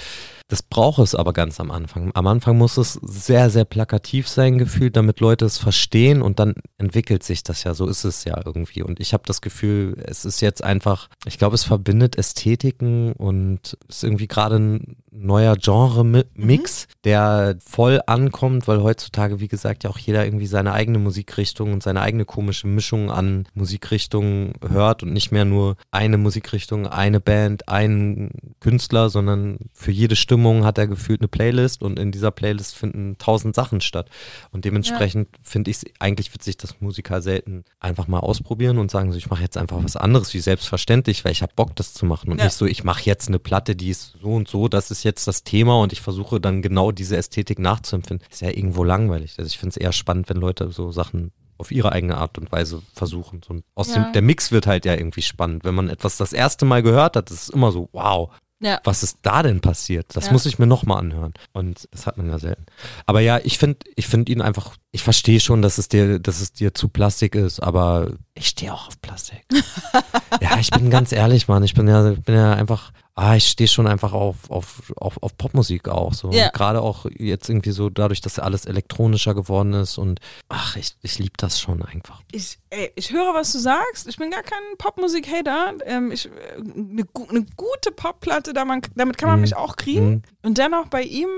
[0.53, 2.11] Das braucht es aber ganz am Anfang.
[2.13, 6.53] Am Anfang muss es sehr, sehr plakativ sein, gefühlt, damit Leute es verstehen und dann
[6.77, 7.73] entwickelt sich das ja.
[7.73, 8.83] So ist es ja irgendwie.
[8.83, 13.79] Und ich habe das Gefühl, es ist jetzt einfach, ich glaube, es verbindet Ästhetiken und
[13.89, 16.93] ist irgendwie gerade ein neuer Genre-Mix, mhm.
[17.03, 21.83] der voll ankommt, weil heutzutage, wie gesagt, ja auch jeder irgendwie seine eigene Musikrichtung und
[21.83, 27.69] seine eigene komische Mischung an Musikrichtungen hört und nicht mehr nur eine Musikrichtung, eine Band,
[27.69, 32.75] einen Künstler, sondern für jede Stimmung hat er gefühlt eine Playlist und in dieser Playlist
[32.75, 34.09] finden tausend Sachen statt.
[34.51, 35.39] Und dementsprechend ja.
[35.41, 39.29] finde ich es eigentlich witzig, dass Musiker selten einfach mal ausprobieren und sagen so, ich
[39.29, 42.39] mache jetzt einfach was anderes wie selbstverständlich, weil ich habe Bock, das zu machen und
[42.39, 42.45] ja.
[42.45, 45.27] nicht so, ich mache jetzt eine Platte, die ist so und so, das ist jetzt
[45.27, 48.27] das Thema und ich versuche dann genau diese Ästhetik nachzuempfinden.
[48.29, 49.35] Ist ja irgendwo langweilig.
[49.37, 52.51] Also ich finde es eher spannend, wenn Leute so Sachen auf ihre eigene Art und
[52.51, 53.41] Weise versuchen.
[53.47, 54.03] So, aus ja.
[54.03, 55.63] dem, der Mix wird halt ja irgendwie spannend.
[55.63, 58.31] Wenn man etwas das erste Mal gehört hat, ist es immer so, wow,
[58.63, 58.79] ja.
[58.83, 60.15] Was ist da denn passiert?
[60.15, 60.31] Das ja.
[60.31, 61.33] muss ich mir nochmal anhören.
[61.51, 62.65] Und das hat man ja selten.
[63.05, 66.41] Aber ja, ich finde ich finde ihn einfach, ich verstehe schon, dass es dir, dass
[66.41, 69.43] es dir zu Plastik ist, aber ich stehe auch auf Plastik.
[70.41, 71.63] ja, ich bin ganz ehrlich, Mann.
[71.63, 75.37] Ich bin ja, bin ja einfach, ah, ich stehe schon einfach auf, auf, auf, auf
[75.37, 76.13] Popmusik auch.
[76.13, 76.31] So.
[76.31, 76.49] Yeah.
[76.49, 80.19] Gerade auch jetzt irgendwie so dadurch, dass alles elektronischer geworden ist und
[80.49, 82.21] ach, ich, ich liebe das schon einfach.
[82.31, 84.07] Ich, ey, ich höre, was du sagst.
[84.07, 85.73] Ich bin gar kein Popmusik-Hater.
[85.85, 89.41] Ähm, ich, eine, eine gute Popplatte, da man, damit kann man mhm.
[89.41, 90.09] mich auch kriegen.
[90.09, 90.21] Mhm.
[90.41, 91.29] Und dennoch bei ihm.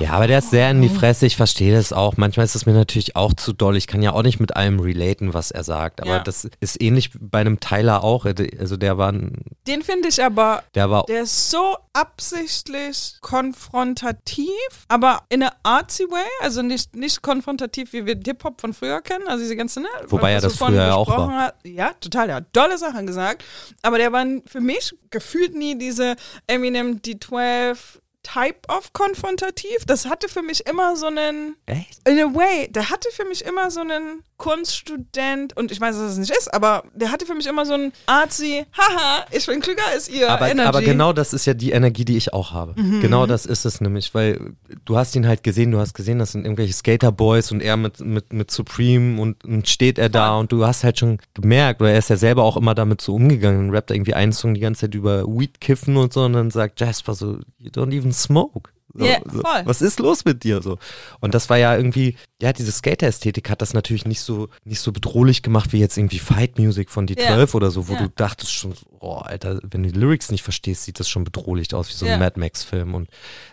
[0.00, 0.98] Ja, aber der ist sehr in die oh.
[0.98, 1.26] Fresse.
[1.26, 2.16] Ich verstehe das auch.
[2.16, 3.76] Manchmal ist es mir natürlich auch zu doll.
[3.76, 6.02] Ich kann ja auch nicht mit allem relaten, was er sagt.
[6.02, 6.18] Aber ja.
[6.18, 8.26] das ist ähnlich bei einem Tyler auch.
[8.58, 9.12] Also der war.
[9.12, 10.64] Den finde ich aber.
[10.74, 14.48] Der war der ist so absichtlich konfrontativ,
[14.88, 19.28] aber in einer artsy way, also nicht, nicht konfrontativ, wie wir Hip-Hop von früher kennen,
[19.28, 19.88] also diese ganze, ne?
[20.08, 21.32] Wobei er das früher ja auch war.
[21.32, 21.54] Hat.
[21.64, 23.44] Ja, total, der hat tolle Sachen gesagt,
[23.82, 26.16] aber der war für mich gefühlt nie diese
[26.46, 27.76] Eminem D12
[28.24, 29.84] Type of konfrontativ.
[29.86, 31.56] Das hatte für mich immer so einen.
[31.66, 32.00] Echt?
[32.08, 36.12] In a way, der hatte für mich immer so einen Kunststudent, und ich weiß, dass
[36.12, 39.60] es nicht ist, aber der hatte für mich immer so einen artsy, haha, ich bin
[39.60, 40.28] klüger als ihr.
[40.28, 40.68] Aber, Energy.
[40.68, 42.74] aber genau das ist ja die Energie, die ich auch habe.
[42.80, 43.00] Mhm.
[43.00, 46.32] Genau das ist es nämlich, weil du hast ihn halt gesehen, du hast gesehen, das
[46.32, 50.50] sind irgendwelche Skaterboys und er mit, mit, mit Supreme und, und steht er da und
[50.50, 53.70] du hast halt schon gemerkt, oder er ist ja selber auch immer damit so umgegangen,
[53.70, 56.80] rappt irgendwie einen Song die ganze Zeit über Weed kiffen und so und dann sagt
[56.80, 58.70] Jasper so, you don't even smoke.
[58.96, 59.42] So, yeah, so.
[59.42, 60.78] Was ist los mit dir so?
[61.18, 64.92] Und das war ja irgendwie, ja, diese Skater-Ästhetik hat das natürlich nicht so, nicht so
[64.92, 67.54] bedrohlich gemacht wie jetzt irgendwie Fight Music von die 12 yeah.
[67.56, 68.02] oder so, wo yeah.
[68.02, 71.74] du dachtest schon, oh, Alter, wenn du die Lyrics nicht verstehst, sieht das schon bedrohlich
[71.74, 72.94] aus, wie so ein Mad Max-Film.
[72.94, 73.08] Und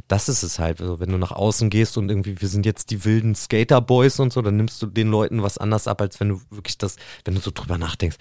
[0.08, 2.92] das ist es halt, also wenn du nach außen gehst und irgendwie, wir sind jetzt
[2.92, 6.30] die wilden Skater-Boys und so, dann nimmst du den Leuten was anders ab, als wenn
[6.30, 8.18] du wirklich das, wenn du so drüber nachdenkst,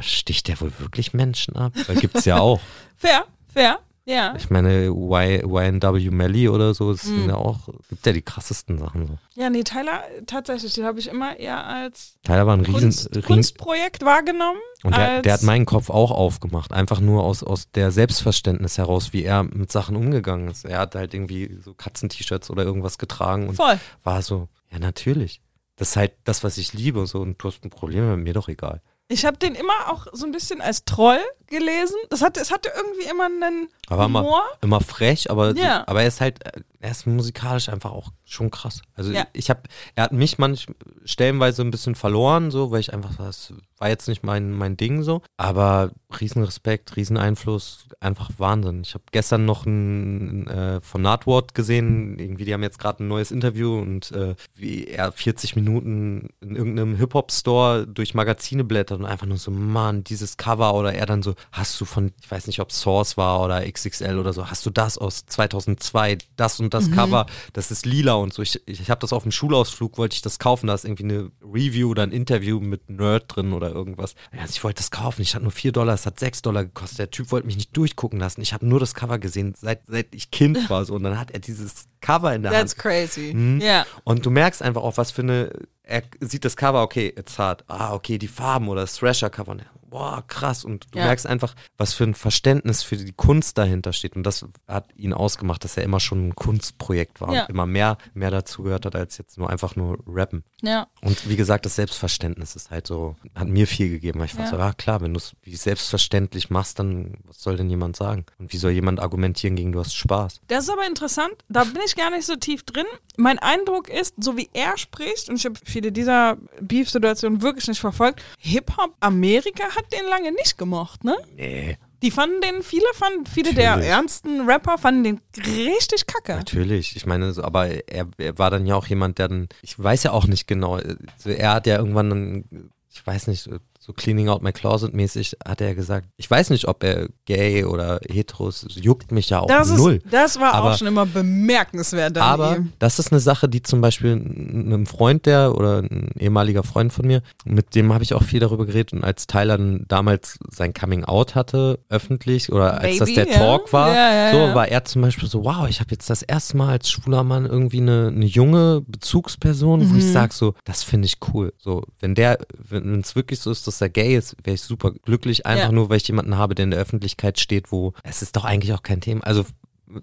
[0.00, 1.72] sticht der wohl wirklich Menschen ab?
[1.86, 2.60] Weil gibt's ja auch.
[2.96, 3.78] Fair, fair.
[4.06, 4.34] Ja.
[4.36, 7.20] Ich meine, y, YNW Melly oder so, das mhm.
[7.20, 9.18] sind ja auch, gibt ja die krassesten Sachen so.
[9.34, 13.22] Ja, nee, Tyler, tatsächlich, den habe ich immer eher als Tyler war ein Kunst, riesen,
[13.22, 14.60] Kunstprojekt wahrgenommen.
[14.82, 19.14] Und der, der, hat meinen Kopf auch aufgemacht, einfach nur aus, aus der Selbstverständnis heraus,
[19.14, 20.66] wie er mit Sachen umgegangen ist.
[20.66, 23.78] Er hat halt irgendwie so Katzen-T-Shirts oder irgendwas getragen und Voll.
[24.02, 25.40] war so, ja, natürlich.
[25.76, 28.24] Das ist halt das, was ich liebe und so, und du hast ein Problem mit
[28.24, 28.82] mir doch egal.
[29.08, 31.96] Ich habe den immer auch so ein bisschen als Troll gelesen.
[32.10, 34.22] Das hatte, es hatte irgendwie immer einen aber Humor.
[34.22, 35.84] Immer, immer frech, aber, ja.
[35.86, 36.40] aber er ist halt,
[36.80, 38.82] er ist musikalisch einfach auch schon krass.
[38.94, 39.26] Also ja.
[39.32, 39.62] ich habe,
[39.94, 40.66] er hat mich manch
[41.04, 45.02] stellenweise ein bisschen verloren, so, weil ich einfach, das war jetzt nicht mein, mein Ding
[45.02, 45.20] so.
[45.36, 48.82] Aber Riesenrespekt, Rieseneinfluss, einfach Wahnsinn.
[48.82, 53.08] Ich habe gestern noch ein äh, von Nardwort gesehen, irgendwie, die haben jetzt gerade ein
[53.08, 59.06] neues Interview und äh, wie er 40 Minuten in irgendeinem Hip-Hop-Store durch Magazine blättert und
[59.06, 62.46] einfach nur so, Mann, dieses Cover oder er dann so, hast du von, ich weiß
[62.46, 66.74] nicht, ob Source war oder XXL oder so, hast du das aus 2002, das und
[66.74, 66.94] das mhm.
[66.94, 68.42] Cover, das ist lila und so.
[68.42, 71.30] Ich, ich habe das auf dem Schulausflug, wollte ich das kaufen, da ist irgendwie eine
[71.42, 74.14] Review oder ein Interview mit Nerd drin oder irgendwas.
[74.32, 76.98] Also ich wollte das kaufen, ich hatte nur 4 Dollar, es hat 6 Dollar gekostet.
[76.98, 78.40] Der Typ wollte mich nicht durchgucken lassen.
[78.40, 81.30] Ich habe nur das Cover gesehen, seit, seit ich Kind war so und dann hat
[81.30, 82.82] er dieses Cover in der That's Hand.
[82.82, 83.34] That's crazy.
[83.34, 83.60] Mhm.
[83.60, 83.86] Yeah.
[84.04, 85.50] Und du merkst einfach auch, was für eine
[85.84, 87.64] er sieht das Cover, okay, it's hard.
[87.68, 89.56] Ah, okay, die Farben oder das Thrasher-Cover
[89.94, 90.64] boah, krass.
[90.64, 91.04] Und du ja.
[91.04, 94.16] merkst einfach, was für ein Verständnis für die Kunst dahinter steht.
[94.16, 97.42] Und das hat ihn ausgemacht, dass er immer schon ein Kunstprojekt war ja.
[97.42, 100.42] und immer mehr, mehr dazu gehört hat, als jetzt nur einfach nur rappen.
[100.62, 100.88] Ja.
[101.00, 104.40] Und wie gesagt, das Selbstverständnis ist halt so, hat mir viel gegeben, weil ich ja.
[104.40, 107.94] war so, ah klar, wenn du es wie selbstverständlich machst, dann was soll denn jemand
[107.94, 108.26] sagen?
[108.40, 110.40] Und wie soll jemand argumentieren gegen du hast Spaß?
[110.48, 112.86] Das ist aber interessant, da bin ich gar nicht so tief drin.
[113.16, 117.78] Mein Eindruck ist, so wie er spricht, und ich habe viele dieser Beef-Situationen wirklich nicht
[117.78, 121.16] verfolgt, Hip-Hop Amerika hat hat den lange nicht gemocht, ne?
[121.36, 121.76] Nee.
[122.02, 123.90] Die fanden den, viele fanden, viele der Natürlich.
[123.90, 126.36] ernsten Rapper fanden den richtig kacke.
[126.36, 129.82] Natürlich, ich meine, so, aber er, er war dann ja auch jemand, der dann, ich
[129.82, 133.48] weiß ja auch nicht genau, also er hat ja irgendwann dann, ich weiß nicht,
[133.86, 137.64] so Cleaning Out My Closet mäßig, hat er gesagt, ich weiß nicht, ob er gay
[137.64, 139.96] oder heteros, juckt mich ja auch Das, null.
[140.02, 142.16] ist, das war Aber- auch schon immer bemerkenswert.
[142.16, 142.72] Aber ihm.
[142.78, 147.06] das ist eine Sache, die zum Beispiel einem Freund der oder ein ehemaliger Freund von
[147.06, 151.04] mir, mit dem habe ich auch viel darüber geredet und als Tyler damals sein Coming
[151.04, 153.38] Out hatte, öffentlich oder als das Baby, der ja.
[153.38, 156.22] Talk war, Ja, ja, so war er zum Beispiel so, wow, ich habe jetzt das
[156.22, 160.12] erste Mal als schwuler Mann irgendwie eine, eine junge Bezugsperson, wo ich Mhm.
[160.12, 161.52] sage so, das finde ich cool.
[161.58, 164.92] So, wenn der, wenn es wirklich so ist, dass er gay ist, wäre ich super
[164.92, 165.72] glücklich, einfach Ja.
[165.72, 168.72] nur, weil ich jemanden habe, der in der Öffentlichkeit steht, wo es ist doch eigentlich
[168.72, 169.22] auch kein Thema.
[169.24, 169.44] Also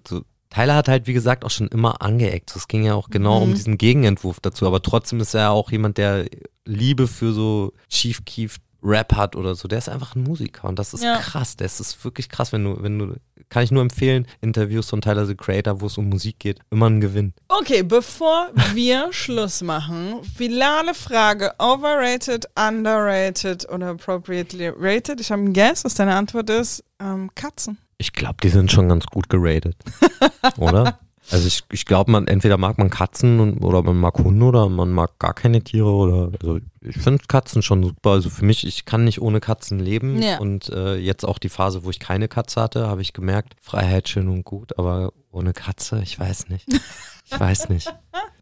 [0.08, 2.54] so, Tyler hat halt, wie gesagt, auch schon immer angeeckt.
[2.54, 3.42] Es ging ja auch genau Mhm.
[3.42, 4.66] um diesen Gegenentwurf dazu.
[4.66, 6.26] Aber trotzdem ist er auch jemand, der
[6.66, 9.68] Liebe für so Chief Keef Rap hat oder so.
[9.68, 11.18] Der ist einfach ein Musiker und das ist Ja.
[11.18, 11.56] krass.
[11.56, 13.14] Das ist wirklich krass, wenn du, wenn du,
[13.48, 16.88] kann ich nur empfehlen, Interviews von Tyler the Creator, wo es um Musik geht, immer
[16.88, 17.32] ein Gewinn.
[17.48, 25.20] Okay, bevor wir Schluss machen, finale Frage: Overrated, underrated oder appropriately rated?
[25.20, 26.82] Ich habe einen Guess, was deine Antwort ist.
[27.00, 27.78] Ähm, Katzen.
[27.98, 29.76] Ich glaube, die sind schon ganz gut geratet.
[30.56, 30.98] oder?
[31.30, 34.68] Also ich, ich glaube, man entweder mag man Katzen und, oder man mag Hunde oder
[34.68, 38.10] man mag gar keine Tiere oder also ich finde Katzen schon super.
[38.10, 40.20] Also für mich, ich kann nicht ohne Katzen leben.
[40.20, 40.38] Ja.
[40.38, 44.08] Und äh, jetzt auch die Phase, wo ich keine Katze hatte, habe ich gemerkt, Freiheit
[44.08, 46.66] schön und gut, aber ohne Katze, ich weiß nicht.
[47.32, 47.92] Ich weiß nicht.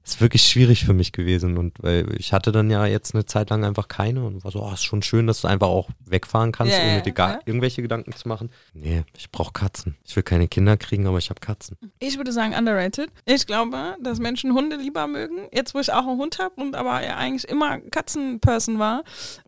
[0.03, 3.51] Ist wirklich schwierig für mich gewesen und weil ich hatte dann ja jetzt eine Zeit
[3.51, 6.53] lang einfach keine und war so, oh, ist schon schön, dass du einfach auch wegfahren
[6.53, 7.41] kannst, Ja, ohne dir gar ja.
[7.45, 8.51] irgendwelche Gedanken zu machen.
[8.73, 9.97] Nee, ich brauche Katzen.
[10.05, 11.77] Ich will keine Kinder kriegen, aber ich habe Katzen.
[11.99, 13.11] Ich würde sagen underrated.
[13.27, 15.49] Ich glaube, dass Menschen Hunde lieber mögen.
[15.53, 19.05] Jetzt, wo ich auch einen Hund habe und aber ja eigentlich immer Katzenperson war.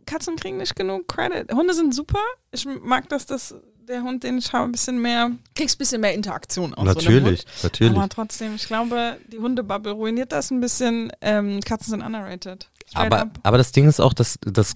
[0.06, 1.52] Katzen kriegen nicht genug Credit.
[1.52, 2.20] Hunde sind super.
[2.52, 3.54] Ich mag, dass das
[3.88, 6.90] der Hund, den ich habe, ein bisschen mehr, kriegst ein bisschen mehr Interaktion aus So
[6.90, 7.62] einem natürlich, Hund.
[7.62, 7.96] natürlich.
[7.96, 11.12] Aber trotzdem, ich glaube, die Hundebubble ruiniert das ein bisschen.
[11.20, 12.68] Ähm, Katzen sind underrated.
[12.88, 13.38] Straight Aber, up.
[13.42, 14.74] aber das Ding ist auch, dass, dass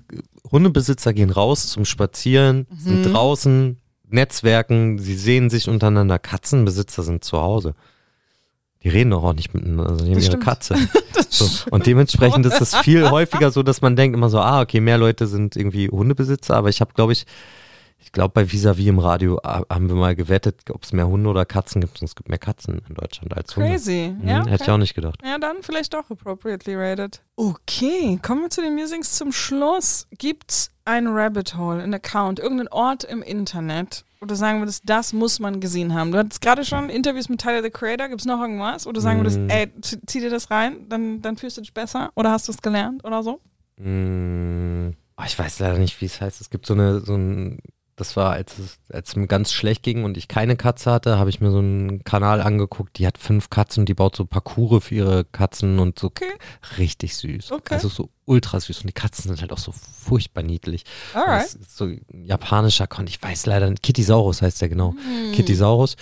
[0.50, 2.78] Hundebesitzer gehen raus zum Spazieren, Mhm.
[2.78, 6.18] sind draußen, Netzwerken, sie sehen sich untereinander.
[6.18, 7.74] Katzenbesitzer sind zu Hause.
[8.84, 10.44] Die reden doch auch nicht miteinander, also die haben ihre stimmt.
[10.44, 10.76] Katze.
[11.28, 11.46] So.
[11.70, 14.96] Und dementsprechend ist es viel häufiger so, dass man denkt immer so, ah, okay, mehr
[14.96, 17.26] Leute sind irgendwie Hundebesitzer, aber ich habe, glaube ich,
[17.98, 21.28] ich glaube, bei Visavi im Radio ah, haben wir mal gewettet, ob es mehr Hunde
[21.28, 22.00] oder Katzen gibt.
[22.00, 23.70] Und es gibt mehr Katzen in Deutschland als Hunde.
[23.70, 24.14] Crazy.
[24.20, 24.70] Mhm, Ja, Hätte ich okay.
[24.70, 25.20] auch nicht gedacht.
[25.24, 27.22] Ja, dann vielleicht doch appropriately rated.
[27.34, 30.06] Okay, kommen wir zu den Musings zum Schluss.
[30.16, 35.38] Gibt's ein Rabbit Hole, ein Account, irgendeinen Ort im Internet, du sagen würdest, das muss
[35.40, 36.10] man gesehen haben?
[36.10, 38.08] Du hattest gerade schon Interviews mit Tyler the Creator.
[38.08, 39.48] Gibt's noch irgendwas, du sagen würdest, Mm.
[39.50, 42.52] ey, z- zieh dir das rein, dann, dann fühlst du dich besser oder hast du
[42.52, 43.40] es gelernt oder so?
[43.78, 46.40] Mm, oh, ich weiß leider nicht, wie es heißt.
[46.40, 47.58] Es gibt so eine, so ein,
[47.96, 51.18] das war, als es, als es mir ganz schlecht ging und ich keine Katze hatte,
[51.18, 54.26] habe ich mir so einen Kanal angeguckt, die hat fünf Katzen und die baut so
[54.26, 56.26] Parcours für ihre Katzen und so Okay.
[56.78, 57.52] richtig süß.
[57.52, 57.74] Okay.
[57.74, 60.84] Also so ultra süß und die Katzen sind halt auch so furchtbar niedlich.
[61.14, 61.44] Alright.
[61.44, 63.82] Das ist so ein japanischer Account, ich weiß leider nicht.
[63.82, 64.92] Kittysaurus heißt der genau.
[64.92, 65.32] Hm.
[65.32, 65.96] Kittysaurus.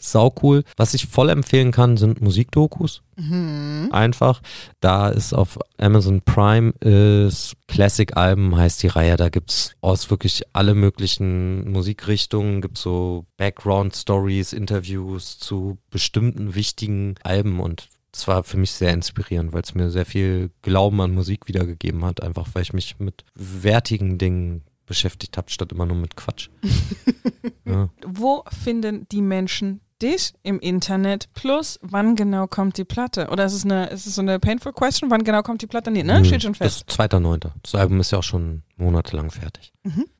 [0.00, 0.64] Sau cool.
[0.76, 3.02] Was ich voll empfehlen kann, sind Musikdokus.
[3.16, 3.88] Mhm.
[3.92, 4.40] Einfach.
[4.80, 9.16] Da ist auf Amazon Prime ist Classic-Alben heißt die Reihe.
[9.16, 17.60] Da gibt's aus wirklich alle möglichen Musikrichtungen, gibt's so Background-Stories, Interviews zu bestimmten wichtigen Alben
[17.60, 21.46] und das war für mich sehr inspirierend, weil es mir sehr viel Glauben an Musik
[21.46, 26.16] wiedergegeben hat, einfach weil ich mich mit wertigen Dingen beschäftigt habe, statt immer nur mit
[26.16, 26.48] Quatsch.
[27.64, 27.88] ja.
[28.04, 31.28] Wo finden die Menschen dich im Internet?
[31.34, 33.28] Plus, wann genau kommt die Platte?
[33.30, 35.10] Oder ist es, eine, ist es so eine painful question?
[35.10, 35.90] Wann genau kommt die Platte?
[35.90, 36.18] Nee, ne?
[36.18, 36.84] Hm, Steht schon fest.
[36.86, 37.50] Das 2.9.
[37.62, 39.72] Das Album ist ja auch schon monatelang fertig.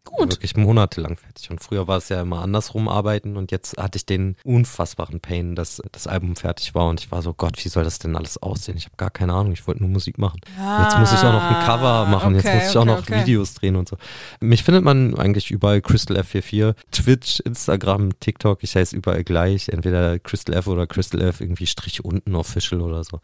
[0.05, 0.31] Gut.
[0.31, 1.51] Wirklich monatelang fertig.
[1.51, 5.55] Und früher war es ja immer andersrum arbeiten und jetzt hatte ich den unfassbaren Pain,
[5.55, 8.43] dass das Album fertig war und ich war so, Gott, wie soll das denn alles
[8.43, 8.79] aussehen?
[8.79, 10.41] Ich habe gar keine Ahnung, ich wollte nur Musik machen.
[10.83, 12.91] jetzt muss ich auch noch ein Cover machen, jetzt Ah, okay, muss ich auch okay,
[12.91, 13.21] noch okay.
[13.21, 13.97] Videos drehen und so.
[14.41, 20.19] Mich findet man eigentlich überall Crystal F44, Twitch, Instagram, TikTok, ich heiße überall gleich, entweder
[20.19, 23.21] Crystal F oder Crystal F irgendwie Strich unten official oder so.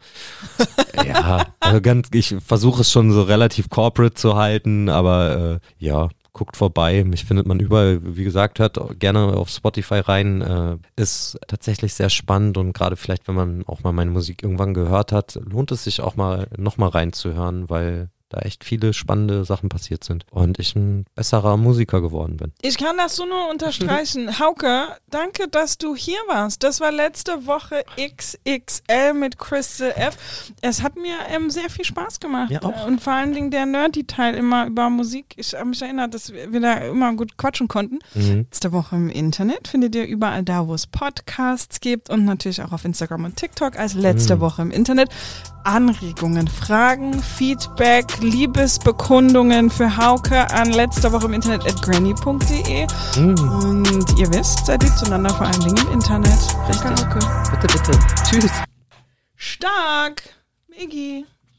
[1.05, 6.09] ja, also ganz, ich versuche es schon so relativ corporate zu halten, aber äh, ja,
[6.33, 7.03] guckt vorbei.
[7.03, 10.41] Mich findet man überall, wie gesagt, hört gerne auf Spotify rein.
[10.41, 14.73] Äh, ist tatsächlich sehr spannend und gerade vielleicht, wenn man auch mal meine Musik irgendwann
[14.73, 19.69] gehört hat, lohnt es sich auch mal nochmal reinzuhören, weil da echt viele spannende Sachen
[19.69, 22.51] passiert sind und ich ein besserer Musiker geworden bin.
[22.61, 24.39] Ich kann das so nur unterstreichen.
[24.39, 26.63] Hauke, danke, dass du hier warst.
[26.63, 30.17] Das war letzte Woche XXL mit Crystal F.
[30.61, 32.51] Es hat mir ähm, sehr viel Spaß gemacht.
[32.51, 32.85] Ja, auch.
[32.87, 35.33] Und vor allen Dingen der Nerdy-Teil immer über Musik.
[35.37, 37.99] Ich habe mich erinnert, dass wir da immer gut quatschen konnten.
[38.13, 38.45] Mhm.
[38.49, 42.71] Letzte Woche im Internet findet ihr überall da, wo es Podcasts gibt und natürlich auch
[42.71, 44.39] auf Instagram und TikTok als letzte Mhm.
[44.41, 45.09] Woche im Internet.
[45.63, 52.87] Anregungen, Fragen, Feedback, Liebesbekundungen für Hauke an letzte Woche im Internet at granny.de.
[53.17, 53.35] Mhm.
[53.63, 56.39] Und ihr wisst, seid lieb zueinander, vor allen Dingen im Internet.
[56.69, 57.05] Danke, Richtig.
[57.05, 57.59] Hauke.
[57.59, 57.99] Bitte, bitte.
[58.29, 58.51] Tschüss.
[59.35, 60.21] Stark.
[60.67, 61.25] Miggi.